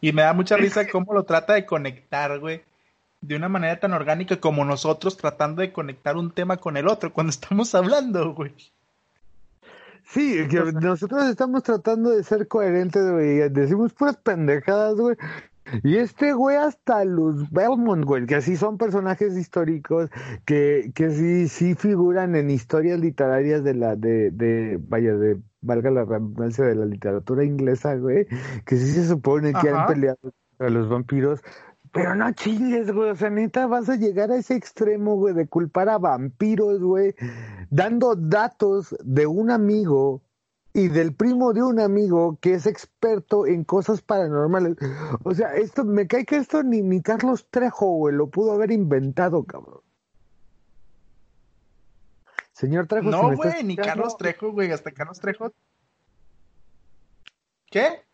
Y 0.00 0.12
me 0.12 0.22
da 0.22 0.32
mucha 0.32 0.56
risa 0.56 0.88
cómo 0.88 1.12
lo 1.12 1.24
trata 1.24 1.52
de 1.54 1.66
conectar, 1.66 2.38
güey 2.38 2.62
de 3.20 3.36
una 3.36 3.48
manera 3.48 3.78
tan 3.78 3.92
orgánica 3.92 4.40
como 4.40 4.64
nosotros 4.64 5.16
tratando 5.16 5.62
de 5.62 5.72
conectar 5.72 6.16
un 6.16 6.30
tema 6.30 6.56
con 6.56 6.76
el 6.76 6.88
otro 6.88 7.12
cuando 7.12 7.30
estamos 7.30 7.74
hablando, 7.74 8.34
güey. 8.34 8.54
Sí, 10.04 10.48
que 10.48 10.72
nosotros 10.72 11.28
estamos 11.28 11.62
tratando 11.62 12.10
de 12.10 12.24
ser 12.24 12.48
coherentes, 12.48 13.08
güey. 13.10 13.48
Decimos 13.50 13.92
puras 13.92 14.16
pendejadas, 14.16 14.96
güey. 14.96 15.16
Y 15.84 15.98
este 15.98 16.32
güey 16.32 16.56
hasta 16.56 17.04
los 17.04 17.48
Belmont, 17.50 18.04
güey, 18.04 18.26
que 18.26 18.36
así 18.36 18.56
son 18.56 18.76
personajes 18.76 19.36
históricos, 19.36 20.10
que, 20.44 20.90
que 20.96 21.10
sí, 21.10 21.48
sí 21.48 21.74
figuran 21.76 22.34
en 22.34 22.50
historias 22.50 22.98
literarias 22.98 23.62
de 23.62 23.74
la, 23.74 23.94
de, 23.94 24.32
de, 24.32 24.80
vaya, 24.88 25.14
de, 25.14 25.38
valga 25.60 25.90
la 25.90 26.04
redundancia 26.04 26.64
de 26.64 26.74
la 26.74 26.86
literatura 26.86 27.44
inglesa, 27.44 27.94
güey, 27.94 28.26
que 28.66 28.76
sí 28.76 28.90
se 28.90 29.06
supone 29.06 29.52
que 29.52 29.68
han 29.68 29.86
peleado 29.86 30.18
contra 30.22 30.70
los 30.70 30.88
vampiros, 30.88 31.40
pero 31.92 32.14
no 32.14 32.32
chingues, 32.32 32.92
güey. 32.92 33.10
O 33.10 33.16
sea, 33.16 33.30
neta, 33.30 33.66
vas 33.66 33.88
a 33.88 33.96
llegar 33.96 34.30
a 34.30 34.36
ese 34.36 34.54
extremo, 34.54 35.16
güey, 35.16 35.34
de 35.34 35.48
culpar 35.48 35.88
a 35.88 35.98
vampiros, 35.98 36.80
güey, 36.80 37.14
dando 37.70 38.14
datos 38.14 38.96
de 39.02 39.26
un 39.26 39.50
amigo 39.50 40.22
y 40.72 40.88
del 40.88 41.14
primo 41.14 41.52
de 41.52 41.62
un 41.62 41.80
amigo 41.80 42.38
que 42.40 42.54
es 42.54 42.66
experto 42.66 43.46
en 43.46 43.64
cosas 43.64 44.02
paranormales. 44.02 44.76
O 45.24 45.34
sea, 45.34 45.54
esto, 45.54 45.84
me 45.84 46.06
cae 46.06 46.24
que 46.24 46.36
esto 46.36 46.62
ni, 46.62 46.82
ni 46.82 47.02
Carlos 47.02 47.48
Trejo, 47.50 47.86
güey, 47.96 48.14
lo 48.14 48.28
pudo 48.28 48.52
haber 48.52 48.70
inventado, 48.70 49.44
cabrón. 49.44 49.80
Señor 52.52 52.86
Trejo. 52.86 53.10
No, 53.10 53.34
güey, 53.34 53.64
ni 53.64 53.76
Carlos 53.76 54.16
Trejo, 54.16 54.52
güey, 54.52 54.70
hasta 54.70 54.92
Carlos 54.92 55.18
Trejo. 55.18 55.52
¿Qué? 57.70 58.04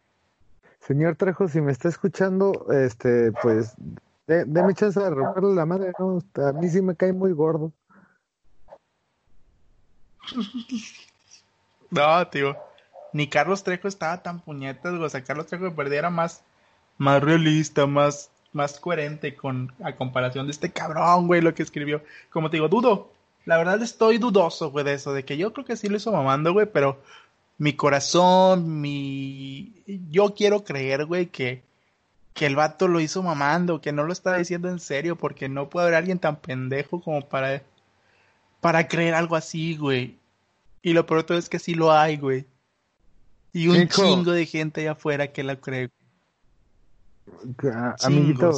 Señor 0.86 1.16
Trejo, 1.16 1.48
si 1.48 1.60
me 1.60 1.72
está 1.72 1.88
escuchando, 1.88 2.66
este, 2.70 3.32
pues, 3.42 3.74
de, 4.28 4.44
déme 4.44 4.72
chance 4.74 5.00
de 5.00 5.10
romperle 5.10 5.54
la 5.54 5.66
madre, 5.66 5.92
¿no? 5.98 6.22
A 6.46 6.52
mí 6.52 6.68
sí 6.68 6.80
me 6.80 6.94
cae 6.94 7.12
muy 7.12 7.32
gordo. 7.32 7.72
No, 11.88 12.26
tío. 12.26 12.56
Ni 13.12 13.28
Carlos 13.28 13.62
Trejo 13.62 13.86
estaba 13.86 14.20
tan 14.20 14.40
puñetas. 14.40 14.92
O 14.94 15.08
sea, 15.08 15.22
Carlos 15.22 15.46
Trejo 15.46 15.70
de 15.70 15.96
era 15.96 16.10
más, 16.10 16.42
más 16.98 17.22
realista, 17.22 17.86
más, 17.86 18.32
más 18.52 18.80
coherente 18.80 19.36
con, 19.36 19.72
a 19.84 19.94
comparación 19.94 20.46
de 20.46 20.50
este 20.50 20.72
cabrón, 20.72 21.28
güey, 21.28 21.40
lo 21.40 21.54
que 21.54 21.62
escribió. 21.62 22.02
Como 22.28 22.50
te 22.50 22.56
digo, 22.56 22.68
dudo. 22.68 23.12
La 23.44 23.56
verdad 23.56 23.80
estoy 23.80 24.18
dudoso, 24.18 24.72
güey, 24.72 24.84
de 24.84 24.94
eso, 24.94 25.12
de 25.14 25.24
que 25.24 25.36
yo 25.36 25.52
creo 25.52 25.64
que 25.64 25.76
sí 25.76 25.88
lo 25.88 25.96
hizo 25.96 26.10
mamando, 26.10 26.52
güey, 26.52 26.66
pero 26.66 27.00
mi 27.58 27.74
corazón, 27.74 28.80
mi... 28.80 29.82
Yo 30.10 30.34
quiero 30.34 30.64
creer, 30.64 31.06
güey, 31.06 31.26
que, 31.26 31.62
que 32.34 32.46
el 32.46 32.56
vato 32.56 32.88
lo 32.88 33.00
hizo 33.00 33.22
mamando, 33.22 33.80
que 33.80 33.92
no 33.92 34.04
lo 34.04 34.12
está 34.12 34.36
diciendo 34.36 34.68
en 34.68 34.78
serio, 34.78 35.16
porque 35.16 35.48
no 35.48 35.70
puede 35.70 35.86
haber 35.86 35.96
alguien 35.96 36.18
tan 36.18 36.36
pendejo 36.36 37.00
como 37.00 37.26
para, 37.28 37.62
para 38.60 38.88
creer 38.88 39.14
algo 39.14 39.36
así, 39.36 39.76
güey. 39.76 40.18
Y 40.82 40.92
lo 40.92 41.06
peor 41.06 41.24
todo 41.24 41.38
es 41.38 41.48
que 41.48 41.58
sí 41.58 41.74
lo 41.74 41.92
hay, 41.92 42.16
güey. 42.16 42.46
Y 43.52 43.68
un 43.68 43.88
chingo 43.88 44.32
de 44.32 44.44
gente 44.44 44.82
allá 44.82 44.92
afuera 44.92 45.32
que 45.32 45.42
la 45.42 45.56
cree. 45.56 45.90
Amiguito, 48.02 48.52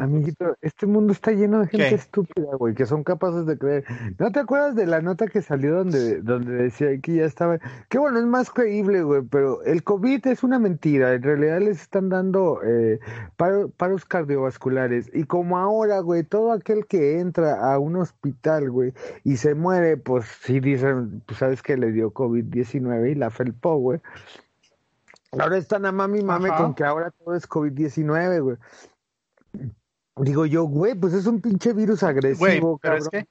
Amiguito, 0.00 0.56
este 0.62 0.86
mundo 0.86 1.12
está 1.12 1.32
lleno 1.32 1.60
de 1.60 1.66
gente 1.68 1.94
estúpida, 1.94 2.56
güey, 2.58 2.74
que 2.74 2.86
son 2.86 3.04
capaces 3.04 3.44
de 3.44 3.58
creer. 3.58 3.84
¿No 4.18 4.32
te 4.32 4.40
acuerdas 4.40 4.74
de 4.74 4.86
la 4.86 5.02
nota 5.02 5.26
que 5.26 5.42
salió 5.42 5.76
donde, 5.76 6.22
donde 6.22 6.52
decía 6.54 6.98
que 7.00 7.16
ya 7.16 7.24
estaba? 7.24 7.58
Que 7.90 7.98
bueno, 7.98 8.18
es 8.18 8.24
más 8.24 8.50
creíble, 8.50 9.02
güey, 9.02 9.22
pero 9.22 9.62
el 9.64 9.82
COVID 9.84 10.26
es 10.28 10.42
una 10.42 10.58
mentira. 10.58 11.12
En 11.12 11.22
realidad 11.22 11.60
les 11.60 11.82
están 11.82 12.08
dando 12.08 12.60
eh, 12.64 13.00
paros, 13.36 14.04
cardiovasculares. 14.06 15.10
Y 15.12 15.24
como 15.24 15.58
ahora, 15.58 16.00
güey, 16.00 16.22
todo 16.22 16.52
aquel 16.52 16.86
que 16.86 17.20
entra 17.20 17.72
a 17.72 17.78
un 17.78 17.96
hospital, 17.96 18.70
güey, 18.70 18.94
y 19.24 19.36
se 19.36 19.54
muere, 19.54 19.98
pues 19.98 20.24
sí 20.40 20.58
dicen, 20.58 21.22
pues 21.26 21.38
sabes 21.38 21.62
que 21.62 21.76
le 21.76 21.92
dio 21.92 22.14
COVID-19 22.14 23.10
y 23.10 23.14
la 23.14 23.30
felpó, 23.30 23.76
güey. 23.76 24.00
Ahora 25.32 25.58
están 25.58 25.84
a 25.84 25.92
mami 25.92 26.22
mame 26.22 26.48
con 26.48 26.74
que 26.74 26.84
ahora 26.84 27.10
todo 27.10 27.34
es 27.34 27.46
COVID-19, 27.46 28.42
güey. 28.42 28.56
Digo 30.16 30.46
yo, 30.46 30.64
güey, 30.64 30.94
pues 30.94 31.12
es 31.12 31.26
un 31.26 31.40
pinche 31.40 31.72
virus 31.74 32.02
agresivo, 32.02 32.78
pero 32.78 32.96
Es 32.96 33.08
que... 33.08 33.26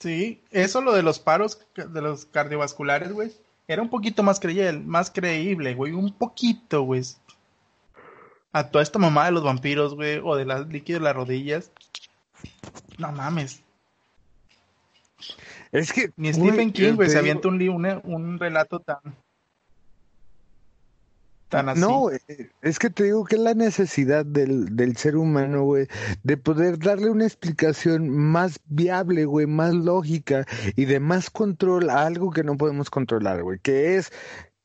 Sí, 0.00 0.42
eso 0.50 0.80
lo 0.80 0.92
de 0.92 1.02
los 1.02 1.18
paros 1.18 1.58
de 1.76 2.00
los 2.02 2.26
cardiovasculares, 2.26 3.12
güey, 3.12 3.32
era 3.68 3.82
un 3.82 3.88
poquito 3.88 4.22
más 4.22 4.40
creíble, 4.40 4.72
más 4.72 5.10
creíble, 5.10 5.74
güey, 5.74 5.92
un 5.92 6.12
poquito, 6.12 6.82
güey. 6.82 7.02
A 8.52 8.68
toda 8.68 8.82
esta 8.82 8.98
mamá 8.98 9.26
de 9.26 9.32
los 9.32 9.44
vampiros, 9.44 9.94
güey, 9.94 10.20
o 10.22 10.36
de 10.36 10.44
las 10.44 10.66
líquidos 10.68 11.00
de 11.00 11.04
las 11.04 11.16
rodillas. 11.16 11.70
No 12.98 13.12
mames. 13.12 13.62
Es 15.72 15.92
que 15.92 16.10
ni 16.16 16.32
Stephen 16.32 16.72
King, 16.72 16.94
güey, 16.94 17.10
se 17.10 17.18
avienta 17.18 17.48
un, 17.48 18.00
un 18.04 18.38
relato 18.38 18.80
tan 18.80 19.00
no, 21.62 22.10
es 22.62 22.78
que 22.78 22.90
te 22.90 23.04
digo 23.04 23.24
que 23.24 23.36
es 23.36 23.42
la 23.42 23.54
necesidad 23.54 24.24
del, 24.26 24.76
del 24.76 24.96
ser 24.96 25.16
humano, 25.16 25.64
güey, 25.64 25.86
de 26.22 26.36
poder 26.36 26.78
darle 26.78 27.10
una 27.10 27.24
explicación 27.24 28.08
más 28.08 28.60
viable, 28.66 29.24
güey, 29.24 29.46
más 29.46 29.74
lógica 29.74 30.46
y 30.76 30.84
de 30.86 31.00
más 31.00 31.30
control 31.30 31.90
a 31.90 32.06
algo 32.06 32.30
que 32.30 32.44
no 32.44 32.56
podemos 32.56 32.90
controlar, 32.90 33.42
güey, 33.42 33.58
que 33.60 33.96
es 33.96 34.12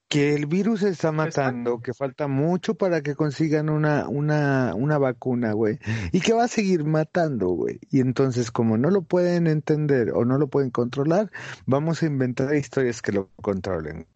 que 0.09 0.33
el 0.33 0.47
virus 0.47 0.81
está 0.81 1.11
matando, 1.11 1.81
que 1.81 1.93
falta 1.93 2.27
mucho 2.27 2.73
para 2.73 3.01
que 3.01 3.15
consigan 3.15 3.69
una, 3.69 4.09
una, 4.09 4.73
una 4.75 4.97
vacuna, 4.97 5.53
güey, 5.53 5.77
y 6.11 6.19
que 6.19 6.33
va 6.33 6.45
a 6.45 6.47
seguir 6.47 6.83
matando, 6.83 7.49
güey. 7.49 7.79
Y 7.91 7.99
entonces, 7.99 8.49
como 8.49 8.77
no 8.77 8.89
lo 8.89 9.03
pueden 9.03 9.45
entender 9.45 10.11
o 10.15 10.25
no 10.25 10.39
lo 10.39 10.47
pueden 10.47 10.71
controlar, 10.71 11.31
vamos 11.67 12.01
a 12.01 12.07
inventar 12.07 12.55
historias 12.55 13.03
que 13.03 13.11
lo 13.11 13.29
controlen, 13.39 14.07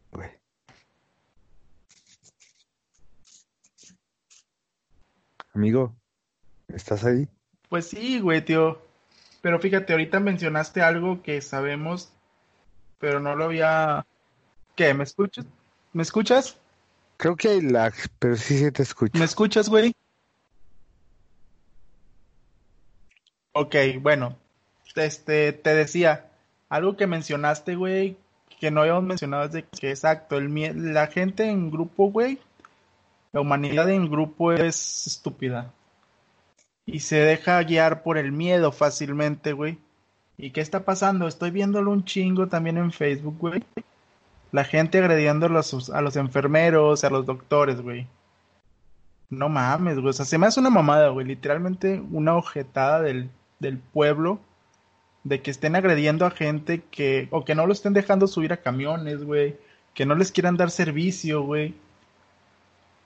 Amigo, 5.53 5.95
¿estás 6.67 7.05
ahí? 7.05 7.27
Pues 7.69 7.87
sí, 7.87 8.19
güey, 8.19 8.43
tío. 8.43 8.81
Pero 9.41 9.59
fíjate, 9.59 9.93
ahorita 9.93 10.19
mencionaste 10.19 10.81
algo 10.81 11.21
que 11.21 11.41
sabemos, 11.41 12.11
pero 12.97 13.19
no 13.19 13.35
lo 13.35 13.45
había... 13.45 14.05
¿Qué? 14.75 14.93
¿Me 14.95 15.03
escuchas? 15.03 15.45
¿Me 15.91 16.01
escuchas? 16.01 16.57
Creo 17.17 17.35
que 17.35 17.49
hay 17.49 17.61
lag, 17.61 17.93
pero 18.17 18.35
sí, 18.35 18.57
sí 18.57 18.71
te 18.71 18.81
escucho. 18.81 19.17
¿Me 19.19 19.25
escuchas, 19.25 19.69
güey? 19.69 19.93
Ok, 23.51 23.75
bueno. 24.01 24.35
Este, 24.95 25.53
te 25.53 25.75
decía, 25.75 26.31
algo 26.69 26.97
que 26.97 27.05
mencionaste, 27.05 27.75
güey, 27.75 28.17
que 28.59 28.71
no 28.71 28.81
habíamos 28.81 29.03
mencionado 29.03 29.45
es 29.45 29.51
de 29.51 29.63
que, 29.63 29.91
exacto, 29.91 30.37
el, 30.37 30.93
la 30.93 31.07
gente 31.07 31.45
en 31.49 31.69
grupo, 31.69 32.09
güey, 32.09 32.39
la 33.33 33.41
humanidad 33.41 33.89
en 33.89 34.09
grupo 34.09 34.53
es 34.53 35.07
estúpida. 35.07 35.73
Y 36.85 36.99
se 36.99 37.17
deja 37.17 37.61
guiar 37.63 38.03
por 38.03 38.17
el 38.17 38.31
miedo 38.31 38.71
fácilmente, 38.71 39.53
güey. 39.53 39.79
¿Y 40.37 40.51
qué 40.51 40.61
está 40.61 40.85
pasando? 40.85 41.27
Estoy 41.27 41.49
viéndolo 41.49 41.91
un 41.91 42.05
chingo 42.05 42.47
también 42.47 42.77
en 42.77 42.91
Facebook, 42.91 43.37
güey. 43.39 43.63
La 44.51 44.63
gente 44.63 44.99
agrediendo 44.99 45.47
a 45.47 45.49
los, 45.49 46.15
enfermeros, 46.15 47.03
a 47.03 47.09
los 47.09 47.25
doctores, 47.25 47.81
güey. 47.81 48.05
No 49.31 49.49
mames, 49.49 49.95
güey. 49.95 50.09
O 50.09 50.13
sea, 50.13 50.25
se 50.25 50.37
me 50.37 50.45
hace 50.45 50.59
una 50.59 50.69
mamada, 50.69 51.09
güey. 51.09 51.25
Literalmente 51.25 52.03
una 52.11 52.35
ojetada 52.35 53.01
del, 53.01 53.31
del 53.59 53.79
pueblo 53.79 54.39
de 55.23 55.41
que 55.41 55.49
estén 55.49 55.75
agrediendo 55.75 56.27
a 56.27 56.31
gente 56.31 56.83
que, 56.91 57.29
o 57.31 57.43
que 57.45 57.55
no 57.55 57.65
lo 57.65 57.73
estén 57.73 57.93
dejando 57.93 58.27
subir 58.27 58.53
a 58.53 58.61
camiones, 58.61 59.23
güey, 59.23 59.57
que 59.95 60.05
no 60.05 60.13
les 60.13 60.31
quieran 60.31 60.57
dar 60.57 60.69
servicio, 60.69 61.41
güey. 61.41 61.73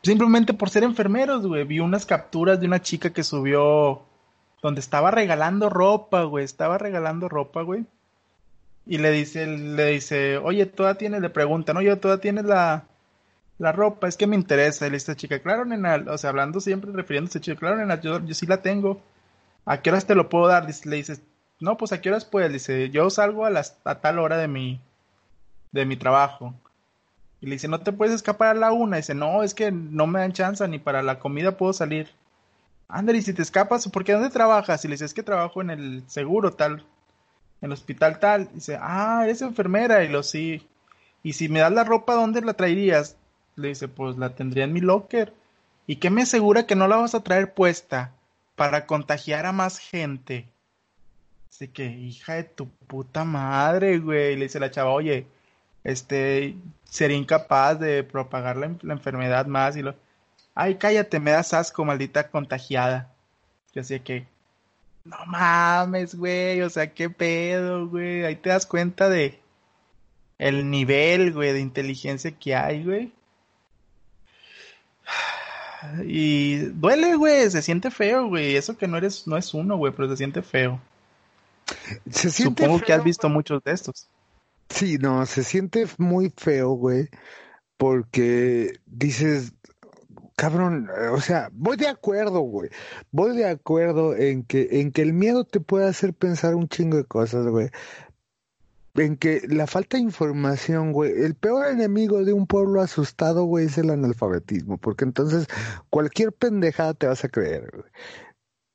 Simplemente 0.07 0.53
por 0.53 0.69
ser 0.69 0.85
enfermeros, 0.85 1.45
güey. 1.45 1.65
Vi 1.65 1.81
unas 1.81 2.05
capturas 2.05 2.61
de 2.61 2.65
una 2.65 2.81
chica 2.81 3.11
que 3.11 3.25
subió 3.25 4.03
donde 4.61 4.79
estaba 4.79 5.11
regalando 5.11 5.69
ropa, 5.69 6.23
güey. 6.23 6.45
Estaba 6.45 6.77
regalando 6.77 7.27
ropa, 7.27 7.61
güey. 7.61 7.85
Y 8.85 8.99
le 8.99 9.11
dice, 9.11 9.45
le 9.45 9.87
dice, 9.87 10.37
oye, 10.37 10.65
toda 10.65 10.95
tienes, 10.95 11.19
le 11.19 11.29
pregunta, 11.29 11.73
¿no? 11.73 11.81
Yo 11.81 11.99
toda 11.99 12.21
tienes 12.21 12.45
la, 12.45 12.85
la 13.57 13.73
ropa, 13.73 14.07
es 14.07 14.15
que 14.15 14.27
me 14.27 14.37
interesa. 14.37 14.87
Y 14.87 14.91
le 14.91 14.95
dice, 14.95 15.17
chica, 15.17 15.39
claro, 15.39 15.65
nena, 15.65 16.01
o 16.07 16.17
sea, 16.17 16.29
hablando 16.29 16.61
siempre, 16.61 16.93
refiriéndose, 16.93 17.41
chica, 17.41 17.59
claro, 17.59 17.75
nena, 17.75 17.99
yo, 17.99 18.23
yo 18.23 18.33
sí 18.33 18.45
la 18.45 18.61
tengo. 18.61 19.01
¿A 19.65 19.81
qué 19.81 19.89
horas 19.89 20.07
te 20.07 20.15
lo 20.15 20.29
puedo 20.29 20.47
dar? 20.47 20.67
le 20.85 20.95
dices, 20.95 21.21
no, 21.59 21.75
pues 21.75 21.91
a 21.91 21.99
qué 21.99 22.07
horas 22.07 22.23
puedes. 22.23 22.53
Dice, 22.53 22.89
yo 22.91 23.09
salgo 23.09 23.45
a, 23.45 23.49
las, 23.49 23.77
a 23.83 23.95
tal 23.95 24.19
hora 24.19 24.37
de 24.37 24.47
mi, 24.47 24.79
de 25.73 25.85
mi 25.85 25.97
trabajo. 25.97 26.53
Y 27.41 27.45
le 27.45 27.53
dice, 27.53 27.67
no 27.67 27.79
te 27.79 27.91
puedes 27.91 28.15
escapar 28.15 28.49
a 28.49 28.59
la 28.59 28.71
una. 28.71 28.97
Y 28.97 29.01
dice, 29.01 29.15
no, 29.15 29.43
es 29.43 29.53
que 29.53 29.71
no 29.71 30.07
me 30.07 30.19
dan 30.19 30.33
chance, 30.33 30.67
ni 30.67 30.79
para 30.79 31.03
la 31.03 31.19
comida 31.19 31.57
puedo 31.57 31.73
salir. 31.73 32.09
Y 33.13 33.21
si 33.21 33.33
te 33.33 33.41
escapas, 33.41 33.88
¿por 33.89 34.03
qué 34.03 34.13
dónde 34.13 34.29
trabajas? 34.29 34.83
Y 34.83 34.88
le 34.88 34.93
dice, 34.93 35.05
es 35.05 35.13
que 35.13 35.23
trabajo 35.23 35.61
en 35.61 35.69
el 35.69 36.03
seguro 36.07 36.53
tal, 36.53 36.85
en 37.61 37.67
el 37.67 37.71
hospital 37.73 38.19
tal. 38.19 38.49
Y 38.51 38.55
dice, 38.55 38.77
ah, 38.81 39.21
eres 39.23 39.41
enfermera. 39.41 40.03
Y 40.03 40.07
lo 40.07 40.23
sí. 40.23 40.65
Y 41.21 41.33
si 41.33 41.49
me 41.49 41.59
das 41.59 41.71
la 41.73 41.83
ropa, 41.83 42.15
¿dónde 42.15 42.41
la 42.41 42.53
traerías? 42.53 43.17
Le 43.55 43.69
dice, 43.69 43.88
pues 43.88 44.17
la 44.17 44.35
tendría 44.35 44.63
en 44.63 44.73
mi 44.73 44.81
locker. 44.81 45.33
¿Y 45.85 45.97
qué 45.97 46.09
me 46.09 46.23
asegura 46.23 46.65
que 46.65 46.75
no 46.75 46.88
la 46.88 46.97
vas 46.97 47.15
a 47.15 47.23
traer 47.23 47.53
puesta 47.53 48.13
para 48.55 48.85
contagiar 48.85 49.45
a 49.45 49.51
más 49.51 49.79
gente? 49.79 50.47
Así 51.49 51.67
que, 51.67 51.85
hija 51.85 52.35
de 52.35 52.43
tu 52.43 52.69
puta 52.69 53.23
madre, 53.25 53.99
güey. 53.99 54.35
Le 54.35 54.45
dice 54.45 54.59
la 54.59 54.71
chava, 54.71 54.91
oye, 54.91 55.27
este, 55.88 56.57
sería 56.83 57.15
incapaz 57.15 57.79
de 57.79 58.03
propagar 58.03 58.57
la, 58.57 58.65
enfermedad 58.93 59.45
más 59.45 59.77
y 59.77 59.81
lo... 59.81 59.95
ay, 60.53 60.75
cállate, 60.75 61.21
me 61.21 61.31
das 61.31 61.53
asco, 61.53 61.85
maldita 61.85 62.29
contagiada. 62.29 63.13
Yo 63.73 63.81
decía 63.81 64.03
que, 64.03 64.27
no 65.05 65.17
mames, 65.27 66.15
güey, 66.15 66.61
o 66.61 66.69
sea, 66.69 66.93
qué 66.93 67.09
pedo, 67.09 67.88
güey. 67.88 68.25
Ahí 68.25 68.35
te 68.35 68.49
das 68.49 68.65
cuenta 68.65 69.07
de 69.07 69.39
el 70.38 70.69
nivel, 70.69 71.33
güey, 71.33 71.53
de 71.53 71.61
inteligencia 71.61 72.31
que 72.31 72.53
hay, 72.53 72.83
güey. 72.83 73.13
Y 76.05 76.57
duele, 76.57 77.15
güey, 77.15 77.49
se 77.49 77.61
siente 77.61 77.91
feo, 77.91 78.27
güey. 78.27 78.57
Eso 78.57 78.77
que 78.77 78.89
no 78.89 78.97
eres, 78.97 79.25
no 79.25 79.38
es 79.38 79.53
uno, 79.53 79.77
güey, 79.77 79.93
pero 79.93 80.09
se 80.09 80.17
siente 80.17 80.41
feo. 80.41 80.81
Se 82.11 82.29
siente 82.29 82.63
Supongo 82.63 82.83
que 82.83 82.91
has 82.91 83.03
visto 83.05 83.29
muchos 83.29 83.63
de 83.63 83.71
estos. 83.71 84.09
Sí, 84.70 84.97
no, 84.97 85.26
se 85.26 85.43
siente 85.43 85.86
muy 85.97 86.34
feo, 86.36 86.72
güey, 86.72 87.09
porque 87.78 88.74
dices, 88.86 89.53
cabrón, 90.36 90.89
o 91.11 91.22
sea, 91.22 91.49
voy 91.53 91.78
de 91.78 91.88
acuerdo, 91.88 92.41
güey. 92.41 92.70
Voy 93.11 93.36
de 93.38 93.47
acuerdo 93.47 94.15
en 94.15 94.43
que, 94.43 94.68
en 94.82 94.91
que 94.91 95.01
el 95.01 95.13
miedo 95.13 95.45
te 95.45 95.59
puede 95.59 95.88
hacer 95.88 96.13
pensar 96.13 96.55
un 96.55 96.68
chingo 96.68 96.97
de 96.97 97.05
cosas, 97.05 97.47
güey 97.47 97.70
en 99.01 99.18
que 99.18 99.41
la 99.47 99.68
falta 99.68 99.97
de 99.97 100.03
información, 100.03 100.91
güey, 100.91 101.11
el 101.11 101.36
peor 101.36 101.68
enemigo 101.68 102.24
de 102.24 102.34
un 102.34 102.47
pueblo 102.47 102.82
asustado, 102.82 103.45
güey, 103.45 103.65
es 103.65 103.78
el 103.78 103.89
analfabetismo, 103.89 104.78
porque 104.78 105.05
entonces 105.05 105.47
cualquier 105.89 106.34
pendejada 106.34 106.93
te 106.93 107.07
vas 107.07 107.24
a 107.24 107.30
creer, 107.30 107.70
güey. 107.72 107.91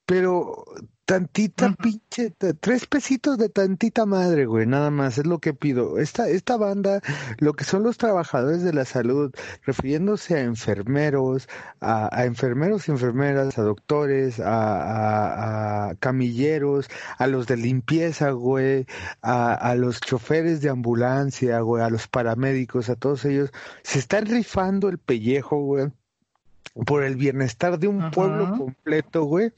Pero 0.07 0.65
tantita 1.05 1.75
pinche, 1.75 2.31
tres 2.61 2.87
pesitos 2.87 3.37
de 3.37 3.49
tantita 3.49 4.07
madre, 4.07 4.47
güey, 4.47 4.67
nada 4.67 4.91
más, 4.91 5.19
es 5.19 5.27
lo 5.27 5.41
que 5.41 5.53
pido. 5.53 5.99
Esta, 5.99 6.29
esta 6.29 6.57
banda, 6.57 7.01
lo 7.39 7.55
que 7.55 7.65
son 7.65 7.83
los 7.83 7.99
trabajadores 7.99 8.63
de 8.63 8.73
la 8.73 8.85
salud, 8.85 9.33
refiriéndose 9.65 10.37
a 10.37 10.41
enfermeros, 10.43 11.49
a, 11.81 12.25
enfermeros 12.25 12.89
y 12.89 12.93
enfermeras, 12.93 13.59
a 13.59 13.63
doctores, 13.63 14.41
a, 14.41 15.89
a, 15.91 15.95
camilleros, 15.97 16.89
a 17.19 17.27
los 17.27 17.47
de 17.47 17.57
limpieza, 17.57 18.31
güey, 18.31 18.87
a, 19.23 19.55
a 19.55 19.75
los 19.75 20.01
choferes 20.01 20.61
de 20.61 20.71
ambulancia, 20.71 21.61
güey, 21.61 21.83
a 21.83 21.91
los 21.91 22.07
paramédicos, 22.09 22.89
a 22.89 22.97
todos 22.97 23.25
ellos, 23.25 23.51
se 23.83 23.99
están 23.99 24.27
rifando 24.27 24.89
el 24.89 24.99
pellejo, 24.99 25.59
güey 25.59 25.91
por 26.87 27.03
el 27.05 27.17
bienestar 27.17 27.79
de 27.79 27.89
un 27.89 28.11
pueblo 28.11 28.57
completo, 28.57 29.25
güey, 29.25 29.53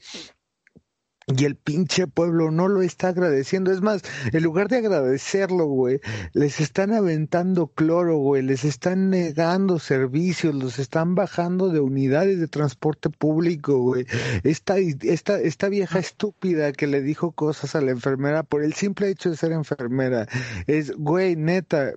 y 1.27 1.45
el 1.45 1.55
pinche 1.55 2.05
pueblo 2.05 2.51
no 2.51 2.67
lo 2.67 2.83
está 2.83 3.07
agradeciendo. 3.07 3.71
Es 3.71 3.81
más, 3.81 4.03
en 4.31 4.43
lugar 4.43 4.67
de 4.67 4.77
agradecerlo, 4.77 5.65
güey, 5.65 5.99
les 6.33 6.59
están 6.59 6.93
aventando 6.93 7.67
cloro, 7.67 8.17
güey, 8.17 8.43
les 8.43 8.63
están 8.63 9.09
negando 9.09 9.79
servicios, 9.79 10.53
los 10.53 10.77
están 10.77 11.15
bajando 11.15 11.69
de 11.69 11.79
unidades 11.79 12.39
de 12.39 12.47
transporte 12.47 13.09
público, 13.09 13.79
güey. 13.79 14.05
Esta, 14.43 14.77
esta, 14.77 15.39
esta 15.39 15.67
vieja 15.67 15.97
estúpida 15.97 16.71
que 16.73 16.85
le 16.85 17.01
dijo 17.01 17.31
cosas 17.31 17.75
a 17.75 17.81
la 17.81 17.91
enfermera 17.91 18.43
por 18.43 18.63
el 18.63 18.73
simple 18.73 19.09
hecho 19.09 19.31
de 19.31 19.37
ser 19.37 19.51
enfermera. 19.51 20.27
Es, 20.67 20.91
güey, 20.95 21.35
neta, 21.35 21.93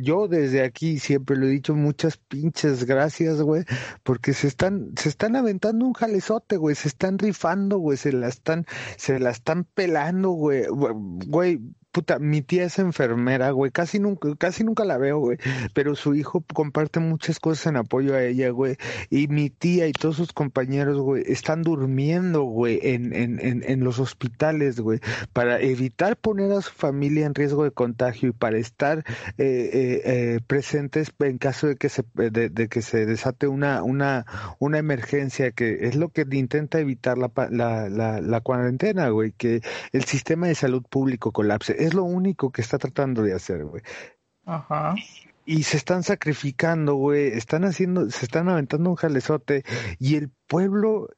yo 0.00 0.28
desde 0.28 0.62
aquí 0.62 0.98
siempre 0.98 1.36
lo 1.36 1.46
he 1.46 1.50
dicho 1.50 1.74
muchas 1.74 2.18
pinches 2.18 2.84
gracias, 2.84 3.40
güey, 3.40 3.64
porque 4.02 4.34
se 4.34 4.46
están, 4.46 4.92
se 4.96 5.08
están 5.08 5.36
aventando 5.36 5.86
un 5.86 5.94
jalezote, 5.94 6.58
güey, 6.58 6.74
se 6.74 6.88
están 6.88 7.18
rifando, 7.18 7.78
güey, 7.78 7.96
se 7.96 8.12
la 8.12 8.28
están 8.28 8.57
se 8.96 9.18
la 9.18 9.30
están 9.30 9.64
pelando, 9.64 10.30
güey. 10.30 10.64
Güey, 10.68 11.60
puta, 11.98 12.20
mi 12.20 12.42
tía 12.42 12.64
es 12.64 12.78
enfermera, 12.78 13.50
güey, 13.50 13.72
casi 13.72 13.98
nunca, 13.98 14.28
casi 14.38 14.62
nunca 14.62 14.84
la 14.84 14.98
veo, 14.98 15.18
güey, 15.18 15.38
pero 15.74 15.96
su 15.96 16.14
hijo 16.14 16.44
comparte 16.54 17.00
muchas 17.00 17.40
cosas 17.40 17.66
en 17.66 17.76
apoyo 17.76 18.14
a 18.14 18.22
ella, 18.22 18.50
güey, 18.50 18.76
y 19.10 19.26
mi 19.26 19.50
tía 19.50 19.88
y 19.88 19.92
todos 19.92 20.14
sus 20.14 20.32
compañeros, 20.32 21.00
güey, 21.00 21.24
están 21.26 21.64
durmiendo, 21.64 22.44
güey, 22.44 22.78
en, 22.84 23.12
en, 23.12 23.40
en, 23.40 23.80
los 23.80 23.98
hospitales, 23.98 24.78
güey, 24.78 25.00
para 25.32 25.60
evitar 25.60 26.16
poner 26.16 26.52
a 26.52 26.62
su 26.62 26.70
familia 26.70 27.26
en 27.26 27.34
riesgo 27.34 27.64
de 27.64 27.72
contagio 27.72 28.28
y 28.28 28.32
para 28.32 28.58
estar 28.58 28.98
eh, 28.98 29.02
eh, 29.38 30.02
eh, 30.04 30.40
presentes 30.46 31.12
en 31.18 31.38
caso 31.38 31.66
de 31.66 31.74
que 31.74 31.88
se, 31.88 32.04
de, 32.14 32.68
que 32.68 32.80
se 32.80 33.06
desate 33.06 33.48
una, 33.48 33.82
una, 33.82 34.24
una 34.60 34.78
emergencia, 34.78 35.50
que 35.50 35.88
es 35.88 35.96
lo 35.96 36.10
que 36.10 36.24
intenta 36.30 36.78
evitar 36.78 37.18
la, 37.18 37.32
la, 37.50 37.88
la, 37.88 38.20
la 38.20 38.40
cuarentena, 38.40 39.08
güey, 39.08 39.32
que 39.32 39.62
el 39.90 40.04
sistema 40.04 40.46
de 40.46 40.54
salud 40.54 40.84
público 40.88 41.32
colapse 41.32 41.87
es 41.88 41.94
lo 41.94 42.04
único 42.04 42.50
que 42.50 42.62
está 42.62 42.78
tratando 42.78 43.22
de 43.22 43.34
hacer, 43.34 43.64
güey. 43.64 43.82
Ajá. 44.44 44.94
Y 45.44 45.62
se 45.62 45.76
están 45.76 46.02
sacrificando, 46.02 46.94
güey. 46.94 47.28
Están 47.28 47.64
haciendo, 47.64 48.10
se 48.10 48.26
están 48.26 48.48
aventando 48.48 48.90
un 48.90 48.96
jalezote. 48.96 49.64
Y 49.98 50.16
el 50.16 50.30
pueblo 50.46 51.08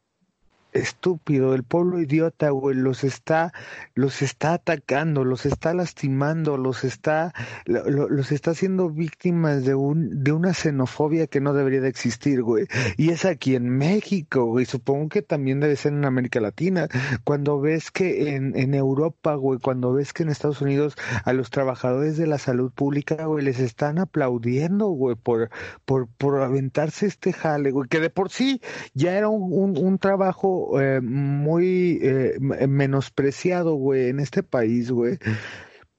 estúpido, 0.72 1.54
el 1.54 1.64
pueblo 1.64 2.00
idiota, 2.00 2.50
güey, 2.50 2.76
los 2.76 3.04
está, 3.04 3.52
los 3.94 4.22
está 4.22 4.54
atacando, 4.54 5.24
los 5.24 5.46
está 5.46 5.74
lastimando, 5.74 6.56
los 6.56 6.84
está, 6.84 7.32
los 7.66 8.32
está 8.32 8.52
haciendo 8.52 8.90
víctimas 8.90 9.64
de 9.64 9.74
un, 9.74 10.22
de 10.22 10.32
una 10.32 10.54
xenofobia 10.54 11.26
que 11.26 11.40
no 11.40 11.54
debería 11.54 11.80
de 11.80 11.88
existir, 11.88 12.42
güey. 12.42 12.66
Y 12.96 13.10
es 13.10 13.24
aquí 13.24 13.54
en 13.54 13.68
México, 13.68 14.46
güey, 14.46 14.66
supongo 14.66 15.08
que 15.08 15.22
también 15.22 15.60
debe 15.60 15.76
ser 15.76 15.92
en 15.92 16.04
América 16.04 16.40
Latina. 16.40 16.88
Cuando 17.24 17.60
ves 17.60 17.90
que 17.90 18.34
en, 18.34 18.56
en 18.56 18.74
Europa, 18.74 19.34
güey, 19.34 19.58
cuando 19.58 19.92
ves 19.92 20.12
que 20.12 20.22
en 20.22 20.28
Estados 20.28 20.60
Unidos 20.60 20.96
a 21.24 21.32
los 21.32 21.50
trabajadores 21.50 22.16
de 22.16 22.26
la 22.26 22.38
salud 22.38 22.72
pública, 22.72 23.26
güey, 23.26 23.44
les 23.44 23.60
están 23.60 23.98
aplaudiendo, 23.98 24.88
güey, 24.88 25.16
por, 25.16 25.50
por, 25.84 26.08
por 26.08 26.42
aventarse 26.42 27.06
este 27.06 27.32
jale, 27.32 27.70
güey, 27.70 27.88
que 27.88 28.00
de 28.00 28.10
por 28.10 28.30
sí 28.30 28.60
ya 28.94 29.16
era 29.16 29.28
un, 29.28 29.76
un 29.76 29.98
trabajo 29.98 30.59
eh, 30.80 31.00
muy 31.00 31.98
eh, 32.02 32.38
menospreciado, 32.40 33.74
güey, 33.74 34.08
en 34.08 34.20
este 34.20 34.42
país, 34.42 34.90
güey, 34.90 35.18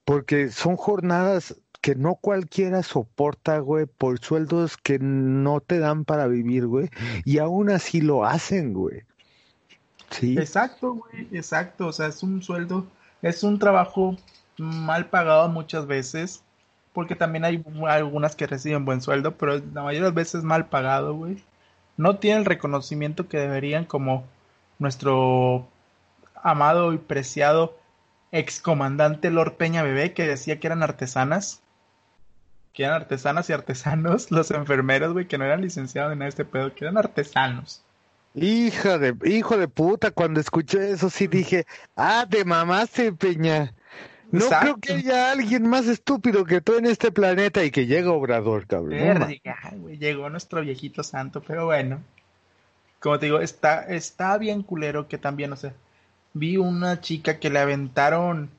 porque 0.04 0.50
son 0.50 0.76
jornadas 0.76 1.56
que 1.80 1.94
no 1.94 2.14
cualquiera 2.14 2.82
soporta, 2.82 3.58
güey, 3.58 3.86
por 3.86 4.20
sueldos 4.20 4.76
que 4.76 4.98
no 5.00 5.60
te 5.60 5.78
dan 5.78 6.04
para 6.04 6.26
vivir, 6.26 6.66
güey, 6.66 6.90
y 7.24 7.38
aún 7.38 7.70
así 7.70 8.00
lo 8.00 8.24
hacen, 8.24 8.72
güey. 8.72 9.02
Sí. 10.10 10.36
Exacto, 10.38 10.94
güey, 10.94 11.28
exacto, 11.32 11.88
o 11.88 11.92
sea, 11.92 12.06
es 12.06 12.22
un 12.22 12.42
sueldo, 12.42 12.86
es 13.22 13.42
un 13.42 13.58
trabajo 13.58 14.16
mal 14.58 15.06
pagado 15.06 15.48
muchas 15.48 15.86
veces, 15.86 16.42
porque 16.92 17.16
también 17.16 17.44
hay 17.44 17.64
algunas 17.88 18.36
que 18.36 18.46
reciben 18.46 18.84
buen 18.84 19.00
sueldo, 19.00 19.36
pero 19.36 19.58
la 19.58 19.82
mayoría 19.82 20.00
de 20.00 20.08
las 20.08 20.14
veces 20.14 20.44
mal 20.44 20.66
pagado, 20.66 21.14
güey. 21.14 21.42
No 21.96 22.16
tienen 22.16 22.40
el 22.40 22.46
reconocimiento 22.46 23.28
que 23.28 23.38
deberían 23.38 23.84
como 23.84 24.24
nuestro 24.82 25.68
amado 26.34 26.92
y 26.92 26.98
preciado 26.98 27.78
excomandante 28.32 29.30
Lord 29.30 29.56
Peña 29.56 29.82
Bebé, 29.82 30.12
que 30.12 30.26
decía 30.26 30.58
que 30.58 30.66
eran 30.66 30.82
artesanas. 30.82 31.62
Que 32.72 32.84
eran 32.84 32.96
artesanas 32.96 33.48
y 33.48 33.52
artesanos, 33.52 34.30
los 34.30 34.50
enfermeros, 34.50 35.12
güey, 35.12 35.28
que 35.28 35.38
no 35.38 35.44
eran 35.44 35.62
licenciados 35.62 36.12
en 36.12 36.22
este 36.22 36.44
pedo, 36.44 36.74
que 36.74 36.84
eran 36.84 36.98
artesanos. 36.98 37.82
Hija 38.34 38.96
de, 38.98 39.14
hijo 39.24 39.58
de 39.58 39.68
puta, 39.68 40.10
cuando 40.10 40.40
escuché 40.40 40.90
eso 40.90 41.10
sí 41.10 41.26
dije, 41.26 41.66
ah, 41.96 42.26
te 42.28 42.44
mamaste, 42.44 43.12
Peña. 43.12 43.74
No 44.30 44.48
creo 44.48 44.78
que 44.78 44.94
haya 44.94 45.30
alguien 45.30 45.68
más 45.68 45.86
estúpido 45.86 46.46
que 46.46 46.62
tú 46.62 46.78
en 46.78 46.86
este 46.86 47.12
planeta 47.12 47.62
y 47.62 47.70
que 47.70 47.86
llega 47.86 48.10
Obrador, 48.10 48.66
cabrón. 48.66 49.28
llegó 49.98 50.30
nuestro 50.30 50.62
viejito 50.62 51.02
santo, 51.02 51.42
pero 51.46 51.66
bueno 51.66 52.00
como 53.02 53.18
te 53.18 53.26
digo, 53.26 53.40
está, 53.40 53.82
está 53.88 54.38
bien 54.38 54.62
culero 54.62 55.08
que 55.08 55.18
también, 55.18 55.52
o 55.52 55.56
sea, 55.56 55.74
vi 56.34 56.56
una 56.56 57.00
chica 57.00 57.40
que 57.40 57.50
le 57.50 57.58
aventaron 57.58 58.50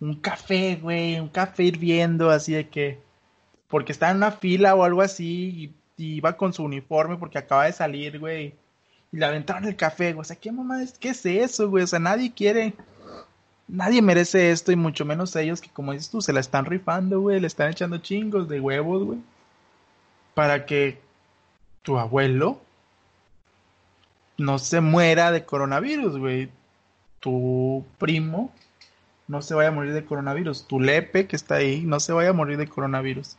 un 0.00 0.16
café, 0.16 0.76
güey, 0.82 1.20
un 1.20 1.28
café 1.28 1.62
hirviendo, 1.62 2.30
así 2.30 2.52
de 2.52 2.68
que, 2.68 2.98
porque 3.68 3.92
está 3.92 4.10
en 4.10 4.16
una 4.18 4.32
fila 4.32 4.74
o 4.74 4.82
algo 4.84 5.02
así, 5.02 5.72
y, 5.96 6.04
iba 6.16 6.36
con 6.36 6.52
su 6.52 6.64
uniforme 6.64 7.16
porque 7.16 7.38
acaba 7.38 7.66
de 7.66 7.72
salir, 7.72 8.18
güey, 8.18 8.54
y 9.12 9.16
le 9.18 9.24
aventaron 9.24 9.64
el 9.66 9.76
café, 9.76 10.12
güey, 10.12 10.22
o 10.22 10.24
sea, 10.24 10.36
¿qué 10.36 10.50
mamá 10.50 10.82
es? 10.82 10.98
¿Qué 10.98 11.10
es 11.10 11.24
eso, 11.24 11.70
güey? 11.70 11.84
O 11.84 11.86
sea, 11.86 12.00
nadie 12.00 12.32
quiere, 12.32 12.74
nadie 13.68 14.02
merece 14.02 14.50
esto, 14.50 14.72
y 14.72 14.76
mucho 14.76 15.04
menos 15.04 15.36
ellos 15.36 15.60
que, 15.60 15.70
como 15.70 15.92
dices 15.92 16.10
tú, 16.10 16.20
se 16.20 16.32
la 16.32 16.40
están 16.40 16.64
rifando, 16.64 17.20
güey, 17.20 17.40
le 17.40 17.46
están 17.46 17.70
echando 17.70 17.98
chingos 17.98 18.48
de 18.48 18.60
huevos, 18.60 19.04
güey, 19.04 19.18
para 20.34 20.66
que 20.66 21.00
tu 21.82 21.98
abuelo 21.98 22.60
no 24.38 24.58
se 24.58 24.80
muera 24.80 25.32
de 25.32 25.44
coronavirus, 25.44 26.18
güey. 26.18 26.50
Tu 27.20 27.84
primo 27.98 28.52
no 29.28 29.42
se 29.42 29.54
vaya 29.54 29.68
a 29.68 29.72
morir 29.72 29.92
de 29.92 30.04
coronavirus. 30.04 30.66
Tu 30.66 30.80
lepe 30.80 31.26
que 31.26 31.36
está 31.36 31.56
ahí 31.56 31.82
no 31.82 32.00
se 32.00 32.12
vaya 32.12 32.30
a 32.30 32.34
morir 32.34 32.58
de 32.58 32.68
coronavirus. 32.68 33.36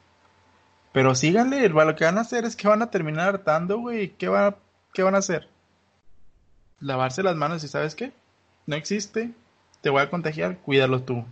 Pero 0.92 1.16
síganle, 1.16 1.68
lo 1.70 1.96
que 1.96 2.06
van 2.06 2.18
a 2.18 2.22
hacer 2.22 2.46
es 2.46 2.56
que 2.56 2.68
van 2.68 2.82
a 2.82 2.92
terminar 2.92 3.30
hartando, 3.30 3.80
güey. 3.80 4.10
¿Qué, 4.10 4.28
van 4.28 4.54
a, 4.54 4.56
¿Qué 4.94 5.04
van 5.04 5.16
a 5.16 5.20
hacer? 5.20 5.50
Lavarse 6.80 7.24
las 7.24 7.36
manos 7.36 7.64
y 7.64 7.68
¿sabes 7.68 7.96
qué? 7.96 8.12
No 8.68 8.76
existe. 8.76 9.32
Te 9.82 9.90
voy 9.90 10.02
a 10.02 10.10
contagiar, 10.10 10.58
cuídalo 10.60 11.02
tú. 11.02 11.26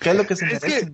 ¿Qué 0.00 0.10
es 0.10 0.16
lo 0.16 0.26
que 0.26 0.36
se 0.36 0.46
merece? 0.46 0.78
es 0.78 0.92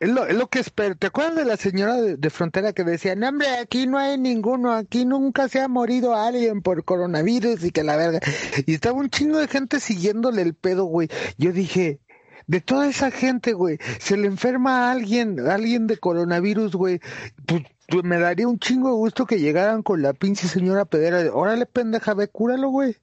lo, 0.00 0.26
es 0.26 0.36
lo 0.36 0.48
que 0.48 0.60
espero. 0.60 0.96
¿Te 0.96 1.08
acuerdas 1.08 1.36
de 1.36 1.44
la 1.44 1.56
señora 1.56 1.96
de, 1.96 2.30
frontera 2.30 2.72
que 2.72 2.84
decía, 2.84 3.14
no 3.16 3.28
hombre, 3.28 3.48
aquí 3.58 3.86
no 3.86 3.98
hay 3.98 4.18
ninguno, 4.18 4.72
aquí 4.72 5.04
nunca 5.04 5.48
se 5.48 5.60
ha 5.60 5.68
morido 5.68 6.14
alguien 6.14 6.62
por 6.62 6.84
coronavirus 6.84 7.64
y 7.64 7.70
que 7.70 7.82
la 7.82 7.96
verga? 7.96 8.20
Y 8.66 8.74
estaba 8.74 8.98
un 8.98 9.10
chingo 9.10 9.38
de 9.38 9.48
gente 9.48 9.80
siguiéndole 9.80 10.42
el 10.42 10.54
pedo, 10.54 10.84
güey. 10.84 11.08
Yo 11.36 11.52
dije, 11.52 12.00
de 12.46 12.60
toda 12.60 12.88
esa 12.88 13.10
gente, 13.10 13.52
güey, 13.52 13.78
se 13.98 14.16
le 14.16 14.26
enferma 14.26 14.88
a 14.88 14.92
alguien, 14.92 15.40
alguien 15.40 15.86
de 15.86 15.98
coronavirus, 15.98 16.74
güey, 16.74 17.00
pues, 17.46 17.62
pues, 17.88 18.04
me 18.04 18.18
daría 18.18 18.48
un 18.48 18.58
chingo 18.58 18.88
de 18.88 18.96
gusto 18.96 19.26
que 19.26 19.38
llegaran 19.40 19.82
con 19.82 20.02
la 20.02 20.12
pinche 20.12 20.48
señora 20.48 20.84
pedera 20.84 21.22
de, 21.22 21.30
órale 21.30 21.66
pendeja, 21.66 22.14
ve, 22.14 22.28
cúralo, 22.28 22.70
güey. 22.70 22.96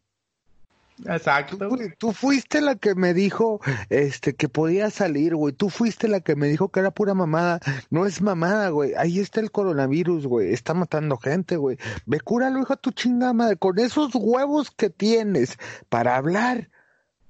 Exacto. 1.04 1.58
Tú, 1.98 2.14
fuiste 2.14 2.62
la 2.62 2.76
que 2.76 2.96
me 2.96 3.14
dijo 3.14 3.60
este 3.90 4.34
que 4.34 4.48
podía 4.48 4.90
salir, 4.90 5.36
güey. 5.36 5.54
Tú 5.54 5.70
fuiste 5.70 6.08
la 6.08 6.22
que 6.22 6.36
me 6.36 6.48
dijo 6.48 6.70
que 6.70 6.80
era 6.80 6.92
pura 6.92 7.14
mamada. 7.14 7.60
No 7.90 8.06
es 8.06 8.22
mamada, 8.22 8.70
güey. 8.70 8.94
Ahí 8.96 9.20
está 9.20 9.42
el 9.42 9.52
coronavirus, 9.52 10.26
güey. 10.26 10.54
Está 10.54 10.74
matando 10.74 11.18
gente, 11.18 11.58
güey. 11.58 11.78
Ve, 12.06 12.22
cúralo, 12.22 12.60
hijo, 12.62 12.78
tu 12.78 12.92
chingada 12.92 13.34
madre. 13.34 13.58
Con 13.58 13.78
esos 13.80 14.16
huevos 14.16 14.72
que 14.72 14.90
tienes 14.90 15.58
para 15.90 16.16
hablar, 16.16 16.70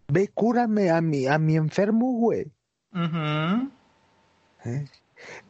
ve, 0.07 0.30
cúrame 0.34 0.91
a 0.91 1.01
mi, 1.01 1.26
a 1.26 1.39
mi 1.39 1.55
enfermo, 1.55 2.13
güey. 2.13 2.51
¿Eh? 4.66 4.86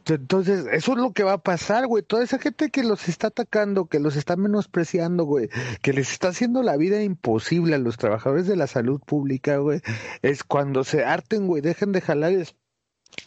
Entonces, 0.08 0.66
eso 0.70 0.92
es 0.92 0.98
lo 0.98 1.12
que 1.12 1.24
va 1.24 1.34
a 1.34 1.42
pasar, 1.42 1.86
güey. 1.86 2.02
Toda 2.02 2.22
esa 2.22 2.38
gente 2.38 2.70
que 2.70 2.84
los 2.84 3.08
está 3.08 3.28
atacando, 3.28 3.86
que 3.86 3.98
los 3.98 4.16
está 4.16 4.36
menospreciando, 4.36 5.24
güey, 5.24 5.48
que 5.82 5.92
les 5.92 6.12
está 6.12 6.28
haciendo 6.28 6.62
la 6.62 6.76
vida 6.76 7.02
imposible 7.02 7.74
a 7.74 7.78
los 7.78 7.96
trabajadores 7.96 8.46
de 8.46 8.56
la 8.56 8.66
salud 8.66 9.00
pública, 9.00 9.56
güey, 9.58 9.80
es 10.22 10.44
cuando 10.44 10.84
se 10.84 11.04
harten, 11.04 11.46
güey, 11.46 11.62
dejen 11.62 11.92
de 11.92 12.00
jalar. 12.00 12.32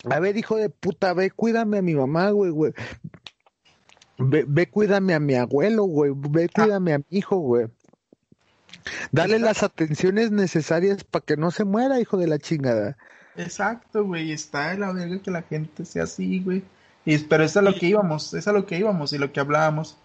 A 0.10 0.20
ver, 0.20 0.38
hijo 0.38 0.56
de 0.56 0.70
puta, 0.70 1.14
ve, 1.14 1.32
cuídame 1.32 1.80
a 1.80 1.82
mi 1.82 1.96
mamá, 1.96 2.30
güey, 2.32 2.52
güey. 2.52 2.74
Ve, 4.18 4.46
ve, 4.48 4.70
cuídame 4.70 5.14
a 5.14 5.20
mi 5.20 5.36
abuelo, 5.36 5.84
güey. 5.84 6.12
Ve, 6.16 6.50
ah. 6.54 6.62
cuídame 6.62 6.94
a 6.94 7.00
mi 7.00 7.06
hijo, 7.10 7.38
güey. 7.38 7.68
Dale 9.12 9.40
las 9.40 9.64
atenciones 9.64 10.32
necesarias 10.32 11.04
para 11.04 11.26
que 11.26 11.38
no 11.38 11.52
se 11.52 11.66
muera, 11.66 12.00
hijo 12.00 12.18
de 12.18 12.28
la 12.28 12.40
chingada. 12.40 12.98
Exacto, 13.36 14.06
güey, 14.06 14.32
está 14.32 14.72
de 14.72 14.78
la 14.78 14.92
verga 14.92 15.22
que 15.22 15.32
la 15.32 15.42
gente 15.42 15.86
sea 15.86 16.04
así, 16.04 16.42
güey. 16.42 16.64
Y, 17.06 17.18
pero 17.20 17.44
es 17.44 17.56
a 17.58 17.62
lo 17.62 17.74
que 17.74 17.88
íbamos, 17.88 18.34
es 18.34 18.48
a 18.48 18.52
lo 18.52 18.66
que 18.66 18.78
íbamos 18.78 19.14
y 19.14 19.18
lo 19.18 19.32
que 19.32 19.40
hablábamos. 19.40 19.98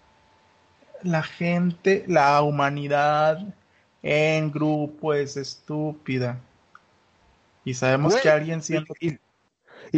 La 1.03 1.23
gente, 1.23 2.05
la 2.07 2.41
humanidad 2.41 3.53
en 4.01 4.51
grupo 4.51 5.13
es 5.13 5.37
estúpida. 5.37 6.39
Y 7.63 7.73
sabemos 7.73 8.15
que 8.15 8.29
alguien 8.29 8.61
siente... 8.61 8.93
Y 8.99 9.17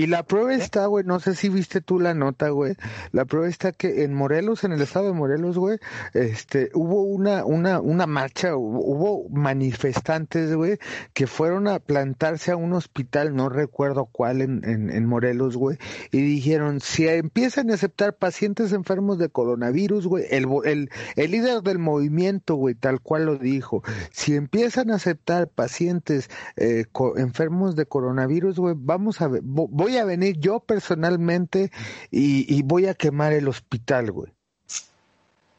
la 0.06 0.24
prueba 0.24 0.54
está, 0.54 0.86
güey, 0.86 1.04
no 1.04 1.20
sé 1.20 1.34
si 1.34 1.50
viste 1.50 1.82
tú 1.82 2.00
la 2.00 2.14
nota, 2.14 2.50
güey. 2.50 2.76
La 3.12 3.26
prueba 3.26 3.48
está 3.48 3.72
que 3.72 4.04
en 4.04 4.14
Morelos, 4.14 4.64
en 4.64 4.72
el 4.74 4.82
estado 4.82 5.08
de 5.08 5.14
Morelos, 5.14 5.58
güey, 5.58 5.80
este, 6.14 6.70
hubo 6.74 7.02
una, 7.02 7.46
una, 7.46 7.80
una 7.80 8.06
marcha, 8.06 8.56
hubo 8.56 9.28
manifestantes, 9.30 10.54
güey, 10.54 10.78
que 11.14 11.26
fueron 11.26 11.68
a 11.68 11.80
plantarse 11.80 12.52
a 12.52 12.58
un 12.58 12.74
hospital, 12.74 13.36
no 13.36 13.50
recuerdo 13.50 14.06
cuál, 14.06 14.42
en, 14.42 14.64
en, 14.64 14.92
en 14.92 15.06
Morelos, 15.06 15.58
güey, 15.58 15.78
y 16.12 16.22
dijeron, 16.22 16.80
si 16.80 17.08
empiezan 17.08 17.72
a 17.72 17.76
aceptar 17.76 18.16
pacientes 18.16 18.74
enfermos 18.74 19.18
de 19.18 19.30
coronavirus, 19.30 20.06
güey, 20.06 20.26
el, 20.30 20.48
el, 20.66 20.90
el 21.16 21.32
líder 21.32 21.62
del 21.62 21.80
movimiento, 21.80 22.56
güey, 22.56 22.76
tal 22.76 23.02
cual 23.02 23.26
lo 23.26 23.38
dijo, 23.38 23.84
si 24.12 24.36
empiezan 24.36 24.92
a 24.92 24.96
aceptar 24.96 25.48
pacientes 25.48 26.30
eh, 26.56 26.86
enfermos 27.16 27.76
de 27.76 27.86
coronavirus, 27.86 28.58
güey, 28.58 28.76
vamos 28.78 29.22
a 29.22 29.28
ver, 29.28 29.42
voy 29.44 29.87
a 29.96 30.04
venir 30.04 30.38
yo 30.40 30.60
personalmente 30.60 31.72
y, 32.12 32.62
voy 32.64 32.88
a 32.88 32.94
quemar 32.94 33.32
el 33.32 33.48
hospital, 33.48 34.12
güey. 34.12 34.34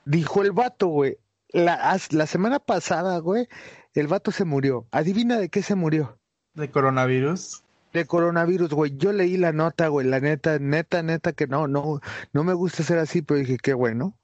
Dijo 0.04 0.42
el 0.42 0.52
vato, 0.52 0.88
güey. 0.88 1.16
La, 1.50 1.98
la 2.10 2.26
semana 2.26 2.58
pasada, 2.58 3.18
güey, 3.20 3.48
el 3.94 4.06
vato 4.06 4.30
se 4.32 4.44
murió. 4.44 4.86
Adivina 4.90 5.38
de 5.38 5.48
qué 5.48 5.62
se 5.62 5.74
murió. 5.74 6.18
De 6.52 6.70
coronavirus. 6.70 7.62
De 7.94 8.04
coronavirus, 8.04 8.70
güey. 8.70 8.96
Yo 8.98 9.12
leí 9.12 9.38
la 9.38 9.52
nota, 9.52 9.88
güey. 9.88 10.06
La 10.06 10.20
neta, 10.20 10.58
neta, 10.58 11.02
neta, 11.02 11.32
que 11.32 11.46
no, 11.46 11.68
no, 11.68 12.00
no 12.34 12.44
me 12.44 12.52
gusta 12.52 12.82
ser 12.82 12.98
así, 12.98 13.22
pero 13.22 13.40
dije, 13.40 13.56
qué 13.56 13.72
bueno. 13.72 14.14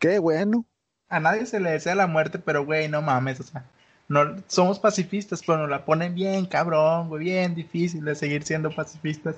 Qué 0.00 0.18
bueno. 0.18 0.66
A 1.08 1.20
nadie 1.20 1.46
se 1.46 1.60
le 1.60 1.70
desea 1.70 1.94
la 1.94 2.08
muerte, 2.08 2.38
pero 2.38 2.64
güey, 2.64 2.88
no 2.88 3.00
mames, 3.02 3.38
o 3.38 3.44
sea, 3.44 3.70
no, 4.08 4.36
somos 4.46 4.78
pacifistas, 4.78 5.42
pero 5.44 5.58
nos 5.58 5.70
la 5.70 5.84
ponen 5.84 6.14
bien 6.14 6.46
cabrón, 6.46 7.08
güey, 7.08 7.24
bien 7.24 7.54
difícil 7.54 8.04
de 8.04 8.14
seguir 8.14 8.44
siendo 8.44 8.70
pacifistas 8.70 9.36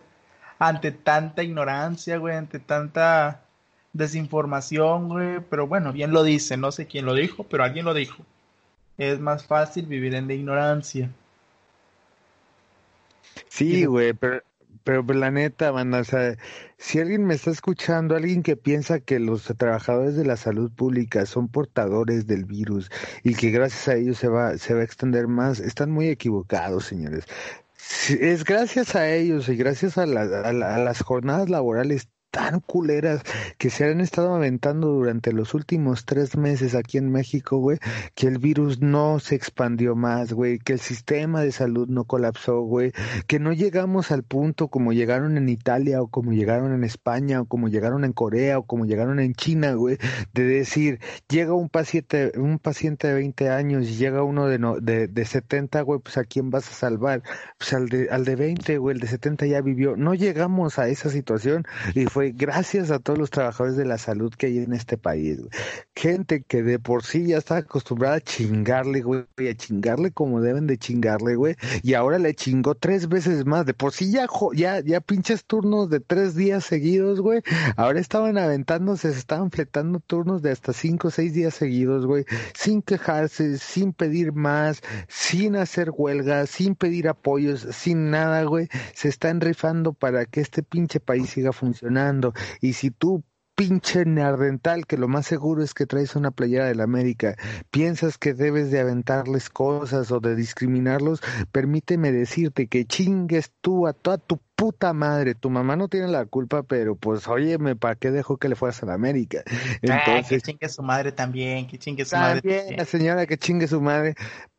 ante 0.58 0.90
tanta 0.92 1.42
ignorancia, 1.42 2.18
güey, 2.18 2.36
ante 2.36 2.58
tanta 2.58 3.42
desinformación, 3.92 5.08
güey, 5.08 5.40
pero 5.48 5.66
bueno, 5.66 5.92
bien 5.92 6.12
lo 6.12 6.22
dice, 6.22 6.56
no 6.56 6.72
sé 6.72 6.86
quién 6.86 7.06
lo 7.06 7.14
dijo, 7.14 7.44
pero 7.44 7.64
alguien 7.64 7.84
lo 7.84 7.94
dijo. 7.94 8.22
Es 8.98 9.20
más 9.20 9.46
fácil 9.46 9.86
vivir 9.86 10.14
en 10.14 10.26
la 10.26 10.34
ignorancia. 10.34 11.10
Sí, 13.48 13.84
güey, 13.84 14.12
pero 14.12 14.42
pero 14.88 15.04
pues, 15.04 15.18
la 15.18 15.30
neta, 15.30 15.70
banda, 15.70 16.02
si 16.78 16.98
alguien 16.98 17.26
me 17.26 17.34
está 17.34 17.50
escuchando, 17.50 18.16
alguien 18.16 18.42
que 18.42 18.56
piensa 18.56 19.00
que 19.00 19.18
los 19.18 19.44
trabajadores 19.58 20.16
de 20.16 20.24
la 20.24 20.38
salud 20.38 20.72
pública 20.72 21.26
son 21.26 21.48
portadores 21.48 22.26
del 22.26 22.46
virus 22.46 22.90
y 23.22 23.34
que 23.34 23.50
gracias 23.50 23.86
a 23.88 23.96
ellos 23.96 24.16
se 24.16 24.28
va, 24.28 24.56
se 24.56 24.72
va 24.72 24.80
a 24.80 24.84
extender 24.84 25.28
más, 25.28 25.60
están 25.60 25.90
muy 25.90 26.08
equivocados, 26.08 26.86
señores. 26.86 27.26
Es 28.08 28.44
gracias 28.44 28.94
a 28.94 29.12
ellos 29.12 29.50
y 29.50 29.56
gracias 29.56 29.98
a, 29.98 30.04
a 30.04 30.52
las 30.54 31.02
jornadas 31.02 31.50
laborales 31.50 32.08
tan 32.30 32.60
culeras 32.60 33.22
que 33.58 33.70
se 33.70 33.84
han 33.84 34.00
estado 34.00 34.34
aventando 34.34 34.88
durante 34.88 35.32
los 35.32 35.54
últimos 35.54 36.04
tres 36.04 36.36
meses 36.36 36.74
aquí 36.74 36.98
en 36.98 37.10
México, 37.10 37.58
güey, 37.58 37.78
que 38.14 38.26
el 38.26 38.38
virus 38.38 38.80
no 38.80 39.18
se 39.18 39.34
expandió 39.34 39.96
más, 39.96 40.32
güey, 40.32 40.58
que 40.58 40.74
el 40.74 40.80
sistema 40.80 41.42
de 41.42 41.52
salud 41.52 41.88
no 41.88 42.04
colapsó, 42.04 42.60
güey, 42.60 42.92
que 43.26 43.38
no 43.38 43.52
llegamos 43.52 44.10
al 44.10 44.22
punto 44.22 44.68
como 44.68 44.92
llegaron 44.92 45.36
en 45.36 45.48
Italia 45.48 46.02
o 46.02 46.08
como 46.08 46.32
llegaron 46.32 46.72
en 46.72 46.84
España 46.84 47.40
o 47.40 47.46
como 47.46 47.68
llegaron 47.68 48.04
en 48.04 48.12
Corea 48.12 48.58
o 48.58 48.66
como 48.66 48.84
llegaron 48.84 49.20
en 49.20 49.34
China, 49.34 49.72
güey, 49.72 49.98
de 50.34 50.44
decir, 50.44 51.00
llega 51.28 51.54
un 51.54 51.68
paciente, 51.68 52.32
un 52.36 52.58
paciente 52.58 53.08
de 53.08 53.14
20 53.14 53.50
años 53.50 53.88
y 53.88 53.96
llega 53.96 54.22
uno 54.22 54.46
de, 54.46 54.58
no, 54.58 54.80
de, 54.80 55.08
de 55.08 55.24
70, 55.24 55.80
güey, 55.82 56.00
pues 56.00 56.18
a 56.18 56.24
quién 56.24 56.50
vas 56.50 56.68
a 56.68 56.74
salvar? 56.74 57.22
Pues 57.58 57.72
al 57.72 57.88
de, 57.88 58.08
al 58.10 58.24
de 58.24 58.36
20, 58.36 58.78
güey, 58.78 58.94
el 58.94 59.00
de 59.00 59.08
70 59.08 59.46
ya 59.46 59.60
vivió. 59.60 59.96
No 59.96 60.14
llegamos 60.14 60.78
a 60.78 60.88
esa 60.88 61.10
situación 61.10 61.64
y 61.94 62.06
fue 62.06 62.17
gracias 62.34 62.90
a 62.90 62.98
todos 62.98 63.18
los 63.18 63.30
trabajadores 63.30 63.76
de 63.76 63.84
la 63.84 63.98
salud 63.98 64.32
que 64.34 64.46
hay 64.46 64.58
en 64.58 64.72
este 64.72 64.96
país, 64.96 65.38
Gente 65.94 66.42
que 66.42 66.62
de 66.62 66.78
por 66.78 67.04
sí 67.04 67.26
ya 67.26 67.38
está 67.38 67.58
acostumbrada 67.58 68.16
a 68.16 68.20
chingarle, 68.20 69.00
güey, 69.02 69.24
a 69.50 69.54
chingarle 69.54 70.10
como 70.12 70.40
deben 70.40 70.66
de 70.66 70.78
chingarle, 70.78 71.34
güey, 71.34 71.56
y 71.82 71.94
ahora 71.94 72.18
le 72.18 72.34
chingó 72.34 72.74
tres 72.74 73.08
veces 73.08 73.44
más. 73.46 73.66
De 73.66 73.74
por 73.74 73.92
sí 73.92 74.12
ya, 74.12 74.26
ya, 74.54 74.80
ya 74.80 75.00
pinches 75.00 75.44
turnos 75.44 75.90
de 75.90 76.00
tres 76.00 76.34
días 76.34 76.64
seguidos, 76.64 77.20
güey. 77.20 77.42
Ahora 77.76 78.00
estaban 78.00 78.38
aventándose, 78.38 79.12
se 79.12 79.18
estaban 79.18 79.50
fletando 79.50 80.00
turnos 80.00 80.42
de 80.42 80.50
hasta 80.50 80.72
cinco 80.72 81.08
o 81.08 81.10
seis 81.10 81.34
días 81.34 81.54
seguidos, 81.54 82.06
güey, 82.06 82.24
sin 82.54 82.82
quejarse, 82.82 83.58
sin 83.58 83.92
pedir 83.92 84.32
más, 84.32 84.82
sin 85.08 85.56
hacer 85.56 85.90
huelgas, 85.92 86.50
sin 86.50 86.74
pedir 86.74 87.08
apoyos, 87.08 87.66
sin 87.72 88.10
nada, 88.10 88.44
güey. 88.44 88.68
Se 88.94 89.08
están 89.08 89.40
rifando 89.40 89.92
para 89.92 90.26
que 90.26 90.40
este 90.40 90.62
pinche 90.62 91.00
país 91.00 91.30
siga 91.30 91.52
funcionando 91.52 92.07
y 92.60 92.72
si 92.72 92.90
tú 92.90 93.24
pinche 93.58 94.04
neardental 94.04 94.86
que 94.86 94.96
lo 94.96 95.08
más 95.08 95.26
seguro 95.26 95.64
es 95.64 95.74
que 95.74 95.84
traes 95.84 96.14
una 96.14 96.30
playera 96.30 96.66
de 96.66 96.76
la 96.76 96.84
América, 96.84 97.34
piensas 97.72 98.16
que 98.16 98.32
debes 98.32 98.70
de 98.70 98.78
aventarles 98.78 99.50
cosas 99.50 100.12
o 100.12 100.20
de 100.20 100.36
discriminarlos, 100.36 101.20
permíteme 101.50 102.12
decirte 102.12 102.68
que 102.68 102.84
chingues 102.84 103.50
tú 103.60 103.88
a 103.88 103.94
toda 103.94 104.18
tu 104.18 104.38
puta 104.54 104.92
madre, 104.92 105.34
tu 105.34 105.50
mamá 105.50 105.74
no 105.74 105.88
tiene 105.88 106.06
la 106.06 106.24
culpa, 106.26 106.62
pero 106.62 106.94
pues 106.94 107.26
óyeme, 107.26 107.74
¿para 107.74 107.96
qué 107.96 108.12
dejó 108.12 108.36
que 108.36 108.48
le 108.48 108.54
fueras 108.54 108.80
a 108.84 108.86
la 108.86 108.94
América? 108.94 109.42
Entonces, 109.82 110.28
que 110.28 110.52
chingue 110.52 110.68
su 110.68 110.82
madre 110.84 111.10
también, 111.10 111.66
que 111.66 111.78
chingue 111.78 112.04
su 112.04 112.14
madre. 112.14 112.40
También, 112.40 112.76
la 112.76 112.84
señora 112.84 113.26
que 113.26 113.38
chingue 113.38 113.66
su 113.66 113.80
madre, 113.80 114.14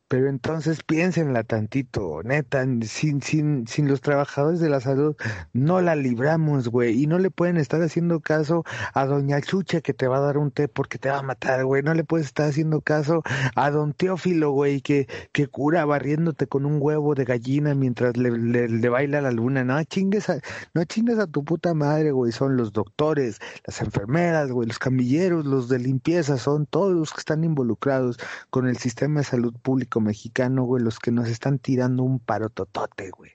pero 0.10 0.28
entonces 0.28 0.84
piénsenla 0.84 1.44
tantito, 1.44 2.24
neta, 2.24 2.66
sin, 2.82 3.22
sin, 3.22 3.68
sin 3.68 3.88
los 3.88 4.02
trabajadores 4.02 4.60
de 4.60 4.68
la 4.68 4.82
salud 4.82 5.16
no 5.54 5.82
la 5.82 5.96
libramos, 5.96 6.68
güey, 6.68 7.04
y 7.04 7.08
no 7.08 7.20
le 7.20 7.30
pueden 7.30 7.58
estar 7.58 7.80
haciendo 7.84 8.20
caso 8.20 8.64
a 8.96 9.06
doña 9.06 9.40
Chucha 9.40 9.82
que 9.82 9.94
te 9.94 10.08
va 10.08 10.18
a 10.18 10.22
dar 10.22 10.40
un 10.40 10.50
té 10.50 10.68
porque 10.68 10.98
te 10.98 11.12
va 11.12 11.20
a 11.20 11.22
matar, 11.22 11.64
güey, 11.64 11.84
no 11.84 11.94
le 11.94 12.04
puedes 12.04 12.26
estar 12.26 12.50
haciendo 12.50 12.82
caso 12.82 13.22
a 13.56 13.70
don 13.70 13.94
Teófilo, 13.94 14.50
güey, 14.50 14.82
que, 14.82 15.08
que 15.32 15.46
cura 15.46 15.86
barriéndote 15.86 16.48
con 16.48 16.66
un 16.66 16.80
huevo 16.82 17.14
de 17.14 17.26
gallina 17.26 17.76
mientras 17.76 18.18
le, 18.18 18.32
le, 18.32 18.90
baila 18.90 19.22
la 19.22 19.32
luna, 19.32 19.64
no 19.64 19.82
chingues 19.84 20.28
a, 20.32 20.40
no 20.74 20.86
chingues 20.86 21.20
a 21.20 21.28
tu 21.28 21.44
puta 21.46 21.76
madre, 21.76 22.12
güey, 22.12 22.32
son 22.32 22.58
los 22.58 22.74
doctores, 22.74 23.40
las 23.68 23.80
enfermeras, 23.82 24.52
güey, 24.52 24.68
los 24.68 24.80
camilleros, 24.80 25.46
los 25.46 25.70
de 25.70 25.78
limpieza, 25.78 26.40
son 26.40 26.66
todos 26.66 26.94
los 26.94 27.14
que 27.14 27.20
están 27.20 27.44
involucrados 27.44 28.18
con 28.50 28.68
el 28.68 28.78
sistema 28.78 29.20
de 29.20 29.26
salud 29.26 29.54
público 29.62 29.99
mexicano, 30.00 30.64
güey, 30.64 30.84
los 30.84 31.00
que 31.00 31.12
nos 31.12 31.28
están 31.28 31.60
tirando 31.60 32.04
un 32.04 32.20
paro 32.20 32.50
totote, 32.50 33.10
güey. 33.12 33.32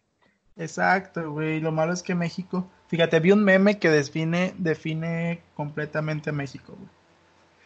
Exacto, 0.57 1.33
güey. 1.33 1.61
Lo 1.61 1.73
malo 1.73 1.93
es 1.93 2.03
que 2.03 2.15
México. 2.15 2.69
Fíjate, 2.89 3.21
vi 3.21 3.33
un 3.33 3.45
meme 3.45 3.79
que 3.79 3.91
define, 3.91 4.55
define 4.59 5.43
completamente 5.55 6.31
a 6.31 6.33
México, 6.33 6.75
güey. 6.77 6.89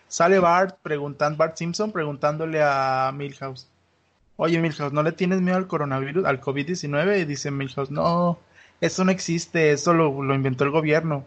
Sale 0.08 0.38
Bart 0.38 0.78
preguntando, 0.82 1.36
Bart 1.36 1.56
Simpson 1.56 1.92
preguntándole 1.92 2.62
a 2.62 3.12
Milhouse. 3.14 3.68
Oye, 4.36 4.58
Milhouse, 4.58 4.92
¿no 4.92 5.02
le 5.02 5.12
tienes 5.12 5.42
miedo 5.42 5.58
al 5.58 5.66
coronavirus, 5.66 6.24
al 6.24 6.40
COVID-19? 6.40 7.20
Y 7.20 7.24
dice 7.26 7.50
Milhouse, 7.50 7.90
no, 7.90 8.38
eso 8.80 9.04
no 9.04 9.10
existe, 9.10 9.72
eso 9.72 9.92
lo, 9.92 10.22
lo, 10.22 10.34
inventó 10.34 10.64
el 10.64 10.70
gobierno. 10.70 11.24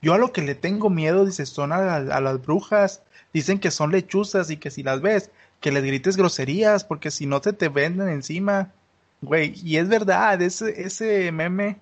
Yo 0.00 0.14
a 0.14 0.18
lo 0.18 0.32
que 0.32 0.40
le 0.40 0.54
tengo 0.54 0.88
miedo, 0.88 1.26
dice, 1.26 1.44
son 1.44 1.72
a, 1.72 1.96
a, 1.96 2.20
las 2.20 2.42
brujas. 2.42 3.02
Dicen 3.32 3.58
que 3.58 3.70
son 3.70 3.90
lechuzas 3.90 4.50
y 4.50 4.56
que 4.56 4.70
si 4.70 4.82
las 4.82 5.00
ves, 5.00 5.30
que 5.64 5.72
les 5.72 5.82
grites 5.82 6.18
groserías, 6.18 6.84
porque 6.84 7.10
si 7.10 7.24
no 7.24 7.40
te 7.40 7.54
te 7.54 7.70
venden 7.70 8.10
encima. 8.10 8.70
Güey, 9.22 9.54
y 9.64 9.78
es 9.78 9.88
verdad, 9.88 10.42
ese, 10.42 10.82
ese 10.82 11.32
meme 11.32 11.80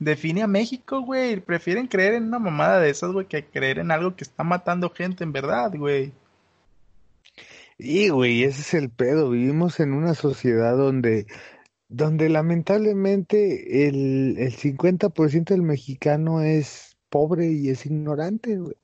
define 0.00 0.42
a 0.42 0.48
México, 0.48 1.02
güey. 1.02 1.38
Prefieren 1.38 1.86
creer 1.86 2.14
en 2.14 2.24
una 2.24 2.40
mamada 2.40 2.80
de 2.80 2.90
esas, 2.90 3.12
güey, 3.12 3.26
que 3.26 3.44
creer 3.44 3.78
en 3.78 3.92
algo 3.92 4.16
que 4.16 4.24
está 4.24 4.42
matando 4.42 4.90
gente 4.90 5.22
en 5.22 5.30
verdad, 5.30 5.72
güey. 5.76 6.12
Y, 7.78 8.08
güey, 8.08 8.42
ese 8.42 8.62
es 8.62 8.74
el 8.74 8.90
pedo. 8.90 9.30
Vivimos 9.30 9.78
en 9.78 9.92
una 9.92 10.14
sociedad 10.14 10.76
donde, 10.76 11.28
donde 11.88 12.30
lamentablemente 12.30 13.86
el, 13.86 14.38
el 14.38 14.56
50% 14.56 15.44
del 15.44 15.62
mexicano 15.62 16.40
es 16.40 16.96
pobre 17.08 17.46
y 17.46 17.68
es 17.70 17.86
ignorante, 17.86 18.58
güey. 18.58 18.74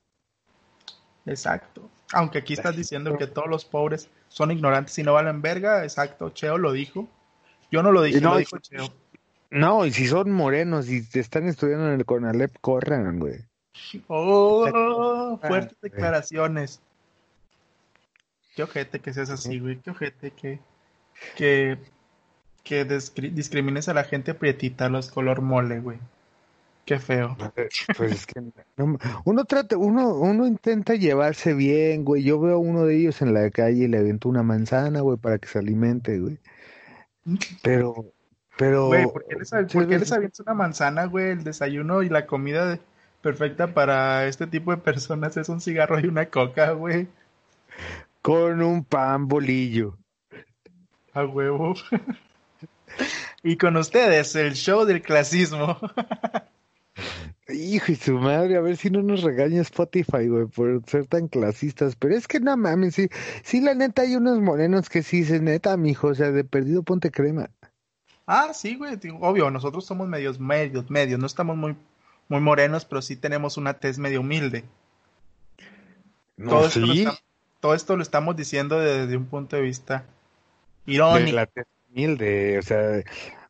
Exacto. 1.25 1.89
Aunque 2.13 2.37
aquí 2.37 2.53
estás 2.53 2.77
diciendo 2.77 3.17
que 3.17 3.27
todos 3.27 3.49
los 3.49 3.65
pobres 3.65 4.09
son 4.37 4.51
ignorantes 4.51 4.95
y 4.99 5.03
no 5.03 5.13
valen 5.13 5.41
verga, 5.41 5.83
exacto. 5.83 6.29
Cheo 6.29 6.59
lo 6.59 6.71
dijo. 6.71 7.07
Yo 7.71 7.81
no 7.81 7.91
lo 7.91 8.03
dije, 8.03 8.21
no, 8.21 8.33
lo 8.33 8.37
dijo 8.37 8.59
Cheo. 8.59 8.87
No, 9.49 9.83
y 9.83 9.91
si 9.91 10.05
son 10.05 10.31
morenos 10.31 10.89
y 10.89 11.01
te 11.01 11.19
están 11.19 11.47
estudiando 11.47 11.87
en 11.87 11.93
el 11.93 12.05
Conalep, 12.05 12.55
corran, 12.61 13.17
güey. 13.17 13.39
Oh, 14.07 15.39
fuertes 15.41 15.81
declaraciones. 15.81 16.81
Qué 18.55 18.61
ojete 18.61 18.99
que 18.99 19.11
seas 19.11 19.31
así, 19.31 19.57
güey. 19.57 19.79
Qué 19.79 19.89
ojete 19.89 20.29
que, 20.29 20.59
que, 21.35 21.79
que 22.63 22.85
discrimines 22.85 23.89
a 23.89 23.95
la 23.95 24.03
gente 24.03 24.35
prietita, 24.35 24.87
los 24.87 25.09
color 25.09 25.41
mole, 25.41 25.79
güey. 25.79 25.97
Qué 26.87 26.99
feo. 26.99 27.35
Pues 27.97 28.11
es 28.13 28.25
que 28.25 28.41
uno 29.25 29.45
trata, 29.45 29.77
uno, 29.77 30.15
uno 30.15 30.47
intenta 30.47 30.95
llevarse 30.95 31.53
bien, 31.53 32.05
güey. 32.05 32.23
Yo 32.23 32.39
veo 32.39 32.55
a 32.55 32.59
uno 32.59 32.85
de 32.85 32.95
ellos 32.95 33.21
en 33.21 33.33
la 33.33 33.51
calle 33.51 33.83
y 33.83 33.87
le 33.89 33.97
avento 33.97 34.29
una 34.29 34.41
manzana, 34.41 35.01
güey, 35.01 35.17
para 35.17 35.37
que 35.37 35.49
se 35.49 35.59
alimente, 35.59 36.17
güey. 36.17 36.39
Pero, 37.61 38.05
pero. 38.57 38.87
Güey, 38.87 39.03
¿por 39.03 39.25
qué 39.27 39.35
les, 39.35 39.49
¿por 39.49 39.87
qué 39.87 39.99
les 39.99 40.11
avientas 40.13 40.39
una 40.39 40.53
manzana, 40.53 41.05
güey? 41.05 41.31
El 41.31 41.43
desayuno 41.43 42.03
y 42.03 42.09
la 42.09 42.25
comida 42.25 42.79
perfecta 43.21 43.73
para 43.73 44.25
este 44.25 44.47
tipo 44.47 44.71
de 44.71 44.77
personas 44.77 45.35
es 45.35 45.49
un 45.49 45.59
cigarro 45.59 45.99
y 45.99 46.05
una 46.05 46.27
coca, 46.27 46.71
güey. 46.71 47.09
Con 48.21 48.61
un 48.61 48.85
pan 48.85 49.27
bolillo. 49.27 49.97
A 51.11 51.25
huevo. 51.25 51.75
y 53.43 53.57
con 53.57 53.75
ustedes, 53.75 54.35
el 54.37 54.53
show 54.53 54.85
del 54.85 55.01
clasismo. 55.01 55.77
Hijo 57.49 57.91
y 57.91 57.95
su 57.95 58.13
madre, 58.13 58.57
a 58.57 58.61
ver 58.61 58.75
si 58.75 58.89
no 58.89 59.01
nos 59.01 59.23
regaña 59.23 59.61
Spotify, 59.61 60.27
güey, 60.27 60.47
por 60.47 60.83
ser 60.85 61.07
tan 61.07 61.27
clasistas. 61.27 61.95
Pero 61.95 62.15
es 62.15 62.27
que 62.27 62.39
no 62.39 62.57
mames, 62.57 62.95
sí, 62.95 63.09
sí, 63.43 63.61
la 63.61 63.73
neta 63.73 64.01
hay 64.01 64.15
unos 64.15 64.39
morenos 64.39 64.89
que 64.89 65.03
sí 65.03 65.23
se 65.23 65.39
neta, 65.39 65.77
mijo, 65.77 66.07
o 66.07 66.15
sea, 66.15 66.31
de 66.31 66.43
perdido 66.43 66.83
ponte 66.83 67.11
crema. 67.11 67.49
Ah, 68.25 68.53
sí, 68.53 68.75
güey, 68.75 68.99
obvio, 69.21 69.49
nosotros 69.49 69.85
somos 69.85 70.07
medios, 70.07 70.39
medios, 70.39 70.89
medios, 70.89 71.19
no 71.19 71.25
estamos 71.25 71.55
muy, 71.55 71.77
muy 72.27 72.41
morenos, 72.41 72.83
pero 72.83 73.01
sí 73.01 73.15
tenemos 73.15 73.55
una 73.55 73.75
tez 73.75 73.97
medio 73.97 74.19
humilde. 74.19 74.65
No, 76.35 76.49
todo, 76.49 76.67
esto 76.67 76.85
¿sí? 76.85 77.03
esto 77.03 77.17
todo 77.59 77.73
esto 77.73 77.95
lo 77.95 78.03
estamos 78.03 78.35
diciendo 78.35 78.79
desde 78.79 79.17
un 79.17 79.25
punto 79.25 79.55
de 79.55 79.61
vista 79.61 80.05
irónico. 80.85 81.25
De 81.25 81.31
la 81.33 81.45
tez 81.45 81.65
humilde, 81.89 82.59
o 82.59 82.61
sea, 82.61 83.03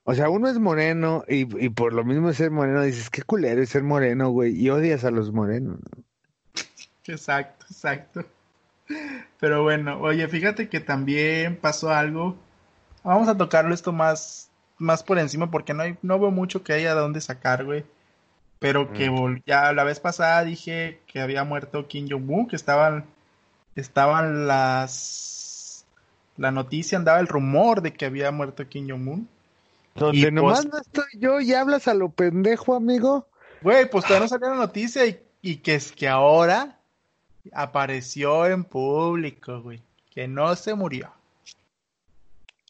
o 0.10 0.16
sea, 0.16 0.30
uno 0.30 0.47
es 0.47 0.58
moreno 0.58 1.26
y, 1.28 1.66
y 1.66 1.68
por 1.68 1.91
lo 1.91 2.05
mismo 2.05 2.32
ser 2.32 2.49
moreno 2.49 2.82
dices, 2.82 3.10
qué 3.10 3.24
culero 3.24 3.62
es 3.62 3.68
ser 3.68 3.84
moreno, 3.84 4.30
güey, 4.30 4.55
y 4.55 4.70
odias 4.70 5.03
a 5.03 5.12
los 5.12 5.34
morenos. 5.34 5.80
Exacto, 7.05 7.66
exacto. 7.70 8.24
Pero 9.38 9.64
bueno, 9.64 9.99
oye, 9.99 10.26
fíjate 10.30 10.70
que 10.70 10.80
también 10.80 11.58
pasó 11.58 11.91
algo. 11.91 12.38
Vamos 13.03 13.28
a 13.28 13.36
tocarlo 13.36 13.74
esto 13.74 13.91
más, 13.91 14.49
más 14.78 15.03
por 15.03 15.20
encima 15.20 15.51
porque 15.51 15.74
no, 15.74 15.84
hay, 15.84 15.97
no 16.01 16.18
veo 16.18 16.32
mucho 16.32 16.64
que 16.64 16.72
haya 16.72 16.95
de 16.95 17.01
dónde 17.01 17.20
sacar, 17.20 17.66
güey. 17.66 17.84
Pero 18.60 18.93
que 18.93 19.10
mm. 19.12 19.43
ya 19.45 19.74
la 19.74 19.84
vez 19.84 19.99
pasada 19.99 20.41
dije 20.45 21.01
que 21.05 21.20
había 21.20 21.43
muerto 21.43 21.86
Kim 21.89 22.08
Jong-un, 22.10 22.47
que 22.47 22.55
estaban, 22.55 23.08
estaban 23.76 24.47
las... 24.47 25.86
La 26.38 26.51
noticia 26.51 26.97
andaba 26.97 27.20
el 27.20 27.28
rumor 27.28 27.82
de 27.82 27.91
que 27.91 28.05
había 28.05 28.32
muerto 28.32 28.70
Kim 28.70 28.89
Jong-un. 28.89 29.28
Donde 29.98 30.32
nomás 30.32 30.62
pues 30.62 30.74
no 30.74 30.80
estoy 30.80 31.20
yo 31.20 31.41
y 31.41 31.54
hablas 31.54 31.88
a 31.88 31.93
lo 31.93 32.10
pendejo, 32.10 32.76
amigo. 32.76 33.28
Güey, 33.62 33.89
pues 33.89 34.06
todavía 34.06 34.26
no 34.26 34.30
salió 34.30 34.50
la 34.50 34.56
noticia 34.56 35.06
y, 35.06 35.20
y 35.41 35.58
que 35.58 35.76
es 35.76 35.91
que 35.91 36.08
ahora 36.08 36.80
apareció 37.54 38.45
en 38.45 38.64
público, 38.64 39.62
güey. 39.62 39.82
Que 40.12 40.28
no 40.28 40.56
se 40.56 40.76
murió. 40.76 41.12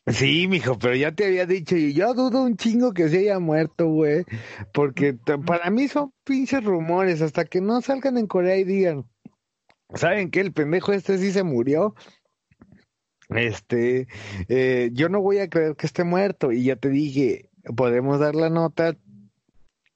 Sí, 0.08 0.48
mijo, 0.48 0.80
pero 0.80 0.96
ya 0.96 1.12
te 1.12 1.26
había 1.26 1.46
dicho, 1.46 1.76
y 1.76 1.94
yo 1.94 2.14
dudo 2.14 2.44
un 2.44 2.56
chingo 2.56 2.94
que 2.94 3.10
se 3.10 3.20
haya 3.20 3.40
muerto, 3.40 3.90
güey, 3.90 4.24
porque 4.72 5.14
para 5.46 5.70
mí 5.70 5.90
son 5.90 6.14
pinches 6.24 6.64
rumores, 6.64 7.22
hasta 7.22 7.44
que 7.44 7.60
no 7.60 7.82
salgan 7.82 8.18
en 8.18 8.26
Corea 8.26 8.56
y 8.56 8.64
digan, 8.64 9.06
¿saben 9.94 10.32
qué? 10.32 10.40
El 10.40 10.54
pendejo 10.54 10.94
este 10.94 11.18
sí 11.18 11.34
se 11.34 11.44
murió, 11.44 11.94
este, 13.30 14.08
eh, 14.50 14.90
yo 14.94 15.10
no 15.10 15.22
voy 15.22 15.40
a 15.40 15.50
creer 15.50 15.76
que 15.76 15.86
esté 15.88 16.04
muerto. 16.04 16.52
Y 16.52 16.64
ya 16.64 16.76
te 16.76 16.90
dije, 16.90 17.50
podemos 17.76 18.20
dar 18.20 18.36
la 18.36 18.50
nota 18.50 18.96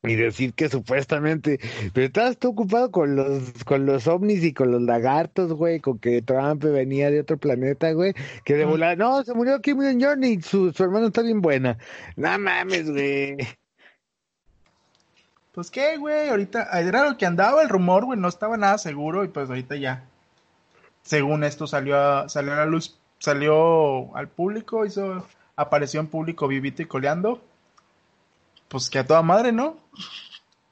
y 0.03 0.15
decir 0.15 0.53
que 0.53 0.67
supuestamente, 0.67 1.59
pero 1.93 2.07
estabas 2.07 2.37
tú 2.37 2.49
ocupado 2.49 2.89
con 2.91 3.15
los, 3.15 3.63
con 3.65 3.85
los 3.85 4.07
ovnis 4.07 4.43
y 4.43 4.53
con 4.53 4.71
los 4.71 4.81
lagartos, 4.81 5.53
güey, 5.53 5.79
con 5.79 5.99
que 5.99 6.23
Trump 6.23 6.63
venía 6.63 7.11
de 7.11 7.19
otro 7.19 7.37
planeta, 7.37 7.91
güey, 7.91 8.13
que 8.43 8.55
de 8.55 8.65
volar, 8.65 8.97
no, 8.97 9.23
se 9.23 9.33
murió 9.33 9.61
Kim 9.61 9.77
Jong-un 9.77 10.23
y 10.23 10.41
su, 10.41 10.71
su 10.73 10.83
hermano 10.83 11.07
está 11.07 11.21
bien 11.21 11.41
buena. 11.41 11.77
No 12.15 12.37
mames, 12.39 12.89
güey. 12.89 13.37
Pues 15.51 15.69
qué, 15.69 15.97
güey, 15.97 16.29
ahorita 16.29 16.63
era 16.79 17.07
lo 17.07 17.17
que 17.17 17.25
andaba 17.25 17.61
el 17.61 17.69
rumor, 17.69 18.05
güey, 18.05 18.17
no 18.17 18.29
estaba 18.29 18.57
nada 18.57 18.77
seguro 18.79 19.23
y 19.23 19.27
pues 19.27 19.49
ahorita 19.49 19.75
ya. 19.75 20.05
Según 21.03 21.43
esto 21.43 21.67
salió 21.67 21.99
a, 21.99 22.29
salió 22.29 22.53
a 22.53 22.57
la 22.57 22.65
luz 22.65 23.00
salió 23.21 24.15
al 24.15 24.27
público, 24.27 24.85
hizo, 24.85 25.25
apareció 25.55 25.99
en 25.99 26.07
público 26.07 26.47
vivito 26.47 26.81
y 26.81 26.85
coleando. 26.85 27.39
Pues 28.67 28.89
que 28.89 28.99
a 28.99 29.05
toda 29.05 29.21
madre, 29.21 29.51
¿no? 29.51 29.77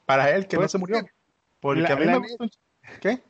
Para 0.05 0.31
él, 0.31 0.47
que 0.47 0.57
no 0.57 0.61
pues, 0.61 0.71
se 0.71 0.77
murió. 0.79 0.97
Porque 1.59 1.91
a 1.91 1.95
mí 1.95 2.05
me 2.05 2.49
¿Qué? 3.01 3.21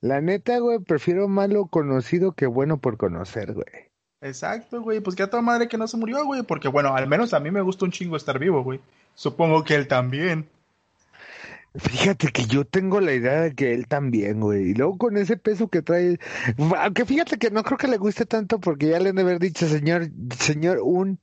La 0.00 0.20
neta, 0.20 0.58
güey, 0.58 0.78
prefiero 0.78 1.28
malo 1.28 1.66
conocido 1.66 2.32
que 2.32 2.46
bueno 2.46 2.78
por 2.78 2.96
conocer, 2.96 3.52
güey. 3.52 3.66
Exacto, 4.22 4.80
güey. 4.80 5.00
Pues 5.00 5.16
que 5.16 5.22
a 5.22 5.30
toda 5.30 5.42
madre 5.42 5.68
que 5.68 5.76
no 5.76 5.86
se 5.86 5.98
murió, 5.98 6.24
güey. 6.24 6.42
Porque, 6.42 6.68
bueno, 6.68 6.94
al 6.94 7.06
menos 7.06 7.34
a 7.34 7.40
mí 7.40 7.50
me 7.50 7.60
gusta 7.60 7.84
un 7.84 7.90
chingo 7.90 8.16
estar 8.16 8.38
vivo, 8.38 8.62
güey. 8.62 8.80
Supongo 9.14 9.64
que 9.64 9.74
él 9.74 9.86
también. 9.86 10.48
Fíjate 11.76 12.28
que 12.28 12.46
yo 12.46 12.64
tengo 12.64 13.00
la 13.00 13.14
idea 13.14 13.40
de 13.40 13.54
que 13.54 13.74
él 13.74 13.88
también, 13.88 14.40
güey. 14.40 14.70
Y 14.70 14.74
luego 14.74 14.96
con 14.96 15.16
ese 15.16 15.36
peso 15.36 15.68
que 15.68 15.82
trae, 15.82 16.18
aunque 16.78 17.04
fíjate 17.04 17.36
que 17.36 17.50
no 17.50 17.64
creo 17.64 17.78
que 17.78 17.88
le 17.88 17.96
guste 17.96 18.26
tanto 18.26 18.60
porque 18.60 18.90
ya 18.90 19.00
le 19.00 19.08
han 19.08 19.16
de 19.16 19.22
haber 19.22 19.40
dicho, 19.40 19.66
señor, 19.66 20.08
señor, 20.38 20.78
un, 20.82 21.18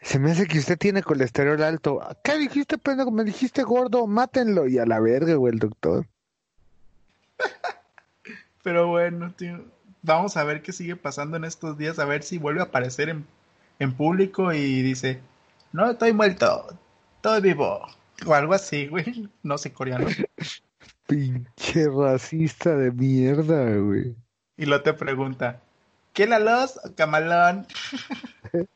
se 0.00 0.20
me 0.20 0.30
hace 0.30 0.46
que 0.46 0.60
usted 0.60 0.78
tiene 0.78 1.02
colesterol 1.02 1.60
alto. 1.64 2.00
¿Qué 2.22 2.38
dijiste, 2.38 2.78
pendejo? 2.78 3.10
Me 3.10 3.24
dijiste 3.24 3.64
gordo, 3.64 4.06
mátenlo. 4.06 4.68
Y 4.68 4.78
a 4.78 4.86
la 4.86 5.00
verga, 5.00 5.34
güey, 5.34 5.54
el 5.54 5.58
doctor. 5.58 6.06
Pero 8.62 8.86
bueno, 8.88 9.32
tío, 9.32 9.64
vamos 10.02 10.36
a 10.36 10.44
ver 10.44 10.62
qué 10.62 10.72
sigue 10.72 10.94
pasando 10.94 11.36
en 11.36 11.44
estos 11.44 11.76
días, 11.76 11.98
a 11.98 12.04
ver 12.04 12.22
si 12.22 12.38
vuelve 12.38 12.60
a 12.60 12.64
aparecer 12.64 13.08
en, 13.08 13.26
en 13.78 13.94
público 13.94 14.52
y 14.52 14.82
dice, 14.82 15.20
no 15.72 15.90
estoy 15.90 16.12
muerto, 16.12 16.78
estoy 17.16 17.40
vivo. 17.40 17.97
O 18.26 18.34
algo 18.34 18.54
así, 18.54 18.86
güey. 18.86 19.28
No 19.42 19.58
sé 19.58 19.72
coreano. 19.72 20.06
Pinche 21.06 21.88
racista 21.88 22.76
de 22.76 22.90
mierda, 22.92 23.76
güey. 23.76 24.14
Y 24.56 24.66
lo 24.66 24.82
te 24.82 24.92
pregunta, 24.92 25.60
¿qué 26.12 26.26
la 26.26 26.38
los 26.38 26.80
camalón? 26.96 27.66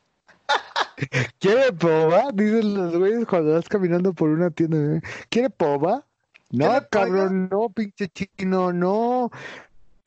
¿Quiere 1.39 1.73
poba? 1.73 2.31
Dicen 2.33 2.73
los 2.73 2.95
güeyes 2.97 3.25
cuando 3.25 3.53
vas 3.53 3.67
caminando 3.67 4.13
por 4.13 4.29
una 4.29 4.49
tienda. 4.49 4.97
¿eh? 4.97 5.01
¿Quiere 5.29 5.49
poba? 5.49 6.05
No, 6.51 6.71
cabrón, 6.89 7.49
no, 7.49 7.69
pinche 7.69 8.09
chino, 8.09 8.71
no. 8.71 9.31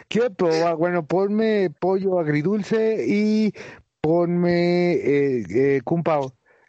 ¿Quiere 0.09 0.31
poba? 0.31 0.75
Bueno, 0.75 1.05
ponme 1.05 1.71
pollo 1.71 2.19
agridulce 2.19 3.05
y 3.07 3.53
ponme 4.01 4.93
eh, 4.93 5.45
eh, 5.51 5.81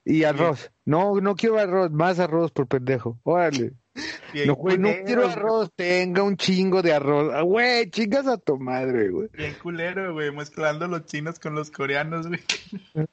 Y 0.03 0.24
arroz. 0.24 0.72
No, 0.88 1.19
no 1.19 1.35
quiero 1.35 1.59
arroz, 1.59 1.91
más 1.91 2.17
arroz 2.17 2.53
por 2.53 2.65
pendejo. 2.67 3.19
Órale. 3.23 3.73
no, 4.47 4.55
güey, 4.55 4.77
no 4.77 4.89
quiero 5.05 5.27
arroz, 5.27 5.69
tenga 5.75 6.23
un 6.23 6.38
chingo 6.38 6.81
de 6.81 6.93
arroz. 6.93 7.33
Ah, 7.35 7.41
güey, 7.41 7.91
chingas 7.91 8.25
a 8.25 8.38
tu 8.38 8.57
madre, 8.57 9.09
güey. 9.09 9.27
Bien 9.33 9.53
culero, 9.61 10.13
güey, 10.13 10.31
mezclando 10.31 10.88
los 10.88 11.05
chinos 11.05 11.39
con 11.39 11.55
los 11.55 11.71
coreanos, 11.71 12.27
güey. 12.27 12.39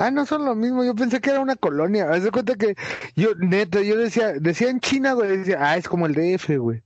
Ah, 0.00 0.12
no 0.12 0.26
son 0.26 0.44
lo 0.44 0.54
mismo, 0.54 0.84
yo 0.84 0.94
pensé 0.94 1.20
que 1.20 1.30
era 1.30 1.40
una 1.40 1.56
colonia. 1.56 2.08
Haz 2.08 2.22
de 2.22 2.30
cuenta 2.30 2.54
que 2.54 2.76
yo, 3.16 3.34
neta, 3.34 3.80
yo 3.80 3.96
decía, 3.96 4.32
decía 4.34 4.70
en 4.70 4.78
China, 4.78 5.14
güey, 5.14 5.38
decía, 5.38 5.58
ah, 5.60 5.76
es 5.76 5.88
como 5.88 6.06
el 6.06 6.14
DF, 6.14 6.56
güey. 6.56 6.84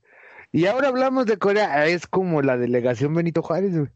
Y 0.51 0.65
ahora 0.65 0.87
hablamos 0.87 1.27
de 1.27 1.37
Corea, 1.37 1.73
ah, 1.73 1.85
es 1.85 2.07
como 2.07 2.41
la 2.41 2.57
delegación 2.57 3.13
Benito 3.13 3.43
Juárez, 3.43 3.77
güey. 3.77 3.89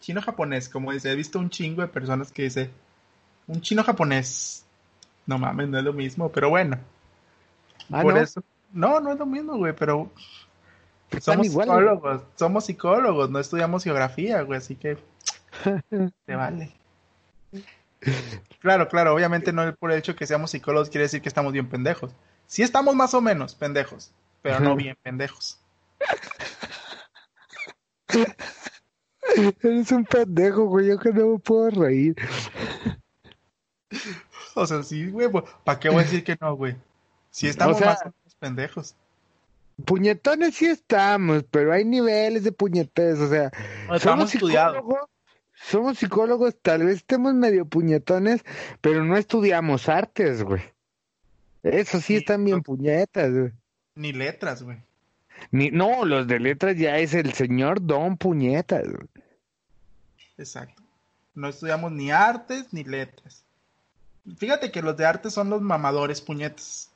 Chino 0.00 0.22
japonés, 0.22 0.68
como 0.68 0.90
dice, 0.90 1.12
he 1.12 1.14
visto 1.14 1.38
un 1.38 1.50
chingo 1.50 1.82
de 1.82 1.88
personas 1.88 2.32
que 2.32 2.42
dice, 2.42 2.70
un 3.46 3.60
chino 3.60 3.84
japonés. 3.84 4.65
No 5.28 5.38
mames, 5.38 5.68
no 5.68 5.78
es 5.78 5.84
lo 5.84 5.92
mismo, 5.92 6.30
pero 6.30 6.50
bueno. 6.50 6.78
Ah, 7.90 8.02
Por 8.02 8.16
eso. 8.16 8.42
No, 8.72 9.00
no 9.00 9.12
es 9.12 9.18
lo 9.18 9.26
mismo, 9.26 9.56
güey, 9.56 9.74
pero 9.74 10.10
somos 11.20 11.46
psicólogos, 11.46 12.22
somos 12.34 12.64
psicólogos, 12.64 13.30
no 13.30 13.38
estudiamos 13.38 13.84
geografía, 13.84 14.42
güey, 14.42 14.58
así 14.58 14.76
que 14.76 14.98
te 16.26 16.36
vale. 16.36 16.72
Claro, 18.60 18.88
claro, 18.88 19.14
obviamente 19.14 19.52
no 19.52 19.74
por 19.76 19.92
el 19.92 19.98
hecho 19.98 20.14
que 20.14 20.26
seamos 20.26 20.50
psicólogos 20.50 20.90
quiere 20.90 21.04
decir 21.04 21.22
que 21.22 21.28
estamos 21.28 21.52
bien 21.52 21.68
pendejos. 21.68 22.12
Sí 22.46 22.62
estamos 22.62 22.94
más 22.94 23.14
o 23.14 23.20
menos 23.20 23.54
pendejos, 23.54 24.12
pero 24.42 24.60
no 24.60 24.76
bien 24.76 24.96
pendejos. 25.02 25.58
Eres 29.62 29.92
un 29.92 30.04
pendejo, 30.04 30.64
güey, 30.66 30.88
yo 30.88 30.98
que 30.98 31.12
no 31.12 31.32
me 31.32 31.38
puedo 31.38 31.70
reír. 31.70 32.16
O 34.58 34.66
sea, 34.66 34.82
sí, 34.82 35.10
güey, 35.10 35.28
¿para 35.64 35.78
qué 35.78 35.88
voy 35.88 36.00
a 36.00 36.04
decir 36.04 36.24
que 36.24 36.36
no, 36.40 36.56
güey? 36.56 36.76
Si 37.30 37.46
estamos 37.46 37.80
más 37.80 38.00
o 38.00 38.04
menos 38.06 38.34
pendejos. 38.38 38.94
Puñetones 39.84 40.54
sí 40.54 40.66
estamos, 40.66 41.44
pero 41.50 41.72
hay 41.72 41.84
niveles 41.84 42.44
de 42.44 42.52
puñetes, 42.52 43.18
o 43.18 43.28
sea, 43.28 43.50
estamos 43.94 44.32
estudiados 44.32 44.82
somos 45.56 45.98
psicólogos, 45.98 46.56
tal 46.60 46.84
vez 46.84 46.96
estemos 46.96 47.34
medio 47.34 47.66
puñetones, 47.66 48.44
pero 48.80 49.04
no 49.04 49.16
estudiamos 49.16 49.88
artes, 49.88 50.42
güey. 50.42 50.62
Eso 51.62 52.00
sí 52.00 52.16
están 52.16 52.44
bien 52.44 52.62
puñetas, 52.62 53.32
güey. 53.32 53.52
Ni 53.94 54.12
letras, 54.12 54.62
güey. 54.62 54.78
Ni, 55.50 55.70
no, 55.70 56.04
los 56.04 56.26
de 56.26 56.40
letras 56.40 56.76
ya 56.76 56.98
es 56.98 57.14
el 57.14 57.32
señor 57.32 57.84
Don 57.84 58.16
Puñetas, 58.16 58.84
güey. 58.84 59.08
Exacto. 60.38 60.82
No 61.34 61.48
estudiamos 61.48 61.92
ni 61.92 62.10
artes 62.10 62.72
ni 62.72 62.84
letras. 62.84 63.45
Fíjate 64.36 64.70
que 64.70 64.82
los 64.82 64.96
de 64.96 65.06
artes 65.06 65.32
son 65.32 65.50
los 65.50 65.62
mamadores 65.62 66.20
puñetas. 66.20 66.90